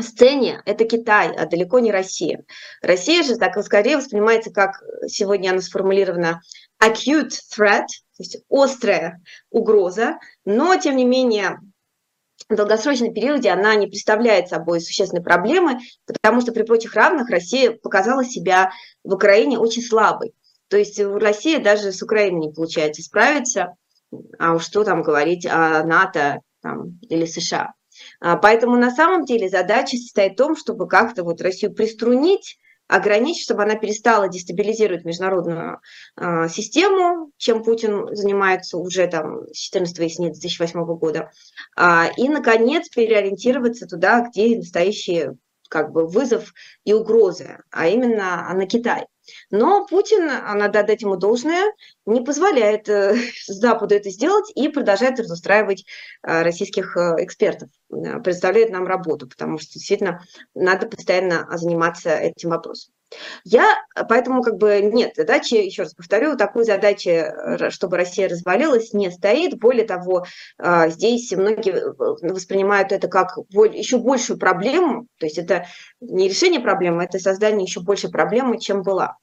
сцене 0.00 0.62
это 0.64 0.86
Китай, 0.86 1.34
а 1.36 1.46
далеко 1.46 1.78
не 1.80 1.92
Россия. 1.92 2.44
Россия 2.80 3.22
же 3.22 3.36
так 3.36 3.62
скорее 3.62 3.98
воспринимается 3.98 4.50
как, 4.50 4.82
сегодня 5.06 5.50
она 5.50 5.60
сформулирована, 5.60 6.40
acute 6.82 7.32
threat, 7.54 7.86
то 8.16 8.20
есть 8.20 8.38
острая 8.48 9.20
угроза, 9.50 10.18
но 10.46 10.76
тем 10.76 10.96
не 10.96 11.04
менее 11.04 11.58
в 12.48 12.54
долгосрочном 12.54 13.12
периоде 13.14 13.50
она 13.50 13.74
не 13.74 13.86
представляет 13.86 14.48
собой 14.48 14.80
существенной 14.80 15.22
проблемы, 15.22 15.78
потому 16.06 16.40
что 16.40 16.52
при 16.52 16.62
прочих 16.62 16.94
равных 16.94 17.30
Россия 17.30 17.72
показала 17.72 18.24
себя 18.24 18.70
в 19.04 19.14
Украине 19.14 19.58
очень 19.58 19.82
слабой. 19.82 20.34
То 20.68 20.76
есть 20.76 20.98
у 21.00 21.18
России 21.18 21.58
даже 21.58 21.92
с 21.92 22.02
Украиной 22.02 22.46
не 22.46 22.52
получается 22.52 23.02
справиться, 23.02 23.74
а 24.38 24.54
уж 24.54 24.64
что 24.64 24.84
там 24.84 25.02
говорить 25.02 25.46
о 25.46 25.84
НАТО 25.84 26.40
там, 26.62 26.98
или 27.08 27.26
США. 27.26 27.72
А, 28.20 28.36
поэтому 28.36 28.76
на 28.76 28.90
самом 28.90 29.24
деле 29.24 29.48
задача 29.48 29.96
состоит 29.96 30.32
в 30.32 30.36
том, 30.36 30.56
чтобы 30.56 30.88
как-то 30.88 31.24
вот 31.24 31.40
Россию 31.40 31.74
приструнить, 31.74 32.58
ограничить, 32.92 33.44
чтобы 33.44 33.62
она 33.62 33.74
перестала 33.74 34.28
дестабилизировать 34.28 35.04
международную 35.04 35.80
э, 36.16 36.48
систему, 36.48 37.30
чем 37.38 37.62
Путин 37.62 38.14
занимается 38.14 38.76
уже 38.76 39.06
там 39.06 39.46
с 39.52 39.56
14 39.56 39.98
весны 39.98 40.30
2008 40.30 40.84
года, 40.96 41.30
э, 41.76 42.10
и, 42.18 42.28
наконец, 42.28 42.88
переориентироваться 42.90 43.86
туда, 43.86 44.28
где 44.28 44.58
настоящий 44.58 45.30
как 45.70 45.90
бы 45.90 46.06
вызов 46.06 46.52
и 46.84 46.92
угрозы, 46.92 47.60
а 47.70 47.88
именно 47.88 48.52
на 48.52 48.66
Китай. 48.66 49.06
Но 49.50 49.86
Путин, 49.86 50.26
надо 50.26 50.80
отдать 50.80 51.00
ему 51.00 51.16
должное, 51.16 51.72
не 52.06 52.20
позволяет 52.20 52.88
э, 52.88 53.14
Западу 53.46 53.94
это 53.94 54.10
сделать 54.10 54.50
и 54.54 54.68
продолжает 54.68 55.18
разустраивать 55.18 55.84
э, 56.22 56.42
российских 56.42 56.96
э, 56.96 57.16
экспертов, 57.18 57.68
предоставляет 57.88 58.70
нам 58.70 58.86
работу, 58.86 59.28
потому 59.28 59.58
что 59.58 59.74
действительно 59.74 60.22
надо 60.54 60.86
постоянно 60.86 61.46
заниматься 61.56 62.10
этим 62.10 62.50
вопросом. 62.50 62.92
Я 63.44 63.66
поэтому 64.08 64.42
как 64.42 64.56
бы 64.56 64.80
нет 64.80 65.12
задачи, 65.16 65.54
еще 65.54 65.82
раз 65.82 65.92
повторю, 65.92 66.34
такой 66.38 66.64
задачи, 66.64 67.26
чтобы 67.68 67.98
Россия 67.98 68.26
развалилась, 68.26 68.94
не 68.94 69.10
стоит. 69.10 69.58
Более 69.58 69.86
того, 69.86 70.24
здесь 70.86 71.30
многие 71.32 71.94
воспринимают 72.32 72.90
это 72.90 73.08
как 73.08 73.36
еще 73.50 73.98
большую 73.98 74.38
проблему, 74.38 75.08
то 75.18 75.26
есть 75.26 75.36
это 75.36 75.66
не 76.00 76.26
решение 76.26 76.60
проблемы, 76.60 77.04
это 77.04 77.18
создание 77.18 77.64
еще 77.64 77.80
большей 77.80 78.10
проблемы, 78.10 78.58
чем 78.58 78.82
была. 78.82 79.18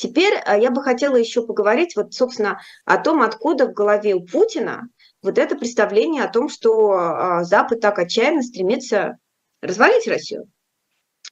Теперь 0.00 0.34
а, 0.46 0.56
я 0.56 0.70
бы 0.70 0.82
хотела 0.82 1.16
еще 1.16 1.42
поговорить, 1.46 1.94
вот, 1.94 2.14
собственно, 2.14 2.58
о 2.86 2.96
том, 2.96 3.20
откуда 3.20 3.66
в 3.66 3.74
голове 3.74 4.14
у 4.14 4.24
Путина 4.24 4.88
вот 5.22 5.36
это 5.36 5.56
представление 5.56 6.24
о 6.24 6.32
том, 6.32 6.48
что 6.48 6.92
а, 6.92 7.44
Запад 7.44 7.80
так 7.80 7.98
отчаянно 7.98 8.42
стремится 8.42 9.18
развалить 9.60 10.08
Россию. 10.08 10.46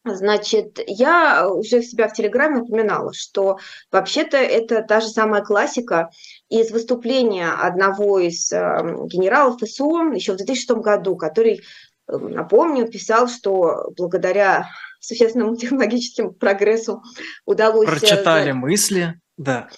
Значит, 0.05 0.81
я 0.87 1.49
уже 1.49 1.81
себя 1.81 2.09
в 2.09 2.13
Телеграме 2.13 2.61
упоминала, 2.61 3.15
что 3.15 3.57
вообще-то 3.91 4.37
это 4.37 4.83
та 4.83 5.01
же 5.01 5.09
самая 5.09 5.41
классика 5.43 6.11
из 6.51 6.71
выступления 6.71 7.49
одного 7.51 8.19
из 8.19 8.51
генералов 8.51 9.61
ФСО 9.63 10.13
еще 10.13 10.35
в 10.35 10.37
2006 10.37 10.71
году, 10.83 11.17
который, 11.17 11.63
напомню, 12.07 12.87
писал, 12.87 13.29
что 13.29 13.91
благодаря 13.97 14.69
существенному 15.01 15.57
технологическому 15.57 16.33
прогрессу 16.33 17.03
удалось... 17.45 17.89
Э, 17.89 17.93
Прочитали 17.93 18.53
мысли, 18.53 19.21
да. 19.37 19.69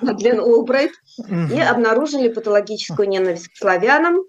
Мадлен 0.00 0.40
Олбрайт, 0.40 0.92
угу. 1.18 1.54
и 1.54 1.60
обнаружили 1.60 2.28
патологическую 2.28 3.08
ненависть 3.08 3.48
к 3.48 3.56
славянам, 3.56 4.22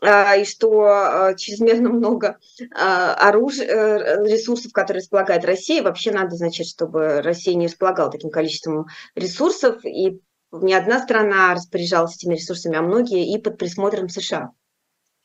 а, 0.00 0.36
и 0.36 0.44
что 0.44 0.84
а, 0.84 1.34
чрезмерно 1.34 1.88
много 1.88 2.38
а, 2.74 3.14
оружия, 3.14 3.66
э, 3.66 4.28
ресурсов, 4.28 4.72
которые 4.72 5.00
располагает 5.00 5.44
Россия. 5.44 5.82
Вообще 5.82 6.12
надо, 6.12 6.36
значит, 6.36 6.66
чтобы 6.68 7.20
Россия 7.20 7.54
не 7.54 7.66
располагала 7.66 8.10
таким 8.10 8.30
количеством 8.30 8.86
ресурсов, 9.16 9.84
и 9.84 10.20
не 10.52 10.74
одна 10.74 11.02
страна 11.02 11.54
распоряжалась 11.54 12.16
этими 12.16 12.36
ресурсами, 12.36 12.76
а 12.76 12.82
многие 12.82 13.34
и 13.34 13.38
под 13.38 13.58
присмотром 13.58 14.08
США. 14.08 14.52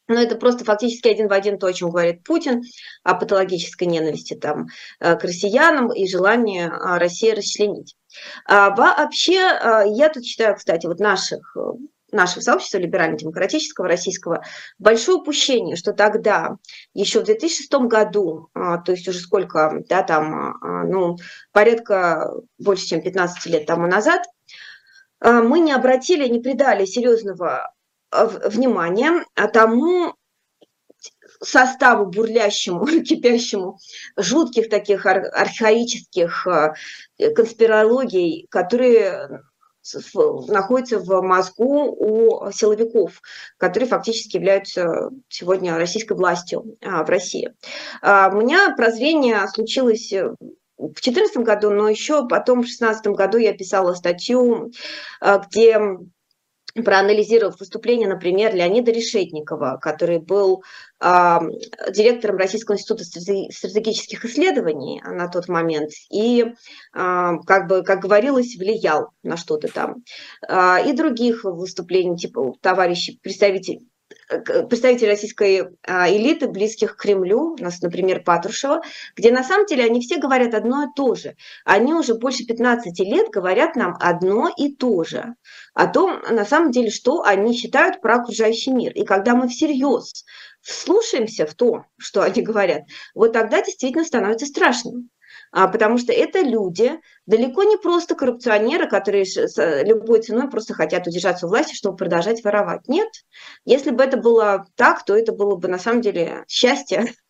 Но 0.08 0.22
это 0.22 0.36
просто 0.36 0.66
фактически 0.66 1.08
один 1.08 1.28
в 1.28 1.34
один 1.34 1.58
то, 1.58 1.68
о 1.68 1.74
чем 1.74 1.90
говорит 1.90 2.24
Путин, 2.24 2.62
о 3.04 3.16
патологической 3.16 3.88
ненависти 3.88 4.34
там, 4.34 4.68
э, 5.00 5.16
к 5.16 5.24
россиянам 5.24 5.94
и 5.94 6.08
желании 6.08 6.64
а, 6.64 7.00
России 7.00 7.32
расчленить. 7.32 7.96
А 8.46 8.76
вообще, 8.76 9.40
а, 9.40 9.84
я 9.84 10.10
тут 10.10 10.26
считаю, 10.26 10.56
кстати, 10.56 10.88
вот 10.88 11.00
наших 11.00 11.56
нашего 12.12 12.42
сообщества 12.42 12.78
либерально-демократического 12.78 13.88
российского 13.88 14.44
большое 14.78 15.18
упущение, 15.18 15.76
что 15.76 15.94
тогда, 15.94 16.58
еще 16.94 17.22
в 17.22 17.24
2006 17.24 17.74
году, 17.88 18.50
то 18.54 18.84
есть 18.92 19.08
уже 19.08 19.18
сколько, 19.18 19.82
да, 19.90 20.04
там, 20.04 20.60
ну, 20.62 21.18
порядка 21.52 22.32
больше, 22.60 22.86
чем 22.86 23.02
15 23.02 23.48
лет 23.48 23.66
тому 23.66 23.88
назад, 23.88 24.22
мы 25.20 25.60
не 25.60 25.72
обратили, 25.72 26.28
не 26.28 26.40
придали 26.40 26.86
серьезного 26.86 27.74
внимание 28.46 29.26
тому 29.54 30.16
составу 31.42 32.06
бурлящему, 32.06 32.86
кипящему, 33.04 33.78
жутких 34.18 34.70
таких 34.70 35.06
архаических 35.06 36.48
э, 36.48 37.30
конспирологий, 37.34 38.48
которые 38.50 39.42
находятся 40.48 41.00
в 41.00 41.22
мозгу 41.22 41.92
у 41.92 42.52
силовиков, 42.52 43.22
которые 43.58 43.90
фактически 43.90 44.38
являются 44.38 45.10
сегодня 45.28 45.78
российской 45.78 46.14
властью 46.14 46.78
а, 46.82 47.04
в 47.04 47.10
России. 47.10 47.54
А, 48.02 48.30
у 48.34 48.40
меня 48.40 48.74
прозрение 48.78 49.46
случилось 49.50 50.10
в 50.12 50.38
2014 50.78 51.38
году, 51.38 51.70
но 51.72 51.90
еще 51.90 52.28
потом 52.28 52.60
в 52.60 52.66
2016 52.66 53.08
году 53.08 53.38
я 53.38 53.54
писала 53.54 53.94
статью, 53.94 54.72
а, 55.20 55.40
где 55.40 55.80
проанализировав 56.82 57.60
выступление, 57.60 58.08
например, 58.08 58.56
Леонида 58.56 58.92
Решетникова, 58.92 59.78
который 59.82 60.20
был 60.20 60.64
э, 61.00 61.40
директором 61.92 62.38
Российского 62.38 62.76
института 62.76 63.04
стратегических 63.04 64.26
исследований 64.26 65.02
на 65.06 65.28
тот 65.28 65.48
момент 65.48 65.92
и, 66.10 66.42
э, 66.42 66.52
как 66.94 67.68
бы, 67.68 67.84
как 67.84 68.00
говорилось, 68.00 68.56
влиял 68.58 69.10
на 69.22 69.38
что-то 69.38 69.68
там. 69.68 70.04
Э, 70.48 70.78
и 70.88 70.94
других 70.94 71.44
выступлений, 71.44 72.18
типа 72.18 72.54
товарищей, 72.62 73.20
представителей 73.22 73.88
представители 74.70 75.08
российской 75.08 75.70
а, 75.86 76.10
элиты, 76.10 76.48
близких 76.48 76.96
к 76.96 77.02
Кремлю, 77.02 77.56
у 77.60 77.62
нас, 77.62 77.82
например, 77.82 78.24
Патрушева, 78.24 78.82
где 79.16 79.32
на 79.32 79.44
самом 79.44 79.66
деле 79.66 79.86
они 79.86 80.02
все 80.02 80.18
говорят 80.18 80.54
одно 80.54 80.84
и 80.84 80.88
то 80.96 81.16
же. 81.16 81.36
Они 81.66 81.94
уже 81.94 82.16
больше 82.16 82.46
15 82.46 83.00
лет 83.00 83.30
говорят 83.30 83.76
нам 83.76 83.96
одно 84.00 84.50
и 84.56 84.74
то 84.74 85.04
же. 85.04 85.36
О 85.74 85.88
том, 85.88 86.22
на 86.30 86.46
самом 86.46 86.72
деле, 86.72 86.90
что 86.90 87.24
они 87.24 87.54
считают 87.54 88.02
про 88.02 88.16
окружающий 88.16 88.72
мир. 88.72 88.92
И 88.94 89.06
когда 89.06 89.36
мы 89.36 89.48
всерьез 89.48 90.26
вслушаемся 90.62 91.46
в 91.46 91.54
то, 91.54 91.86
что 91.98 92.22
они 92.22 92.42
говорят, 92.42 92.84
вот 93.14 93.34
тогда 93.34 93.62
действительно 93.62 94.06
становится 94.06 94.46
страшно. 94.46 95.04
А, 95.56 95.68
потому 95.68 96.00
что 96.00 96.12
это 96.12 96.42
люди, 96.42 97.00
далеко 97.28 97.64
не 97.64 97.78
просто 97.78 98.16
коррупционеры, 98.16 98.90
которые 98.90 99.26
любой 99.84 100.22
ценой 100.22 100.50
просто 100.50 100.74
хотят 100.74 101.06
удержаться 101.06 101.46
у 101.46 101.50
власти, 101.50 101.76
чтобы 101.76 101.96
продолжать 101.96 102.44
воровать. 102.44 102.88
Нет, 102.88 103.08
если 103.64 103.92
бы 103.92 104.04
это 104.04 104.18
было 104.18 104.66
так, 104.76 105.06
то 105.06 105.16
это 105.16 105.32
было 105.32 105.56
бы 105.56 105.68
на 105.68 105.78
самом 105.78 106.02
деле 106.02 106.44
счастье. 106.48 107.14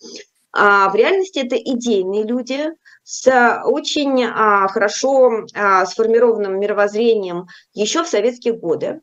А 0.55 0.87
в 0.89 0.95
реальности 0.95 1.39
это 1.39 1.55
идейные 1.55 2.25
люди 2.25 2.69
с 3.01 3.61
очень 3.65 4.23
а, 4.23 4.67
хорошо 4.67 5.45
а, 5.55 5.83
сформированным 5.87 6.59
мировоззрением 6.59 7.47
еще 7.73 8.03
в 8.03 8.07
советские 8.07 8.53
годы. 8.53 9.01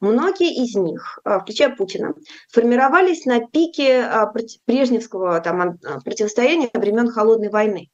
Многие 0.00 0.54
из 0.62 0.76
них, 0.76 1.18
а, 1.24 1.40
включая 1.40 1.74
Путина, 1.74 2.14
формировались 2.52 3.24
на 3.24 3.40
пике 3.44 4.02
а, 4.02 4.32
Брежневского 4.68 5.40
там, 5.40 5.80
противостояния 6.04 6.70
времен 6.72 7.10
Холодной 7.10 7.50
войны. 7.50 7.90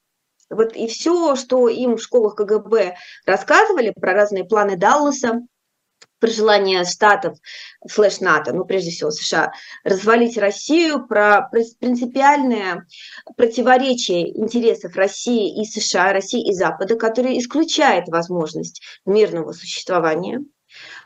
Вот 0.50 0.74
и 0.74 0.86
все, 0.86 1.36
что 1.36 1.68
им 1.68 1.96
в 1.96 2.02
школах 2.02 2.36
КГБ 2.36 2.96
рассказывали 3.26 3.90
про 3.90 4.14
разные 4.14 4.44
планы 4.44 4.76
Далласа, 4.76 5.42
про 6.20 6.30
желание 6.30 6.84
штатов, 6.84 7.38
слэш 7.88 8.20
НАТО, 8.20 8.52
ну, 8.52 8.64
прежде 8.64 8.90
всего 8.90 9.10
США, 9.10 9.52
развалить 9.84 10.36
Россию, 10.36 11.06
про 11.06 11.48
принципиальное 11.80 12.86
противоречие 13.36 14.36
интересов 14.36 14.96
России 14.96 15.60
и 15.60 15.64
США, 15.64 16.12
России 16.12 16.48
и 16.48 16.52
Запада, 16.52 16.96
которое 16.96 17.38
исключает 17.38 18.08
возможность 18.08 18.82
мирного 19.04 19.52
существования– 19.52 20.40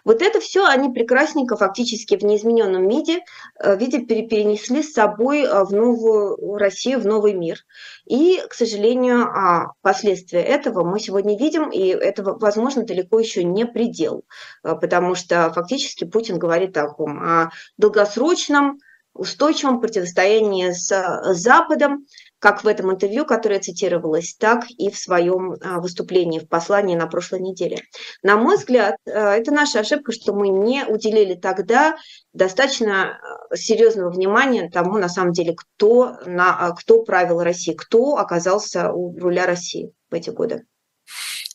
вот 0.05 0.23
это 0.23 0.41
все 0.41 0.67
они 0.67 0.91
прекрасненько 0.91 1.57
фактически 1.57 2.17
в 2.17 2.23
неизмененном 2.23 2.89
виде, 2.89 3.21
э, 3.59 3.77
виде 3.77 4.01
перенесли 4.01 4.83
с 4.83 4.93
собой 4.93 5.43
э, 5.43 5.65
в 5.65 5.73
новую 5.73 6.57
Россию, 6.57 7.01
в 7.01 7.07
новый 7.07 7.35
мир. 7.35 7.65
И, 8.07 8.43
к 8.49 8.55
сожалению, 8.55 9.23
а, 9.23 9.73
последствия 9.81 10.43
этого 10.43 10.85
мы 10.85 10.99
сегодня 10.99 11.39
видим, 11.39 11.71
и 11.71 11.87
это, 11.87 12.23
возможно, 12.23 12.85
далеко 12.85 13.21
еще 13.21 13.45
не 13.45 13.65
предел, 13.65 14.25
э, 14.65 14.75
потому 14.75 15.15
что 15.15 15.53
фактически 15.53 16.05
Путин 16.05 16.39
говорит 16.39 16.77
о 16.77 16.93
о 16.93 17.51
долгосрочном 17.79 18.79
устойчивом 19.15 19.81
противостоянии 19.81 20.71
с 20.71 21.33
Западом, 21.35 22.07
как 22.43 22.65
в 22.65 22.67
этом 22.67 22.91
интервью, 22.91 23.25
которое 23.25 23.61
цитировалось, 23.61 24.35
так 24.35 24.65
и 24.77 24.91
в 24.91 24.99
своем 24.99 25.55
а, 25.61 25.79
выступлении, 25.79 26.41
в 26.41 26.49
послании 26.49 26.97
на 26.97 27.07
прошлой 27.07 27.41
неделе. 27.41 27.83
На 28.25 28.37
мой 28.37 28.57
взгляд, 28.57 28.97
э, 29.07 29.13
это 29.13 29.53
наша 29.53 29.79
ошибка, 29.79 30.11
что 30.11 30.35
мы 30.35 30.49
не 30.49 30.85
уделили 30.85 31.35
тогда 31.35 31.95
достаточно 32.33 33.21
э, 33.53 33.57
серьезного 33.57 34.11
внимания 34.11 34.69
тому, 34.71 34.99
на 34.99 35.09
самом 35.09 35.33
деле, 35.33 35.55
кто, 35.55 36.17
на, 36.27 36.57
а, 36.59 36.73
кто 36.73 37.05
правил 37.05 37.41
России, 37.41 37.75
кто 37.75 38.17
оказался 38.17 38.91
у 38.91 39.17
руля 39.17 39.47
России 39.47 39.93
в 40.11 40.15
эти 40.15 40.31
годы. 40.31 40.65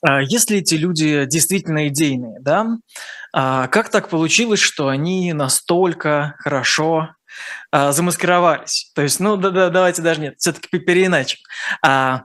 А 0.02 0.22
если 0.22 0.60
эти 0.60 0.76
люди 0.76 1.26
действительно 1.26 1.90
идейные, 1.90 2.40
да, 2.40 2.78
как 3.34 3.90
так 3.90 4.10
получилось, 4.10 4.60
что 4.60 4.88
они 4.88 5.34
настолько 5.34 6.36
хорошо 6.38 7.17
а, 7.78 7.92
замаскировались. 7.92 8.92
То 8.96 9.04
есть, 9.04 9.20
ну, 9.20 9.38
да, 9.38 9.52
да, 9.52 9.70
давайте 9.70 10.02
даже 10.02 10.20
нет, 10.20 10.34
все-таки 10.40 10.80
переиначим. 10.80 11.38
А, 11.86 12.24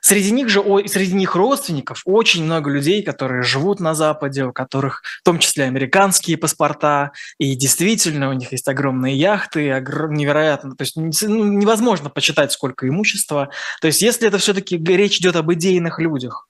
среди 0.00 0.30
них 0.30 0.48
же, 0.48 0.62
среди 0.86 1.14
них 1.14 1.34
родственников 1.34 2.02
очень 2.04 2.44
много 2.44 2.70
людей, 2.70 3.02
которые 3.02 3.42
живут 3.42 3.80
на 3.80 3.94
Западе, 3.94 4.44
у 4.44 4.52
которых 4.52 5.02
в 5.22 5.24
том 5.24 5.40
числе 5.40 5.64
американские 5.64 6.36
паспорта, 6.36 7.10
и 7.38 7.56
действительно 7.56 8.30
у 8.30 8.32
них 8.32 8.52
есть 8.52 8.68
огромные 8.68 9.16
яхты, 9.16 9.72
огром, 9.72 10.14
невероятно, 10.14 10.76
то 10.76 10.82
есть 10.82 10.96
ну, 10.96 11.44
невозможно 11.46 12.08
почитать, 12.08 12.52
сколько 12.52 12.88
имущества. 12.88 13.50
То 13.80 13.88
есть 13.88 14.02
если 14.02 14.28
это 14.28 14.38
все-таки 14.38 14.76
речь 14.76 15.18
идет 15.18 15.34
об 15.34 15.52
идейных 15.52 15.98
людях, 15.98 16.46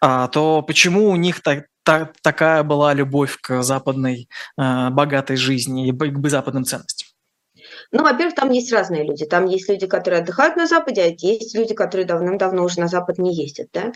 а, 0.00 0.28
то 0.28 0.62
почему 0.62 1.10
у 1.10 1.16
них 1.16 1.42
так, 1.42 1.64
та, 1.82 2.12
такая 2.22 2.62
была 2.62 2.94
любовь 2.94 3.36
к 3.40 3.64
западной 3.64 4.28
э, 4.56 4.90
богатой 4.90 5.36
жизни 5.36 5.88
и 5.88 5.92
к 5.92 6.28
западным 6.28 6.64
ценностям? 6.64 6.95
Ну, 7.92 8.02
во-первых, 8.02 8.34
там 8.34 8.50
есть 8.50 8.72
разные 8.72 9.04
люди. 9.04 9.24
Там 9.24 9.46
есть 9.46 9.68
люди, 9.68 9.86
которые 9.86 10.20
отдыхают 10.20 10.56
на 10.56 10.66
Западе, 10.66 11.02
а 11.02 11.14
есть 11.26 11.54
люди, 11.54 11.74
которые 11.74 12.06
давным-давно 12.06 12.64
уже 12.64 12.80
на 12.80 12.88
Запад 12.88 13.18
не 13.18 13.34
ездят. 13.34 13.68
Да? 13.72 13.92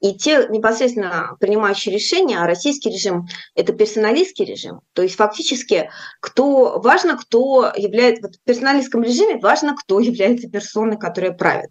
И 0.00 0.14
те 0.14 0.46
непосредственно 0.48 1.36
принимающие 1.40 1.94
решения, 1.94 2.38
а 2.38 2.46
российский 2.46 2.90
режим– 2.90 3.26
это 3.54 3.72
персоналистский 3.72 4.44
режим. 4.44 4.80
То 4.92 5.02
есть 5.02 5.16
фактически 5.16 5.90
кто, 6.20 6.80
важно, 6.80 7.16
кто 7.16 7.72
является… 7.76 8.22
Вот 8.22 8.36
в 8.36 8.42
персоналистском 8.44 9.02
режиме 9.02 9.38
важно, 9.40 9.76
кто 9.76 10.00
является 10.00 10.48
персоной, 10.48 10.98
которая 10.98 11.32
правит. 11.32 11.70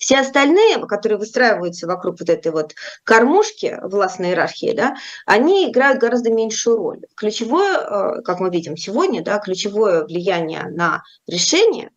Все 0.00 0.16
остальные, 0.18 0.78
которые 0.86 1.18
выстраиваются 1.18 1.86
вокруг 1.86 2.18
вот 2.20 2.30
этой 2.30 2.50
вот 2.50 2.74
кормушки 3.04 3.78
властной 3.82 4.30
иерархии, 4.30 4.72
да, 4.74 4.96
они 5.26 5.70
играют 5.70 6.00
гораздо 6.00 6.32
меньшую 6.32 6.78
роль. 6.78 7.00
Ключевое, 7.14 7.78
э, 7.78 8.22
как 8.22 8.40
мы 8.40 8.50
видим 8.50 8.78
сегодня, 8.78 9.22
да, 9.22 9.38
ключевое 9.38 10.04
влияние 10.04 10.64
на 10.70 11.02
решение 11.28 11.90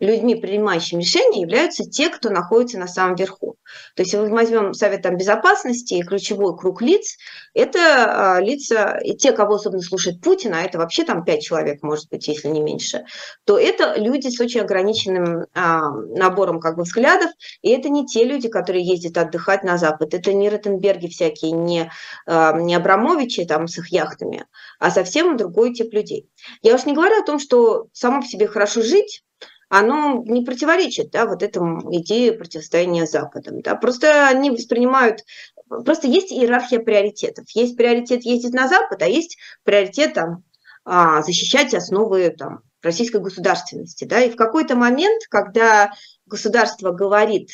людьми, 0.00 0.34
принимающими 0.34 1.00
решения, 1.00 1.40
являются 1.42 1.84
те, 1.84 2.10
кто 2.10 2.30
находится 2.30 2.78
на 2.78 2.86
самом 2.86 3.16
верху. 3.16 3.56
То 3.94 4.02
есть, 4.02 4.12
если 4.12 4.26
мы 4.26 4.34
возьмем 4.34 4.74
Совет 4.74 5.02
там, 5.02 5.16
Безопасности 5.16 5.94
и 5.94 6.02
ключевой 6.02 6.56
круг 6.56 6.82
лиц, 6.82 7.16
это 7.54 8.36
а, 8.36 8.40
лица, 8.40 8.98
и 9.02 9.16
те, 9.16 9.32
кого 9.32 9.54
особенно 9.54 9.82
слушает 9.82 10.20
Путин, 10.20 10.54
а 10.54 10.62
это 10.62 10.78
вообще 10.78 11.04
там 11.04 11.24
пять 11.24 11.42
человек, 11.42 11.82
может 11.82 12.08
быть, 12.10 12.28
если 12.28 12.48
не 12.48 12.60
меньше, 12.60 13.04
то 13.44 13.58
это 13.58 13.94
люди 13.96 14.28
с 14.28 14.40
очень 14.40 14.60
ограниченным 14.60 15.46
а, 15.54 15.90
набором 15.90 16.60
как 16.60 16.76
бы, 16.76 16.82
взглядов, 16.82 17.30
и 17.62 17.70
это 17.70 17.88
не 17.88 18.06
те 18.06 18.24
люди, 18.24 18.48
которые 18.48 18.84
ездят 18.84 19.16
отдыхать 19.16 19.64
на 19.64 19.78
Запад, 19.78 20.12
это 20.12 20.32
не 20.32 20.50
Ротенберги 20.50 21.08
всякие, 21.08 21.52
не, 21.52 21.90
а, 22.26 22.52
не 22.52 22.74
Абрамовичи 22.74 23.44
там 23.46 23.66
с 23.66 23.78
их 23.78 23.88
яхтами, 23.88 24.44
а 24.78 24.90
совсем 24.90 25.36
другой 25.36 25.72
тип 25.72 25.92
людей. 25.92 26.28
Я 26.62 26.74
уж 26.74 26.84
не 26.84 26.92
говорю 26.92 27.20
о 27.20 27.24
том, 27.24 27.38
что 27.38 27.86
само 27.92 28.20
по 28.20 28.26
себе 28.26 28.46
хорошо 28.46 28.82
жить, 28.82 29.22
оно 29.68 30.22
не 30.24 30.44
противоречит 30.44 31.10
да, 31.10 31.26
вот 31.26 31.42
этому 31.42 31.94
идее 31.96 32.32
противостояния 32.32 33.06
Западом. 33.06 33.62
Да. 33.62 33.74
Просто 33.74 34.28
они 34.28 34.50
воспринимают 34.50 35.22
Просто 35.68 36.06
есть 36.06 36.32
иерархия 36.32 36.78
приоритетов. 36.78 37.46
Есть 37.50 37.76
приоритет 37.76 38.22
ездить 38.24 38.54
на 38.54 38.68
Запад, 38.68 39.02
а 39.02 39.06
есть 39.06 39.36
приоритет 39.64 40.14
там, 40.14 40.44
а, 40.84 41.22
защищать 41.22 41.74
основы 41.74 42.30
там, 42.30 42.60
российской 42.82 43.20
государственности. 43.20 44.04
Да? 44.04 44.20
И 44.20 44.30
в 44.30 44.36
какой-то 44.36 44.76
момент, 44.76 45.22
когда 45.28 45.90
государство 46.26 46.92
говорит 46.92 47.50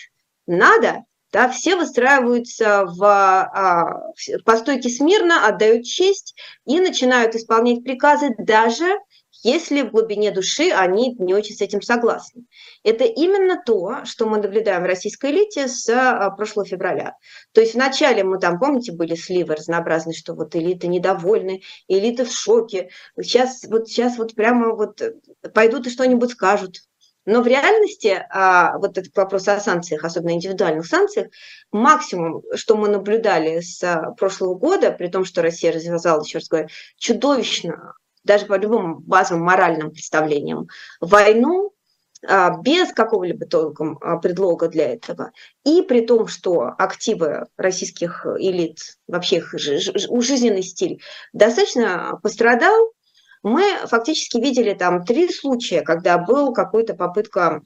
«надо», 0.47 1.05
да, 1.33 1.49
все 1.49 1.77
выстраиваются 1.77 2.85
в, 2.85 3.03
а, 3.03 4.13
по 4.45 4.57
стойке 4.59 4.91
смирно, 4.91 5.47
отдают 5.47 5.87
честь 5.87 6.35
и 6.67 6.79
начинают 6.79 7.35
исполнять 7.35 7.83
приказы 7.83 8.35
даже 8.37 8.99
если 9.43 9.83
в 9.83 9.91
глубине 9.91 10.31
души 10.31 10.71
они 10.71 11.15
не 11.19 11.35
очень 11.35 11.55
с 11.55 11.61
этим 11.61 11.83
согласны. 11.83 12.45
Это 12.85 13.05
именно 13.05 13.61
то, 13.65 14.05
что 14.05 14.27
мы 14.27 14.39
наблюдаем 14.39 14.83
в 14.83 14.87
российской 14.87 15.31
элите 15.31 15.69
с 15.69 15.89
а, 15.89 16.31
прошлого 16.31 16.67
февраля. 16.67 17.17
То 17.53 17.61
есть 17.61 17.75
вначале 17.75 18.25
мы 18.25 18.39
там, 18.39 18.59
помните, 18.59 18.93
были 18.93 19.15
сливы 19.15 19.55
разнообразные, 19.55 20.15
что 20.15 20.35
вот 20.35 20.55
элиты 20.55 20.87
недовольны, 20.87 21.63
элиты 21.89 22.25
в 22.25 22.33
шоке. 22.33 22.91
Сейчас 23.21 23.65
вот, 23.65 23.89
сейчас 23.89 24.17
вот 24.19 24.35
прямо 24.35 24.75
вот 24.75 25.03
пойдут 25.53 25.87
и 25.87 25.91
что-нибудь 25.91 26.31
скажут. 26.31 26.83
Но 27.25 27.41
в 27.41 27.47
реальности 27.47 28.27
а, 28.31 28.79
вот 28.79 28.99
этот 28.99 29.17
вопрос 29.17 29.47
о 29.47 29.61
санкциях, 29.61 30.05
особенно 30.05 30.33
индивидуальных 30.33 30.87
санкциях, 30.87 31.29
максимум, 31.71 32.43
что 32.55 32.77
мы 32.77 32.89
наблюдали 32.89 33.61
с 33.61 33.83
а, 33.85 34.11
прошлого 34.13 34.55
года, 34.55 34.91
при 34.91 35.07
том, 35.07 35.25
что 35.25 35.43
Россия 35.43 35.73
развязала, 35.73 36.23
еще 36.23 36.39
раз 36.39 36.49
говорю, 36.49 36.69
чудовищно 36.97 37.95
даже 38.25 38.47
по 38.47 38.55
любым 38.55 39.01
базовым 39.01 39.45
моральным 39.45 39.91
представлениям, 39.91 40.69
войну 41.01 41.73
а, 42.27 42.57
без 42.59 42.93
какого-либо 42.93 43.47
толком 43.47 43.99
а, 44.01 44.17
предлога 44.19 44.69
для 44.69 44.93
этого. 44.93 45.33
И 45.65 45.83
при 45.83 46.07
том, 46.07 46.29
что 46.29 46.73
активы 46.79 47.47
российских 47.57 48.27
элит, 48.39 48.79
вообще 49.09 49.39
их 49.39 49.53
жизненный 49.55 50.63
стиль 50.63 51.03
достаточно 51.33 52.19
пострадал, 52.23 52.93
мы 53.43 53.65
фактически 53.87 54.39
видели 54.39 54.73
там 54.73 55.05
три 55.05 55.29
случая, 55.29 55.83
когда 55.83 56.17
был 56.17 56.53
какой-то 56.53 56.95
попытка 56.95 57.63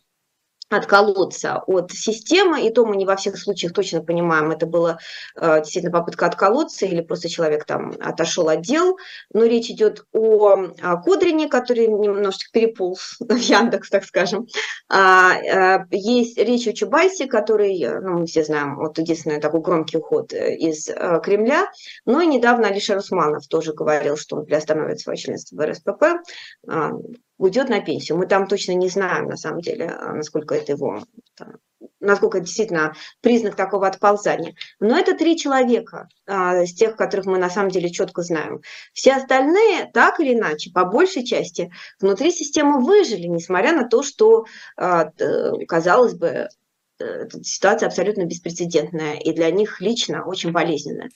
отколоться 0.68 1.62
от 1.66 1.92
системы, 1.92 2.66
и 2.66 2.70
то 2.70 2.84
мы 2.84 2.96
не 2.96 3.06
во 3.06 3.16
всех 3.16 3.38
случаях 3.38 3.72
точно 3.72 4.02
понимаем, 4.02 4.50
это 4.50 4.66
была 4.66 4.98
э, 5.36 5.60
действительно 5.60 5.92
попытка 5.92 6.26
отколоться 6.26 6.86
или 6.86 7.02
просто 7.02 7.28
человек 7.28 7.64
там 7.64 7.92
отошел 8.00 8.48
от 8.48 8.62
дел, 8.62 8.98
но 9.32 9.44
речь 9.44 9.70
идет 9.70 10.04
о, 10.12 10.66
о 10.82 10.96
Кудрине, 10.96 11.48
который 11.48 11.86
немножечко 11.86 12.50
переполз 12.52 13.16
в 13.20 13.36
Яндекс, 13.36 13.90
так 13.90 14.04
скажем. 14.04 14.48
А, 14.88 15.34
э, 15.34 15.86
есть 15.90 16.36
речь 16.36 16.66
о 16.66 16.72
Чубайсе, 16.72 17.26
который, 17.26 17.86
ну, 18.00 18.18
мы 18.20 18.26
все 18.26 18.44
знаем, 18.44 18.76
вот 18.76 18.98
единственный 18.98 19.40
такой 19.40 19.60
громкий 19.60 19.98
уход 19.98 20.32
из 20.32 20.88
э, 20.88 21.20
Кремля, 21.22 21.70
но 22.04 22.20
и 22.20 22.26
недавно 22.26 22.68
Алишер 22.68 22.98
Усманов 22.98 23.46
тоже 23.46 23.72
говорил, 23.72 24.16
что 24.16 24.36
он 24.36 24.46
приостановит 24.46 25.00
свое 25.00 25.16
членство 25.16 25.56
в 25.56 25.64
РСПП, 25.64 26.02
а, 26.68 26.90
уйдет 27.38 27.68
на 27.68 27.80
пенсию. 27.80 28.18
Мы 28.18 28.26
там 28.26 28.46
точно 28.46 28.72
не 28.72 28.88
знаем, 28.88 29.26
на 29.26 29.36
самом 29.36 29.60
деле, 29.60 29.88
а, 29.88 30.12
насколько 30.12 30.54
это 30.54 30.72
его, 30.72 31.02
насколько 32.00 32.40
действительно 32.40 32.94
признак 33.20 33.56
такого 33.56 33.86
отползания. 33.86 34.54
Но 34.80 34.98
это 34.98 35.14
три 35.16 35.36
человека 35.36 36.08
а, 36.26 36.62
из 36.62 36.74
тех, 36.74 36.96
которых 36.96 37.26
мы 37.26 37.38
на 37.38 37.50
самом 37.50 37.70
деле 37.70 37.90
четко 37.90 38.22
знаем. 38.22 38.60
Все 38.92 39.14
остальные, 39.14 39.90
так 39.92 40.20
или 40.20 40.34
иначе, 40.34 40.70
по 40.72 40.84
большей 40.84 41.24
части, 41.24 41.70
внутри 42.00 42.30
системы 42.30 42.80
выжили, 42.80 43.26
несмотря 43.26 43.72
на 43.72 43.88
то, 43.88 44.02
что, 44.02 44.44
а, 44.76 45.10
казалось 45.68 46.14
бы, 46.14 46.48
ситуация 47.42 47.88
абсолютно 47.88 48.24
беспрецедентная 48.24 49.14
и 49.14 49.32
для 49.32 49.50
них 49.50 49.80
лично 49.80 50.24
очень 50.24 50.52
болезненная. 50.52 51.10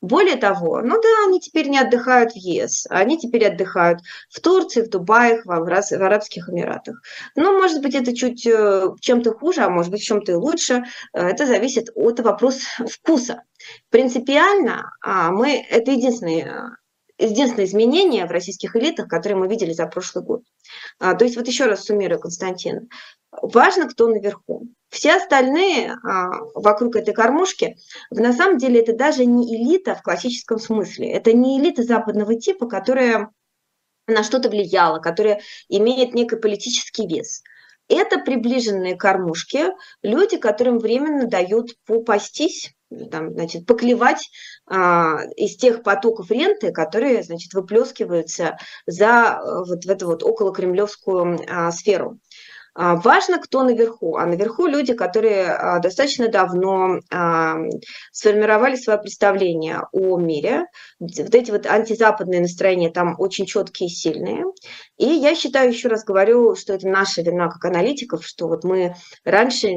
Более 0.00 0.36
того, 0.36 0.80
ну 0.80 1.00
да, 1.00 1.08
они 1.26 1.40
теперь 1.40 1.68
не 1.68 1.78
отдыхают 1.78 2.32
в 2.32 2.36
ЕС, 2.36 2.86
они 2.88 3.18
теперь 3.18 3.46
отдыхают 3.46 4.00
в 4.30 4.40
Турции, 4.40 4.82
в 4.82 4.88
Дубае, 4.88 5.42
в, 5.42 5.46
в 5.46 6.02
Арабских 6.02 6.48
Эмиратах. 6.48 7.02
Ну, 7.34 7.58
может 7.58 7.82
быть, 7.82 7.94
это 7.94 8.14
чуть 8.14 8.46
э, 8.46 8.88
чем-то 9.00 9.32
хуже, 9.32 9.62
а 9.62 9.68
может 9.68 9.90
быть, 9.90 10.02
чем-то 10.02 10.32
и 10.32 10.36
лучше. 10.36 10.84
Э, 11.12 11.28
это 11.28 11.46
зависит 11.46 11.90
от 11.94 12.20
вопроса 12.20 12.66
вкуса. 12.88 13.42
Принципиально 13.90 14.92
а, 15.02 15.30
мы, 15.30 15.64
это 15.68 15.90
единственное 15.90 16.78
единственное 17.18 17.64
изменение 17.64 18.26
в 18.26 18.30
российских 18.30 18.76
элитах, 18.76 19.08
которые 19.08 19.38
мы 19.38 19.48
видели 19.48 19.72
за 19.72 19.86
прошлый 19.86 20.24
год. 20.24 20.42
А, 20.98 21.14
то 21.14 21.24
есть 21.24 21.36
вот 21.36 21.46
еще 21.46 21.66
раз 21.66 21.84
суммирую, 21.84 22.20
Константин, 22.20 22.88
важно, 23.42 23.88
кто 23.88 24.08
наверху. 24.08 24.68
Все 24.88 25.16
остальные 25.16 25.92
а, 25.92 26.30
вокруг 26.54 26.96
этой 26.96 27.12
кормушки, 27.12 27.76
на 28.10 28.32
самом 28.32 28.58
деле 28.58 28.80
это 28.80 28.94
даже 28.94 29.24
не 29.26 29.56
элита 29.56 29.94
в 29.94 30.02
классическом 30.02 30.58
смысле. 30.58 31.10
Это 31.12 31.32
не 31.32 31.60
элита 31.60 31.82
западного 31.82 32.36
типа, 32.36 32.66
которая 32.66 33.30
на 34.06 34.22
что-то 34.22 34.48
влияла, 34.48 35.00
которая 35.00 35.40
имеет 35.68 36.14
некий 36.14 36.36
политический 36.36 37.06
вес. 37.06 37.42
Это 37.88 38.18
приближенные 38.18 38.96
кормушки, 38.96 39.66
люди, 40.02 40.38
которым 40.38 40.78
временно 40.78 41.26
дают 41.26 41.76
попастись, 41.84 42.72
там, 43.10 43.32
значит, 43.32 43.66
поклевать 43.66 44.30
а, 44.66 45.24
из 45.36 45.56
тех 45.56 45.82
потоков 45.82 46.30
ренты, 46.30 46.72
которые, 46.72 47.22
значит, 47.22 47.52
выплескиваются 47.52 48.58
за 48.86 49.40
вот 49.66 49.84
в 49.84 49.90
эту 49.90 50.06
вот 50.06 50.22
околокремлевскую 50.22 51.40
а, 51.48 51.70
сферу. 51.72 52.18
А, 52.78 52.96
важно, 52.96 53.38
кто 53.38 53.62
наверху. 53.62 54.16
А 54.16 54.26
наверху 54.26 54.66
люди, 54.66 54.92
которые 54.92 55.46
а, 55.46 55.78
достаточно 55.78 56.28
давно 56.28 57.00
а, 57.10 57.56
сформировали 58.12 58.76
свое 58.76 58.98
представление 58.98 59.80
о 59.92 60.18
мире. 60.18 60.66
Вот 60.98 61.34
эти 61.34 61.50
вот 61.50 61.64
антизападные 61.64 62.42
настроения 62.42 62.90
там 62.90 63.14
очень 63.18 63.46
четкие 63.46 63.88
и 63.88 63.90
сильные. 63.90 64.44
И 64.98 65.06
я 65.06 65.34
считаю, 65.34 65.70
еще 65.70 65.88
раз 65.88 66.04
говорю, 66.04 66.54
что 66.54 66.74
это 66.74 66.86
наша 66.86 67.22
вина 67.22 67.48
как 67.48 67.64
аналитиков, 67.64 68.26
что 68.26 68.46
вот 68.46 68.62
мы 68.62 68.94
раньше 69.24 69.70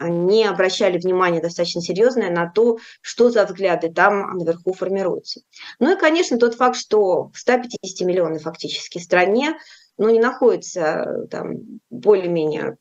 не 0.00 0.44
обращали 0.44 0.98
внимания 0.98 1.40
достаточно 1.40 1.80
серьезное 1.80 2.30
на 2.30 2.50
то, 2.50 2.76
что 3.00 3.30
за 3.30 3.46
взгляды 3.46 3.90
там 3.90 4.36
наверху 4.36 4.74
формируются. 4.74 5.40
Ну 5.78 5.94
и, 5.94 5.98
конечно, 5.98 6.36
тот 6.36 6.56
факт, 6.56 6.76
что 6.76 7.30
в 7.32 7.38
150 7.38 8.06
миллионов 8.06 8.42
фактически 8.42 8.98
стране 8.98 9.56
но 9.98 10.10
не 10.10 10.20
находится 10.20 11.26
там 11.30 11.80
более-менее 11.90 12.76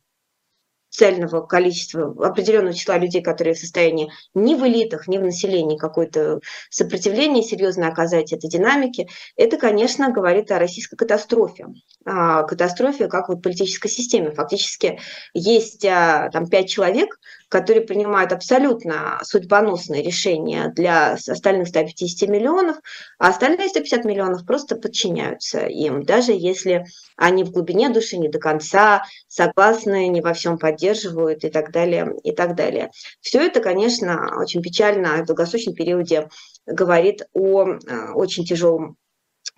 цельного 0.93 1.41
количества, 1.41 2.13
определенного 2.25 2.73
числа 2.73 2.97
людей, 2.97 3.23
которые 3.23 3.55
в 3.55 3.59
состоянии 3.59 4.11
ни 4.35 4.53
в 4.53 4.65
элитах, 4.65 5.07
ни 5.07 5.17
в 5.17 5.23
населении 5.23 5.77
какое-то 5.77 6.39
сопротивление 6.69 7.43
серьезно 7.43 7.87
оказать 7.87 8.31
этой 8.31 8.49
динамике, 8.49 9.07
это, 9.35 9.57
конечно, 9.57 10.11
говорит 10.11 10.51
о 10.51 10.59
российской 10.59 10.95
катастрофе. 10.95 11.65
О 12.05 12.43
катастрофе 12.43 13.07
как 13.07 13.29
вот 13.29 13.41
политической 13.41 13.89
системе. 13.89 14.31
Фактически 14.31 14.99
есть 15.33 15.83
а, 15.85 16.29
там 16.31 16.47
пять 16.47 16.69
человек, 16.69 17.17
которые 17.49 17.85
принимают 17.85 18.31
абсолютно 18.31 19.19
судьбоносные 19.23 20.03
решения 20.03 20.71
для 20.75 21.13
остальных 21.13 21.67
150 21.67 22.29
миллионов, 22.29 22.77
а 23.17 23.29
остальные 23.29 23.69
150 23.69 24.05
миллионов 24.05 24.45
просто 24.45 24.75
подчиняются 24.75 25.65
им, 25.65 26.03
даже 26.03 26.33
если 26.33 26.85
они 27.15 27.43
в 27.43 27.51
глубине 27.51 27.89
души 27.89 28.17
не 28.17 28.27
до 28.27 28.39
конца 28.39 29.03
согласны, 29.27 30.07
не 30.07 30.21
во 30.21 30.33
всем 30.33 30.57
поддерживают 30.57 30.82
и 30.91 31.49
так 31.49 31.71
далее, 31.71 32.13
и 32.23 32.31
так 32.31 32.55
далее. 32.55 32.91
Все 33.21 33.39
это, 33.41 33.61
конечно, 33.61 34.39
очень 34.39 34.61
печально 34.61 35.23
в 35.23 35.25
долгосрочном 35.25 35.75
периоде 35.75 36.29
говорит 36.65 37.23
о 37.33 37.63
а, 37.63 38.13
очень 38.13 38.45
тяжелом, 38.45 38.97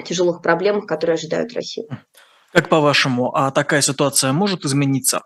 тяжелых 0.03 0.41
проблемах, 0.41 0.87
которые 0.87 1.15
ожидают 1.15 1.53
Россию. 1.53 1.87
Как 2.51 2.69
по-вашему, 2.69 3.35
а 3.35 3.51
такая 3.51 3.81
ситуация 3.81 4.31
может 4.31 4.65
измениться? 4.65 5.23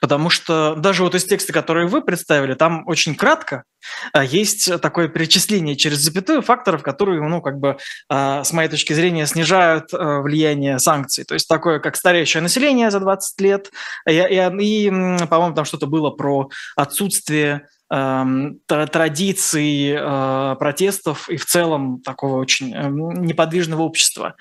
Потому 0.00 0.30
что 0.30 0.74
даже 0.74 1.02
вот 1.02 1.14
из 1.14 1.24
текста, 1.24 1.52
который 1.52 1.86
вы 1.86 2.02
представили, 2.02 2.54
там 2.54 2.86
очень 2.86 3.14
кратко 3.14 3.64
а, 4.12 4.24
есть 4.24 4.80
такое 4.80 5.08
перечисление 5.08 5.76
через 5.76 5.98
запятую 5.98 6.42
факторов, 6.42 6.82
которые, 6.82 7.22
ну, 7.22 7.40
как 7.40 7.58
бы, 7.58 7.76
а, 8.08 8.44
с 8.44 8.52
моей 8.52 8.68
точки 8.68 8.92
зрения, 8.92 9.26
снижают 9.26 9.92
а, 9.92 10.20
влияние 10.20 10.78
санкций. 10.78 11.24
То 11.24 11.34
есть 11.34 11.48
такое, 11.48 11.78
как 11.78 11.96
стареющее 11.96 12.42
население 12.42 12.90
за 12.90 13.00
20 13.00 13.40
лет, 13.40 13.70
и, 14.08 14.12
и, 14.12 14.86
и 14.86 14.90
по-моему, 15.26 15.54
там 15.54 15.64
что-то 15.64 15.86
было 15.86 16.10
про 16.10 16.48
отсутствие 16.76 17.66
традиций 17.90 19.96
э, 19.98 20.56
протестов 20.58 21.28
и 21.28 21.36
в 21.36 21.44
целом 21.44 22.00
такого 22.02 22.36
очень 22.36 22.72
эм, 22.72 23.24
неподвижного 23.24 23.82
общества. 23.82 24.36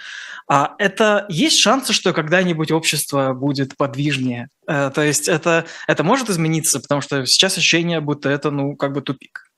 А 0.47 0.75
это 0.77 1.25
есть 1.29 1.57
шансы, 1.57 1.91
что 1.91 2.13
когда-нибудь 2.13 2.71
общество 2.71 3.33
будет 3.33 3.75
подвижнее? 3.75 4.49
Э, 4.67 4.91
то 4.93 5.01
есть 5.01 5.27
это, 5.27 5.65
это 5.87 6.03
может 6.03 6.29
измениться, 6.29 6.79
потому 6.79 7.01
что 7.01 7.25
сейчас 7.25 7.57
ощущение, 7.57 8.01
будто 8.01 8.29
это, 8.29 8.51
ну, 8.51 8.75
как 8.75 8.93
бы 8.93 9.01
тупик. 9.01 9.49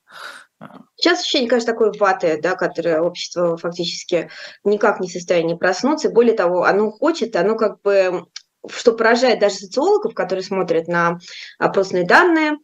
Сейчас 0.95 1.21
ощущение, 1.21 1.49
конечно, 1.49 1.73
такой 1.73 1.91
ваты, 1.97 2.39
да, 2.41 2.55
которое 2.55 3.01
общество 3.01 3.57
фактически 3.57 4.29
никак 4.63 4.99
не 4.99 5.09
в 5.09 5.11
состоянии 5.11 5.55
проснуться. 5.55 6.11
Более 6.11 6.35
того, 6.35 6.63
оно 6.63 6.91
хочет, 6.91 7.35
оно 7.35 7.55
как 7.55 7.81
бы 7.81 8.25
что 8.69 8.93
поражает 8.93 9.39
даже 9.39 9.55
социологов, 9.55 10.13
которые 10.13 10.43
смотрят 10.43 10.87
на 10.87 11.19
опросные 11.57 12.05
данные, 12.05 12.57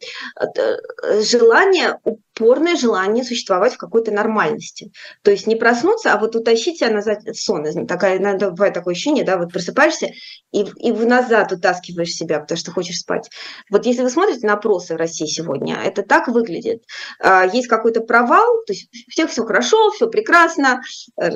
желание, 1.20 1.98
упорное 2.04 2.76
желание 2.76 3.24
существовать 3.24 3.74
в 3.74 3.78
какой-то 3.78 4.12
нормальности. 4.12 4.92
То 5.22 5.30
есть 5.30 5.46
не 5.46 5.56
проснуться, 5.56 6.12
а 6.12 6.18
вот 6.18 6.36
утащить 6.36 6.78
себя 6.78 6.90
назад 6.90 7.24
в 7.24 7.34
сон. 7.34 7.86
Такая, 7.86 8.18
иногда 8.18 8.50
бывает 8.50 8.74
такое 8.74 8.94
ощущение, 8.94 9.24
да, 9.24 9.38
вот 9.38 9.52
просыпаешься 9.52 10.10
и, 10.52 10.64
и 10.78 10.92
назад 10.92 11.52
утаскиваешь 11.52 12.12
себя, 12.12 12.40
потому 12.40 12.58
что 12.58 12.70
хочешь 12.70 12.98
спать. 12.98 13.28
Вот 13.70 13.86
если 13.86 14.02
вы 14.02 14.10
смотрите 14.10 14.46
на 14.46 14.54
опросы 14.54 14.94
в 14.94 14.98
России 14.98 15.26
сегодня, 15.26 15.80
это 15.82 16.02
так 16.02 16.28
выглядит. 16.28 16.84
А, 17.18 17.44
есть 17.46 17.66
какой-то 17.66 18.00
провал, 18.00 18.62
то 18.66 18.72
есть 18.72 18.88
у 19.08 19.10
всех 19.10 19.30
все 19.30 19.44
хорошо, 19.44 19.90
все 19.90 20.08
прекрасно, 20.08 20.80
э, 21.20 21.30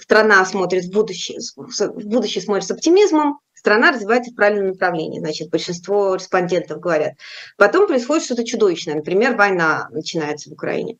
страна 0.00 0.44
смотрит 0.44 0.84
в 0.84 0.92
будущее, 0.92 1.40
в 1.56 2.06
будущее 2.06 2.42
смотрит 2.42 2.66
с 2.66 2.70
оптимизмом, 2.70 3.40
страна 3.64 3.92
развивается 3.92 4.30
в 4.30 4.34
правильном 4.34 4.66
направлении, 4.72 5.20
значит, 5.20 5.48
большинство 5.48 6.16
респондентов 6.16 6.80
говорят. 6.80 7.14
Потом 7.56 7.86
происходит 7.86 8.26
что-то 8.26 8.44
чудовищное, 8.44 8.96
например, 8.96 9.36
война 9.36 9.88
начинается 9.90 10.50
в 10.50 10.52
Украине. 10.52 10.98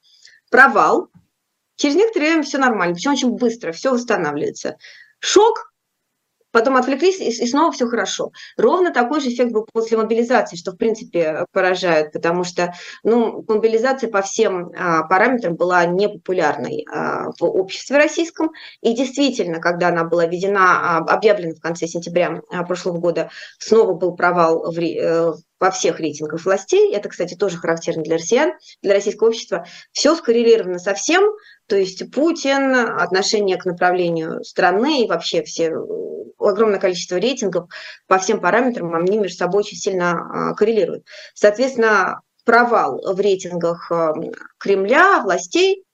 Провал, 0.51 1.11
через 1.77 1.95
некоторое 1.95 2.29
время 2.29 2.43
все 2.43 2.57
нормально, 2.57 2.95
причем 2.95 3.13
очень 3.13 3.33
быстро, 3.33 3.73
все 3.73 3.91
восстанавливается. 3.93 4.79
Шок, 5.19 5.74
потом 6.55 6.77
отвлеклись, 6.77 7.19
и, 7.21 7.47
снова 7.47 7.73
все 7.73 7.87
хорошо. 7.87 8.31
Ровно 8.57 8.93
такой 8.93 9.21
же 9.21 9.29
эффект 9.29 9.53
был 9.53 9.67
после 9.71 9.99
мобилизации, 9.99 10.57
что, 10.57 10.71
в 10.71 10.77
принципе, 10.77 11.47
поражает, 11.53 12.13
потому 12.13 12.45
что 12.45 12.73
ну, 13.03 13.45
мобилизация 13.49 14.09
по 14.09 14.23
всем 14.23 14.71
а, 14.79 15.03
параметрам 15.03 15.57
была 15.57 15.85
непопулярной 15.85 16.87
а, 16.91 17.33
в 17.39 17.43
обществе 17.43 17.97
российском. 17.97 18.53
И 18.81 18.95
действительно, 18.95 19.61
когда 19.61 19.89
она 19.89 20.05
была 20.05 20.27
введена, 20.27 20.61
а, 20.61 20.99
объявлена 20.99 21.55
в 21.55 21.61
конце 21.61 21.89
сентября 21.89 22.41
а, 22.51 22.63
прошлого 22.63 22.99
года, 22.99 23.31
снова 23.59 23.95
был 23.95 24.15
провал 24.15 24.71
в, 24.71 24.79
э, 24.79 25.33
во 25.61 25.71
всех 25.71 26.01
рейтингах 26.01 26.45
властей, 26.45 26.95
это, 26.95 27.09
кстати, 27.09 27.35
тоже 27.35 27.59
характерно 27.59 28.03
для 28.03 28.17
россиян, 28.17 28.53
для 28.83 28.95
российского 28.95 29.29
общества, 29.29 29.67
все 29.93 30.15
скоррелировано 30.15 30.79
со 30.79 30.95
всем, 30.95 31.25
то 31.67 31.77
есть 31.77 32.11
Путин, 32.13 32.75
отношение 32.75 33.57
к 33.57 33.65
направлению 33.65 34.43
страны 34.45 35.05
и 35.05 35.09
вообще 35.09 35.43
все 35.43 35.73
огромное 36.39 36.79
количество 36.79 37.17
рейтингов 37.17 37.69
по 38.07 38.19
всем 38.19 38.41
параметрам, 38.41 38.95
они 38.95 39.19
между 39.19 39.39
собой 39.39 39.61
очень 39.61 39.79
сильно 39.79 40.11
а, 40.13 40.55
коррелируют. 40.55 41.07
Соответственно, 41.35 42.21
провал 42.45 43.01
в 43.03 43.19
рейтингах 43.19 43.91
а, 43.91 44.13
Кремля, 44.59 45.21
властей, 45.23 45.85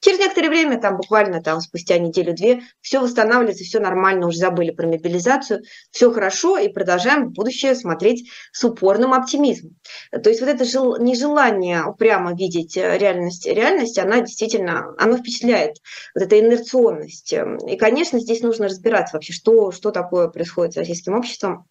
Через 0.00 0.18
некоторое 0.18 0.50
время, 0.50 0.80
там 0.80 0.96
буквально 0.96 1.42
там 1.42 1.60
спустя 1.60 1.98
неделю-две, 1.98 2.62
все 2.80 3.00
восстанавливается, 3.00 3.64
все 3.64 3.80
нормально, 3.80 4.26
уже 4.26 4.38
забыли 4.38 4.70
про 4.70 4.86
мобилизацию, 4.86 5.62
все 5.90 6.12
хорошо 6.12 6.58
и 6.58 6.68
продолжаем 6.68 7.30
будущее 7.30 7.74
смотреть 7.74 8.28
с 8.52 8.62
упорным 8.64 9.14
оптимизмом. 9.14 9.76
То 10.10 10.28
есть 10.28 10.40
вот 10.40 10.50
это 10.50 10.64
жел, 10.64 10.98
нежелание 10.98 11.94
прямо 11.98 12.34
видеть 12.34 12.76
э, 12.76 12.98
реальность, 12.98 13.46
реальность, 13.46 13.98
она 13.98 14.20
действительно, 14.20 14.94
она 14.98 15.16
впечатляет, 15.16 15.78
вот 16.14 16.24
эта 16.24 16.38
инерционность. 16.38 17.32
И, 17.66 17.76
конечно, 17.76 18.20
здесь 18.20 18.42
нужно 18.42 18.66
разбираться 18.66 19.16
вообще, 19.16 19.32
что, 19.32 19.72
что 19.72 19.90
такое 19.90 20.28
происходит 20.28 20.74
с 20.74 20.76
российским 20.76 21.14
обществом, 21.14 21.66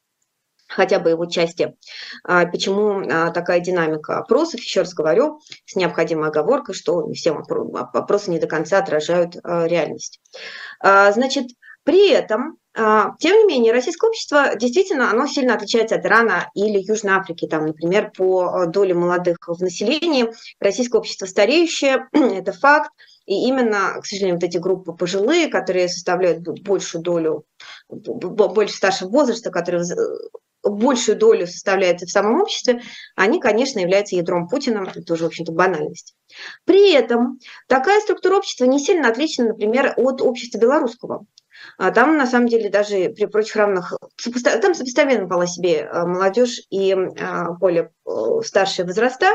хотя 0.67 0.99
бы 0.99 1.11
его 1.11 1.25
части. 1.25 1.75
А, 2.23 2.45
почему 2.45 3.01
а, 3.01 3.31
такая 3.31 3.59
динамика 3.59 4.17
опросов? 4.17 4.61
Еще 4.61 4.81
раз 4.81 4.93
говорю, 4.93 5.39
с 5.65 5.75
необходимой 5.75 6.29
оговоркой, 6.29 6.75
что 6.75 7.11
все 7.13 7.31
опросы 7.31 8.31
не 8.31 8.39
до 8.39 8.47
конца 8.47 8.79
отражают 8.79 9.35
а, 9.43 9.65
реальность. 9.65 10.19
Значит, 10.81 11.47
при 11.83 12.11
этом, 12.11 12.57
тем 12.75 13.37
не 13.37 13.45
менее, 13.45 13.71
российское 13.71 14.07
общество 14.07 14.55
действительно 14.55 15.09
оно 15.09 15.27
сильно 15.27 15.53
отличается 15.53 15.95
от 15.95 16.05
Ирана 16.05 16.49
или 16.53 16.79
Южной 16.79 17.13
Африки. 17.13 17.47
Там, 17.47 17.67
например, 17.67 18.11
по 18.15 18.65
доле 18.65 18.93
молодых 18.93 19.37
в 19.47 19.61
населении 19.61 20.27
российское 20.59 20.97
общество 20.97 21.27
стареющее, 21.27 22.07
это 22.11 22.51
факт. 22.51 22.91
И 23.25 23.47
именно, 23.47 23.99
к 24.01 24.05
сожалению, 24.05 24.35
вот 24.35 24.43
эти 24.43 24.57
группы 24.57 24.93
пожилые, 24.93 25.47
которые 25.47 25.87
составляют 25.89 26.41
большую 26.61 27.01
долю, 27.01 27.45
больше 27.89 28.75
старшего 28.75 29.09
возраста, 29.09 29.49
которые 29.49 29.83
большую 30.65 31.17
долю 31.17 31.47
составляют 31.47 32.01
в 32.01 32.09
самом 32.09 32.41
обществе, 32.41 32.81
они, 33.15 33.39
конечно, 33.39 33.79
являются 33.79 34.15
ядром 34.15 34.47
Путина, 34.47 34.85
это 34.87 35.01
тоже, 35.01 35.23
в 35.23 35.27
общем-то, 35.27 35.51
банальность. 35.51 36.15
При 36.65 36.93
этом 36.93 37.39
такая 37.67 38.01
структура 38.01 38.37
общества 38.37 38.65
не 38.65 38.79
сильно 38.79 39.09
отлична, 39.09 39.45
например, 39.45 39.93
от 39.97 40.21
общества 40.21 40.57
белорусского. 40.57 41.25
А 41.77 41.91
там, 41.91 42.17
на 42.17 42.27
самом 42.27 42.47
деле, 42.47 42.69
даже 42.69 43.09
при 43.09 43.25
прочих 43.25 43.55
равных, 43.55 43.93
там 44.61 44.73
сопоставимо 44.73 45.25
была 45.25 45.47
себе 45.47 45.83
а, 45.85 46.05
молодежь 46.05 46.61
и 46.69 46.93
а, 46.93 47.51
более 47.51 47.91
старшие 48.43 48.85
возраста. 48.85 49.27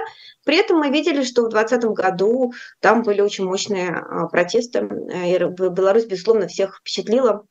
При 0.45 0.59
этом 0.59 0.79
мы 0.79 0.91
видели, 0.91 1.23
что 1.23 1.43
в 1.43 1.49
2020 1.49 1.91
году 1.97 2.53
там 2.81 3.03
были 3.03 3.21
очень 3.21 3.45
мощные 3.45 4.05
протесты. 4.31 4.81
И 4.81 5.39
Беларусь, 5.39 6.07
безусловно, 6.07 6.47
всех 6.47 6.79
впечатлила 6.79 7.45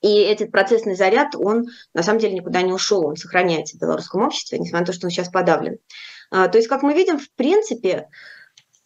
и 0.00 0.20
этот 0.20 0.52
процессный 0.52 0.94
заряд, 0.94 1.34
он 1.34 1.66
на 1.94 2.02
самом 2.02 2.20
деле 2.20 2.34
никуда 2.34 2.62
не 2.62 2.72
ушел, 2.72 3.06
он 3.06 3.16
сохраняется 3.16 3.76
в 3.76 3.80
белорусском 3.80 4.22
обществе, 4.22 4.58
несмотря 4.58 4.80
на 4.80 4.86
то, 4.86 4.92
что 4.92 5.06
он 5.06 5.10
сейчас 5.10 5.28
подавлен. 5.28 5.78
А, 6.30 6.48
то 6.48 6.58
есть, 6.58 6.68
как 6.68 6.82
мы 6.82 6.94
видим, 6.94 7.18
в 7.18 7.30
принципе, 7.32 8.08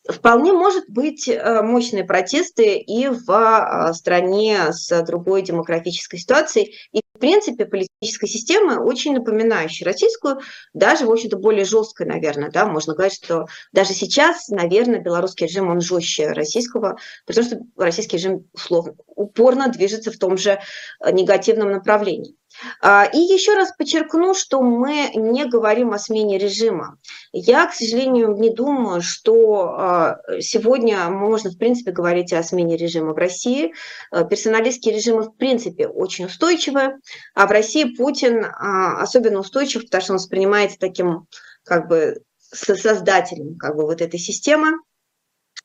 Вполне 0.09 0.53
может 0.53 0.91
быть 0.91 1.29
э, 1.29 1.63
мощные 1.63 2.03
протесты 2.03 2.77
и 2.77 3.07
в 3.07 3.31
а, 3.31 3.93
стране 3.95 4.73
с 4.73 5.03
другой 5.05 5.43
демографической 5.43 6.19
ситуацией. 6.19 6.75
И, 6.91 7.03
принципе, 7.23 7.67
политическая 7.67 8.27
система 8.27 8.83
очень 8.83 9.15
напоминающая 9.15 9.87
российскую, 9.87 10.41
даже, 10.75 11.07
в 11.07 11.13
общем-то, 11.13 11.37
более 11.37 11.65
жесткая, 11.65 12.09
наверное. 12.09 12.51
Да? 12.51 12.67
Можно 12.67 12.95
говорить, 12.95 13.15
что 13.15 13.47
даже 13.73 13.95
сейчас, 13.95 14.49
наверное, 14.49 14.99
белорусский 14.99 15.47
режим, 15.47 15.71
он 15.71 15.81
жестче 15.81 16.33
российского, 16.33 16.97
потому 17.25 17.47
что 17.47 17.61
российский 17.77 18.17
режим 18.17 18.49
условно 18.53 18.97
упорно 19.07 19.69
движется 19.69 20.11
в 20.11 20.19
том 20.19 20.37
же 20.37 20.59
э, 20.99 21.13
негативном 21.13 21.71
направлении. 21.71 22.35
А, 22.81 23.05
и 23.05 23.19
еще 23.19 23.55
раз 23.55 23.73
подчеркну, 23.77 24.35
что 24.35 24.63
мы 24.63 25.11
не 25.15 25.47
говорим 25.47 25.93
о 25.93 25.99
смене 25.99 26.39
режима. 26.39 26.99
Я, 27.33 27.67
к 27.67 27.75
сожалению, 27.75 28.37
не 28.37 28.51
думаю, 28.51 29.01
что 29.01 29.75
а, 29.75 30.19
сегодня 30.41 31.09
можно, 31.09 31.51
в 31.51 31.59
принципе, 31.59 31.93
говорить 31.93 32.33
о 32.33 32.43
смене 32.43 32.77
режима 32.77 33.15
в 33.15 33.17
России. 33.17 33.73
А, 34.11 34.25
персоналистские 34.25 34.95
режимы, 34.95 35.23
в 35.23 35.37
принципе, 35.37 35.87
очень 35.87 36.27
устойчивы. 36.27 36.99
А 37.35 37.47
в 37.47 37.51
России 37.51 37.95
Путин 37.97 38.45
а, 38.45 39.01
особенно 39.01 39.41
устойчив, 39.41 39.85
потому 39.85 40.03
что 40.03 40.13
он 40.13 40.19
воспринимается 40.19 40.79
таким 40.79 41.27
как 41.65 41.89
бы 41.89 42.23
создателем 42.39 43.57
как 43.57 43.77
бы 43.77 43.85
вот 43.85 44.01
этой 44.01 44.19
системы. 44.19 44.79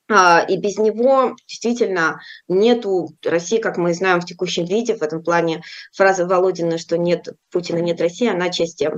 А, 0.10 0.46
и 0.48 0.58
без 0.58 0.78
него 0.78 1.36
действительно 1.48 2.22
нету 2.48 3.10
России, 3.26 3.58
как 3.58 3.78
мы 3.78 3.94
знаем 3.94 4.22
в 4.22 4.26
текущем 4.26 4.64
виде. 4.66 4.96
В 4.96 5.02
этом 5.02 5.22
плане 5.22 5.62
фраза 5.94 6.26
Володина, 6.26 6.78
что 6.78 6.98
нет 6.98 7.28
Путина, 7.52 7.80
нет 7.80 8.00
России, 8.00 8.30
она 8.30 8.50
части 8.50 8.90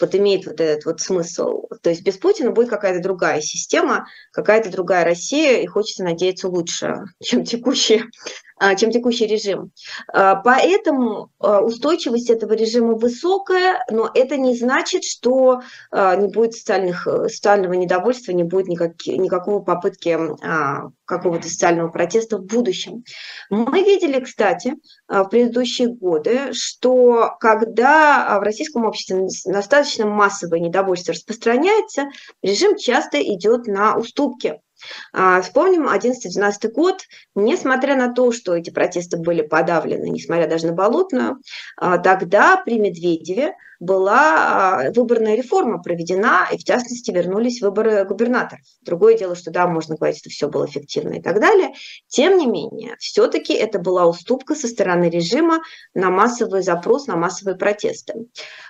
вот 0.00 0.14
имеет 0.14 0.46
вот 0.46 0.60
этот 0.60 0.84
вот 0.84 1.00
смысл. 1.00 1.64
То 1.82 1.90
есть 1.90 2.02
без 2.02 2.16
Путина 2.16 2.50
будет 2.50 2.68
какая-то 2.68 3.02
другая 3.02 3.40
система, 3.40 4.06
какая-то 4.32 4.70
другая 4.70 5.04
Россия, 5.04 5.58
и 5.58 5.66
хочется 5.66 6.04
надеяться 6.04 6.48
лучше, 6.48 7.04
чем 7.22 7.44
текущая 7.44 8.04
а, 8.58 8.74
чем 8.74 8.90
текущий 8.90 9.26
режим. 9.26 9.70
А, 10.12 10.36
поэтому 10.36 11.30
а, 11.38 11.60
устойчивость 11.60 12.30
этого 12.30 12.54
режима 12.54 12.94
высокая, 12.94 13.84
но 13.90 14.10
это 14.12 14.36
не 14.36 14.56
значит, 14.56 15.04
что 15.04 15.60
не 15.92 16.28
будет 16.28 16.54
социальных, 16.54 17.06
э, 17.06 17.28
социального 17.28 17.74
недовольства, 17.74 18.32
не 18.32 18.44
будет 18.44 18.68
никак, 18.68 18.92
никакого 19.06 19.60
попытки 19.60 20.18
какого-то 21.06 21.48
социального 21.48 21.88
протеста 21.88 22.38
в 22.38 22.44
будущем. 22.44 23.04
Мы 23.48 23.82
видели, 23.82 24.20
кстати, 24.20 24.74
в 25.08 25.24
предыдущие 25.24 25.88
годы, 25.88 26.52
что 26.52 27.36
когда 27.40 28.38
в 28.38 28.42
российском 28.42 28.84
обществе 28.84 29.26
достаточно 29.46 30.06
массовое 30.06 30.60
недовольство 30.60 31.14
распространяется, 31.14 32.08
режим 32.42 32.76
часто 32.76 33.22
идет 33.22 33.66
на 33.66 33.96
уступки. 33.96 34.60
А, 35.12 35.40
вспомним 35.40 35.88
11-12 35.88 36.70
год, 36.72 37.02
несмотря 37.34 37.96
на 37.96 38.12
то, 38.12 38.32
что 38.32 38.54
эти 38.54 38.70
протесты 38.70 39.16
были 39.16 39.42
подавлены, 39.42 40.10
несмотря 40.10 40.46
даже 40.46 40.66
на 40.66 40.72
Болотную, 40.72 41.40
а, 41.76 41.98
тогда 41.98 42.56
при 42.58 42.78
Медведеве 42.78 43.54
была 43.80 44.86
а, 44.86 44.90
выборная 44.92 45.36
реформа 45.36 45.82
проведена, 45.82 46.48
и 46.52 46.58
в 46.58 46.64
частности 46.64 47.10
вернулись 47.10 47.60
выборы 47.60 48.04
губернаторов. 48.04 48.64
Другое 48.82 49.16
дело, 49.16 49.34
что 49.34 49.50
да, 49.50 49.66
можно 49.66 49.96
говорить, 49.96 50.18
что 50.18 50.30
все 50.30 50.48
было 50.48 50.66
эффективно 50.66 51.14
и 51.14 51.22
так 51.22 51.40
далее. 51.40 51.70
Тем 52.08 52.38
не 52.38 52.46
менее, 52.46 52.96
все-таки 52.98 53.54
это 53.54 53.78
была 53.78 54.06
уступка 54.06 54.54
со 54.54 54.68
стороны 54.68 55.10
режима 55.10 55.60
на 55.94 56.10
массовый 56.10 56.62
запрос, 56.62 57.06
на 57.06 57.16
массовые 57.16 57.56
протесты. 57.56 58.14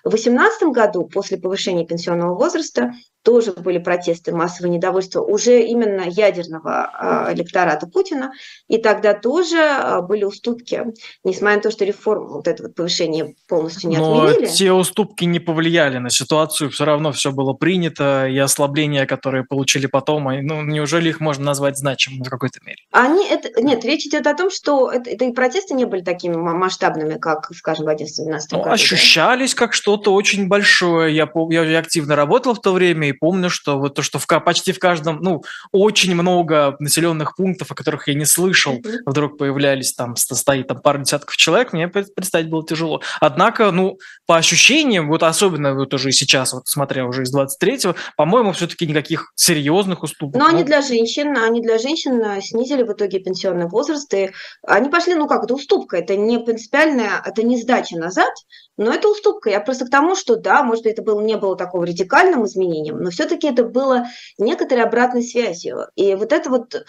В 0.04 0.11
2018 0.11 0.68
году, 0.68 1.04
после 1.04 1.38
повышения 1.38 1.86
пенсионного 1.86 2.36
возраста, 2.36 2.92
тоже 3.22 3.52
были 3.52 3.78
протесты, 3.78 4.32
массовое 4.32 4.70
недовольство 4.70 5.20
уже 5.20 5.61
именно 5.62 6.02
ядерного 6.02 7.26
электората 7.32 7.88
Путина, 7.88 8.30
и 8.68 8.78
тогда 8.78 9.14
тоже 9.14 10.00
были 10.09 10.22
уступки, 10.22 10.84
несмотря 11.24 11.57
на 11.57 11.62
то, 11.62 11.70
что 11.72 11.84
реформа, 11.84 12.28
вот 12.28 12.46
это 12.46 12.62
вот 12.62 12.76
повышение 12.76 13.34
полностью 13.48 13.90
не 13.90 13.96
Но 13.96 14.22
отменили. 14.22 14.46
те 14.46 14.70
уступки 14.97 15.24
не 15.24 15.40
повлияли 15.40 15.99
на 15.99 16.11
ситуацию, 16.11 16.70
все 16.70 16.84
равно 16.84 17.12
все 17.12 17.30
было 17.30 17.53
принято, 17.53 18.26
и 18.26 18.38
ослабления, 18.38 19.07
которые 19.07 19.44
получили 19.44 19.86
потом, 19.86 20.24
ну, 20.24 20.62
неужели 20.62 21.11
их 21.11 21.20
можно 21.20 21.44
назвать 21.44 21.76
значимыми 21.76 22.22
в 22.22 22.30
какой-то 22.30 22.61
мере? 22.64 22.78
Они, 22.92 23.26
это, 23.28 23.61
нет, 23.61 23.84
речь 23.84 24.07
идет 24.07 24.26
о 24.26 24.34
том, 24.34 24.51
что 24.51 24.90
это, 24.90 25.11
это 25.11 25.24
и 25.26 25.32
протесты 25.32 25.74
не 25.74 25.84
были 25.84 26.01
такими 26.01 26.34
масштабными, 26.34 27.18
как, 27.18 27.51
скажем, 27.55 27.84
в 27.84 27.88
11-12 27.88 28.07
ну, 28.53 28.59
году. 28.59 28.70
Ощущались 28.70 29.55
как 29.55 29.74
что-то 29.74 30.14
очень 30.14 30.49
большое. 30.49 31.14
Я, 31.14 31.28
я 31.51 31.78
активно 31.78 32.16
работал 32.16 32.55
в 32.55 32.61
то 32.61 32.72
время 32.72 33.09
и 33.09 33.12
помню, 33.12 33.51
что 33.51 33.78
вот 33.78 33.94
то, 33.94 34.03
что 34.03 34.18
в, 34.18 34.26
почти 34.26 34.72
в 34.72 34.78
каждом, 34.78 35.18
ну, 35.20 35.42
очень 35.72 36.14
много 36.14 36.76
населенных 36.78 37.36
пунктов, 37.36 37.70
о 37.70 37.74
которых 37.74 38.09
я 38.09 38.14
не 38.14 38.24
слышал, 38.24 38.74
mm-hmm. 38.74 38.99
вдруг 39.05 39.36
появлялись 39.36 39.92
там, 39.92 40.16
стоит 40.16 40.68
там 40.68 40.80
пару 40.80 41.03
десятков 41.03 41.36
человек, 41.36 41.72
мне 41.72 41.88
представить 41.88 42.49
было 42.49 42.66
тяжело. 42.66 43.03
Однако, 43.20 43.70
ну, 43.70 43.99
по 44.26 44.36
ощущениям, 44.36 44.86
вот 45.09 45.22
особенно 45.22 45.74
вот 45.74 45.93
уже 45.95 46.12
сейчас, 46.12 46.53
вот 46.53 46.66
смотря 46.66 47.07
уже 47.07 47.22
из 47.22 47.34
23-го, 47.34 47.95
по-моему, 48.16 48.53
все-таки 48.53 48.87
никаких 48.87 49.32
серьезных 49.34 50.03
уступок. 50.03 50.37
Но 50.37 50.49
ну, 50.49 50.55
они 50.55 50.64
для 50.64 50.82
женщин, 50.82 51.37
они 51.37 51.61
для 51.61 51.78
женщин 51.78 52.20
э, 52.20 52.41
снизили 52.41 52.82
в 52.82 52.93
итоге 52.93 53.18
пенсионный 53.18 53.68
возраст, 53.68 54.12
и 54.14 54.30
они 54.62 54.89
пошли, 54.89 55.14
ну 55.14 55.26
как, 55.26 55.45
это 55.45 55.55
уступка, 55.55 55.97
это 55.97 56.16
не 56.16 56.39
принципиальная, 56.39 57.22
это 57.24 57.43
не 57.43 57.61
сдача 57.61 57.97
назад, 57.97 58.32
но 58.76 58.93
это 58.93 59.09
уступка. 59.09 59.51
Я 59.51 59.61
просто 59.61 59.87
к 59.87 59.91
тому, 59.91 60.14
что 60.14 60.37
да, 60.37 60.62
может 60.62 60.84
быть, 60.84 60.95
это 60.95 61.03
было, 61.03 61.20
не 61.20 61.37
было 61.37 61.57
такого 61.57 61.87
радикальным 61.87 62.45
изменением, 62.45 62.99
но 62.99 63.11
все-таки 63.11 63.49
это 63.49 63.64
было 63.64 64.07
некоторой 64.39 64.84
обратной 64.84 65.22
связью. 65.22 65.89
И 65.97 66.14
вот 66.14 66.32
это 66.32 66.51
вот, 66.51 66.74
э, 66.74 66.84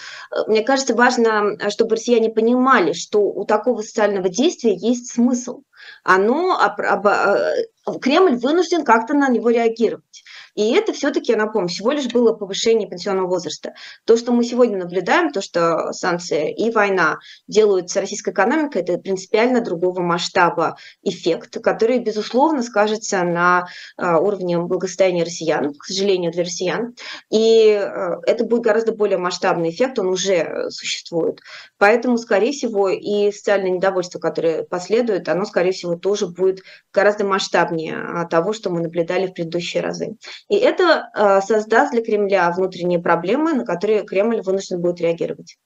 мне 0.47 0.61
кажется, 0.61 0.95
важно, 0.95 1.57
чтобы 1.69 1.95
россияне 1.95 2.29
понимали, 2.29 2.93
что 2.93 3.21
у 3.21 3.45
такого 3.45 3.81
социального 3.81 4.29
действия 4.29 4.75
есть 4.75 5.11
смысл. 5.11 5.61
Оно, 6.03 6.57
э, 6.59 7.67
Кремль 8.01 8.35
вынужден 8.37 8.83
как-то 8.83 9.13
на 9.13 9.29
него 9.29 9.49
реагировать. 9.49 10.23
И 10.57 10.73
это 10.73 10.91
все-таки, 10.91 11.33
я 11.33 11.37
напомню, 11.37 11.69
всего 11.69 11.91
лишь 11.91 12.07
было 12.07 12.33
повышение 12.33 12.89
пенсионного 12.89 13.27
возраста. 13.27 13.75
То, 14.05 14.17
что 14.17 14.31
мы 14.31 14.43
сегодня 14.43 14.79
наблюдаем, 14.79 15.31
то, 15.31 15.39
что 15.39 15.93
санкции 15.93 16.51
и 16.51 16.71
война 16.71 17.19
делают 17.47 17.91
с 17.91 17.95
российской 17.95 18.31
экономикой, 18.31 18.81
это 18.81 18.97
принципиально 18.97 19.61
другого 19.61 20.01
масштаба 20.01 20.75
эффект, 21.03 21.61
который, 21.61 21.99
безусловно, 21.99 22.63
скажется 22.63 23.23
на 23.23 23.67
а, 23.97 24.19
уровне 24.19 24.57
благосостояния 24.57 25.23
россиян, 25.23 25.75
к 25.75 25.85
сожалению, 25.85 26.31
для 26.31 26.43
россиян. 26.43 26.95
И 27.29 27.73
а, 27.73 28.17
это 28.25 28.43
будет 28.43 28.63
гораздо 28.63 28.93
более 28.93 29.19
масштабный 29.19 29.69
эффект, 29.69 29.99
он 29.99 30.07
уже 30.07 30.71
существует. 30.71 31.39
Поэтому, 31.77 32.17
скорее 32.17 32.51
всего, 32.51 32.89
и 32.89 33.31
социальное 33.31 33.69
недовольство, 33.69 34.17
которое 34.17 34.63
последует, 34.63 35.29
оно, 35.29 35.45
скорее 35.45 35.71
всего, 35.71 35.95
тоже 35.95 36.25
будет 36.25 36.61
гораздо 36.91 37.25
масштабнее 37.25 37.95
а, 37.95 38.25
того, 38.25 38.53
что 38.53 38.71
мы 38.71 38.81
наблюдали 38.81 39.27
в 39.27 39.33
предыдущие 39.33 39.83
разы. 39.83 40.17
И 40.49 40.55
это 40.55 41.09
э, 41.13 41.41
создаст 41.41 41.91
для 41.91 42.01
Кремля 42.01 42.49
внутренние 42.51 42.99
проблемы, 42.99 43.53
на 43.53 43.65
которые 43.65 44.03
Кремль 44.03 44.41
вынужден 44.41 44.81
будет 44.81 45.01
реагировать. 45.01 45.57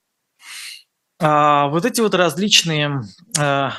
А, 1.19 1.67
вот 1.67 1.85
эти 1.85 2.01
вот 2.01 2.15
различные 2.15 3.01
э, 3.39 3.69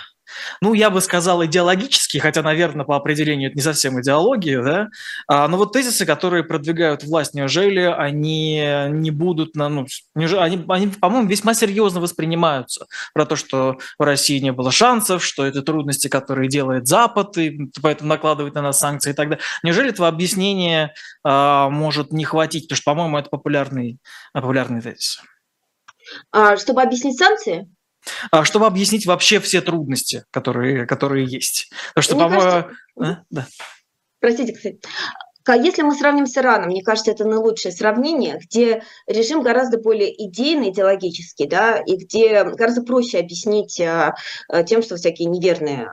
ну, 0.60 0.74
я 0.74 0.90
бы 0.90 1.00
сказал, 1.00 1.44
идеологические, 1.44 2.20
хотя, 2.20 2.42
наверное, 2.42 2.84
по 2.84 2.96
определению 2.96 3.50
это 3.50 3.56
не 3.56 3.62
совсем 3.62 4.00
идеология, 4.00 4.62
да, 4.62 4.88
а, 5.28 5.48
но 5.48 5.56
вот 5.56 5.72
тезисы, 5.72 6.06
которые 6.06 6.44
продвигают 6.44 7.04
власть, 7.04 7.34
неужели 7.34 7.80
они 7.80 8.62
не 8.90 9.10
будут, 9.10 9.56
на, 9.56 9.68
ну, 9.68 9.86
неужели, 10.14 10.40
они, 10.40 10.64
они, 10.68 10.86
по-моему, 10.88 11.28
весьма 11.28 11.54
серьезно 11.54 12.00
воспринимаются 12.00 12.86
про 13.14 13.26
то, 13.26 13.36
что 13.36 13.78
в 13.98 14.02
России 14.02 14.38
не 14.38 14.52
было 14.52 14.70
шансов, 14.70 15.24
что 15.24 15.44
это 15.44 15.62
трудности, 15.62 16.08
которые 16.08 16.48
делает 16.48 16.86
Запад, 16.86 17.36
и 17.38 17.70
поэтому 17.80 18.08
накладывает 18.08 18.54
на 18.54 18.62
нас 18.62 18.78
санкции 18.78 19.10
и 19.10 19.14
так 19.14 19.28
далее. 19.28 19.44
Неужели 19.62 19.90
этого 19.90 20.08
объяснения 20.08 20.94
а, 21.24 21.68
может 21.70 22.12
не 22.12 22.24
хватить? 22.24 22.64
Потому 22.64 22.76
что, 22.76 22.84
по-моему, 22.84 23.18
это 23.18 23.30
популярный, 23.30 23.98
популярный 24.32 24.80
тезис. 24.80 25.20
А, 26.30 26.56
чтобы 26.56 26.82
объяснить 26.82 27.18
санкции? 27.18 27.68
А, 28.30 28.44
чтобы 28.44 28.66
объяснить 28.66 29.06
вообще 29.06 29.40
все 29.40 29.60
трудности, 29.60 30.24
которые, 30.30 30.86
которые 30.86 31.26
есть. 31.26 31.70
Потому 31.94 32.02
что, 32.02 32.14
по-моему... 32.16 32.76
А? 33.00 33.22
Да. 33.30 33.46
Простите, 34.20 34.52
кстати. 34.54 34.80
Если 35.48 35.82
мы 35.82 35.94
сравним 35.96 36.26
с 36.26 36.38
Ираном, 36.38 36.68
мне 36.68 36.84
кажется, 36.84 37.10
это 37.10 37.24
наилучшее 37.24 37.72
сравнение, 37.72 38.38
где 38.38 38.84
режим 39.08 39.42
гораздо 39.42 39.78
более 39.78 40.12
идейный, 40.26 40.70
идеологический, 40.70 41.48
да, 41.48 41.78
и 41.78 41.96
где 41.96 42.44
гораздо 42.44 42.82
проще 42.82 43.18
объяснить 43.18 43.80
а, 43.80 44.14
тем, 44.66 44.82
что 44.82 44.94
всякие 44.94 45.28
неверные 45.28 45.90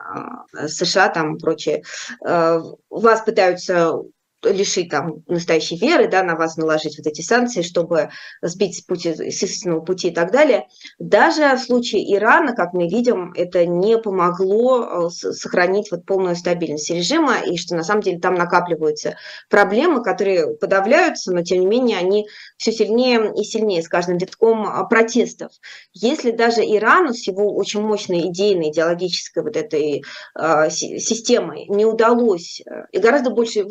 США 0.68 1.08
там 1.08 1.36
прочее 1.38 1.82
вас 2.20 3.22
пытаются 3.22 3.94
лишить 4.42 4.90
там 4.90 5.22
настоящей 5.26 5.76
веры, 5.76 6.08
да, 6.08 6.22
на 6.22 6.36
вас 6.36 6.56
наложить 6.56 6.96
вот 6.98 7.06
эти 7.06 7.20
санкции, 7.20 7.62
чтобы 7.62 8.10
сбить 8.42 8.78
с, 8.78 8.80
пути, 8.80 9.12
с 9.30 9.42
истинного 9.42 9.80
пути 9.80 10.08
и 10.08 10.14
так 10.14 10.32
далее. 10.32 10.66
Даже 10.98 11.54
в 11.56 11.60
случае 11.60 12.14
Ирана, 12.14 12.54
как 12.54 12.72
мы 12.72 12.88
видим, 12.88 13.32
это 13.36 13.66
не 13.66 13.98
помогло 13.98 15.08
э, 15.08 15.10
сохранить 15.10 15.90
вот 15.90 16.06
полную 16.06 16.36
стабильность 16.36 16.90
режима, 16.90 17.38
и 17.40 17.56
что 17.56 17.76
на 17.76 17.82
самом 17.82 18.02
деле 18.02 18.18
там 18.18 18.34
накапливаются 18.34 19.16
проблемы, 19.48 20.02
которые 20.02 20.54
подавляются, 20.56 21.32
но 21.32 21.42
тем 21.42 21.60
не 21.60 21.66
менее 21.66 21.98
они 21.98 22.26
все 22.56 22.72
сильнее 22.72 23.32
и 23.36 23.44
сильнее 23.44 23.82
с 23.82 23.88
каждым 23.88 24.18
витком 24.18 24.66
а, 24.66 24.84
протестов. 24.84 25.52
Если 25.92 26.30
даже 26.30 26.62
Ирану 26.62 27.12
с 27.12 27.26
его 27.26 27.54
очень 27.54 27.80
мощной 27.82 28.28
идейной, 28.28 28.70
идеологической 28.70 29.42
вот 29.42 29.56
этой 29.56 30.02
э, 30.38 30.70
системой 30.70 31.66
не 31.68 31.84
удалось, 31.84 32.62
э, 32.64 32.86
и 32.92 32.98
гораздо 32.98 33.30
больше 33.30 33.64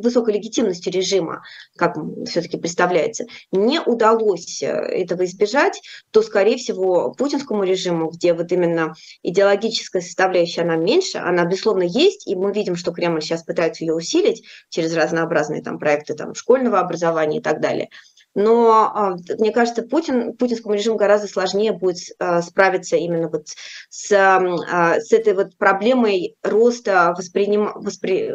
высокой 0.00 0.34
легитимностью 0.34 0.92
режима, 0.92 1.42
как 1.76 1.96
все-таки 2.26 2.56
представляется, 2.56 3.24
не 3.52 3.80
удалось 3.80 4.62
э, 4.62 4.66
этого 4.66 5.24
избежать, 5.24 5.80
то, 6.10 6.22
скорее 6.22 6.56
всего, 6.56 7.12
путинскому 7.12 7.64
режиму, 7.64 8.10
где 8.10 8.34
вот 8.34 8.52
именно 8.52 8.94
идеологическая 9.22 10.02
составляющая, 10.02 10.62
она 10.62 10.76
меньше, 10.76 11.18
она, 11.18 11.44
безусловно, 11.44 11.82
есть, 11.82 12.26
и 12.26 12.34
мы 12.36 12.52
видим, 12.52 12.76
что 12.76 12.92
Кремль 12.92 13.22
сейчас 13.22 13.42
пытается 13.42 13.84
ее 13.84 13.94
усилить 13.94 14.44
через 14.68 14.94
разнообразные 14.94 15.62
там 15.62 15.78
проекты 15.78 16.14
там, 16.14 16.34
школьного 16.34 16.80
образования 16.80 17.38
и 17.38 17.42
так 17.42 17.60
далее– 17.60 17.88
Но 18.34 19.16
мне 19.38 19.50
кажется, 19.52 19.82
Путин, 19.82 20.36
путинскому 20.36 20.74
режиму 20.74 20.96
гораздо 20.96 21.26
сложнее 21.26 21.72
будет 21.72 21.98
справиться 22.42 22.96
именно 22.96 23.28
вот 23.28 23.48
с, 23.88 24.08
с 24.08 25.12
этой 25.12 25.34
вот 25.34 25.56
проблемой 25.56 26.36
роста, 26.42 27.14
восприним, 27.16 27.72
воспри, 27.74 28.32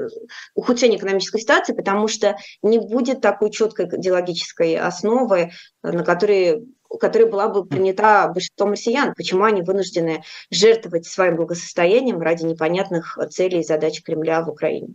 ухудшения 0.56 0.98
экономической 0.98 1.40
ситуации, 1.40 1.74
потому 1.74 2.08
что 2.08 2.36
не 2.62 2.80
будет 2.80 3.22
такой 3.22 3.50
четкой 3.50 3.86
идеологической 3.86 4.76
основы, 4.78 5.52
на 5.84 6.04
которой 6.04 6.66
которая 7.00 7.28
была 7.28 7.48
бы 7.48 7.66
принята 7.66 8.28
большинством 8.28 8.72
россиян. 8.72 9.16
Почему 9.16 9.46
они 9.46 9.64
вынуждены 9.64 10.24
жертвовать 10.52 11.08
своим 11.08 11.38
благосостоянием 11.38 12.22
ради 12.22 12.46
непонятных 12.46 13.18
целей 13.32 13.62
и 13.62 13.64
задач 13.64 14.04
Кремля 14.04 14.44
в 14.44 14.50
Украине? 14.50 14.90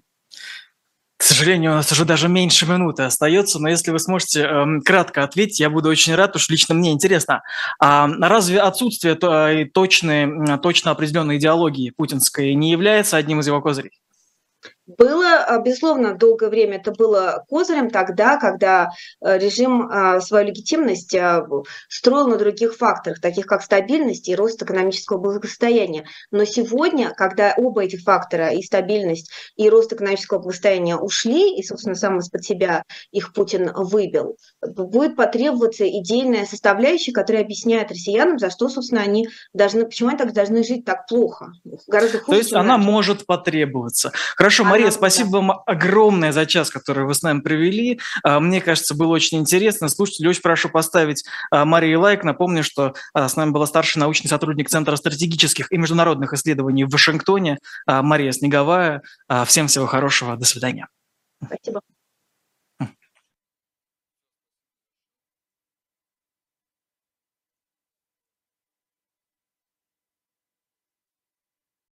Сожалению, 1.29 1.73
у 1.73 1.75
нас 1.75 1.93
уже 1.93 2.07
даже 2.07 2.27
меньше 2.27 2.65
минуты 2.65 3.03
остается, 3.03 3.59
но 3.59 3.69
если 3.69 3.91
вы 3.91 3.99
сможете 3.99 4.45
э, 4.45 4.81
кратко 4.83 5.23
ответить, 5.23 5.61
я 5.61 5.69
буду 5.69 5.91
очень 5.91 6.15
рад, 6.15 6.35
уж 6.35 6.49
лично 6.49 6.75
мне 6.75 6.91
интересно. 6.91 7.43
А 7.79 8.09
разве 8.19 8.61
отсутствие 8.61 9.15
точной, 9.67 10.59
точно 10.63 10.91
определенной 10.91 11.37
идеологии 11.37 11.91
путинской 11.91 12.55
не 12.55 12.71
является 12.71 13.19
одним 13.19 13.41
из 13.41 13.47
его 13.47 13.61
козырей? 13.61 13.93
Было, 14.97 15.45
а, 15.45 15.59
безусловно, 15.61 16.15
долгое 16.15 16.49
время 16.49 16.79
это 16.79 16.93
было 16.93 17.45
козырем 17.49 17.91
тогда, 17.91 18.39
когда 18.39 18.89
э, 19.21 19.39
режим 19.39 19.83
а, 19.83 20.21
свою 20.23 20.47
легитимность 20.47 21.15
а, 21.15 21.47
строил 21.89 22.27
на 22.27 22.39
других 22.39 22.75
факторах, 22.75 23.21
таких 23.21 23.45
как 23.45 23.63
стабильность 23.63 24.29
и 24.29 24.35
рост 24.35 24.63
экономического 24.63 25.19
благосостояния. 25.19 26.07
Но 26.31 26.47
сегодня, 26.47 27.13
когда 27.15 27.53
оба 27.59 27.85
этих 27.85 28.01
фактора, 28.01 28.49
и 28.49 28.63
стабильность, 28.63 29.31
и 29.57 29.69
рост 29.69 29.93
экономического 29.93 30.39
благосостояния 30.39 30.97
ушли, 30.97 31.59
и, 31.59 31.63
собственно, 31.63 31.95
сам 31.95 32.21
из-под 32.21 32.45
себя 32.45 32.83
их 33.11 33.35
Путин 33.35 33.71
выбил, 33.75 34.37
будет 34.63 35.17
потребоваться 35.17 35.87
идейная 35.87 36.47
составляющая, 36.47 37.13
которая 37.13 37.43
объясняет 37.43 37.91
россиянам, 37.91 38.39
за 38.39 38.49
что, 38.49 38.71
собственно, 38.71 39.03
они 39.03 39.29
должны, 39.53 39.85
почему 39.85 40.09
они 40.09 40.19
так 40.19 40.33
должны 40.33 40.65
жить 40.65 40.87
так 40.87 41.07
плохо. 41.07 41.53
Гораздо 41.87 42.21
хуже, 42.21 42.39
То 42.39 42.43
есть 42.43 42.55
она 42.55 42.79
может 42.79 43.27
потребоваться. 43.27 44.13
Хорошо, 44.35 44.65
Мария, 44.65 44.78
Мария, 44.79 44.91
спасибо 44.93 45.31
да. 45.31 45.39
вам 45.39 45.63
огромное 45.67 46.33
за 46.33 46.47
час, 46.47 46.71
который 46.71 47.05
вы 47.05 47.15
с 47.15 47.23
нами 47.23 47.41
провели. 47.41 48.01
А, 48.23 48.39
мне 48.39 48.61
кажется, 48.61 48.95
было 48.95 49.09
очень 49.09 49.39
интересно. 49.39 49.89
Слушатели, 49.89 50.29
очень 50.29 50.43
прошу 50.43 50.69
поставить 50.69 51.25
а, 51.51 51.65
Марии 51.65 51.95
лайк. 51.95 52.23
Напомню, 52.23 52.63
что 52.63 52.95
а, 53.13 53.29
с 53.29 53.37
нами 53.37 53.51
была 53.51 53.67
старший 53.67 53.99
научный 53.99 54.29
сотрудник 54.29 54.69
Центра 54.69 54.95
стратегических 54.97 55.73
и 55.73 55.79
международных 55.79 56.33
исследований 56.33 56.85
в 56.85 56.91
Вашингтоне 56.91 57.59
Мария 57.87 58.33
Снеговая. 58.33 59.03
Всем 59.47 59.67
всего 59.67 59.87
хорошего. 59.87 60.37
До 60.37 60.45
свидания. 60.45 60.89
Спасибо. 61.45 61.81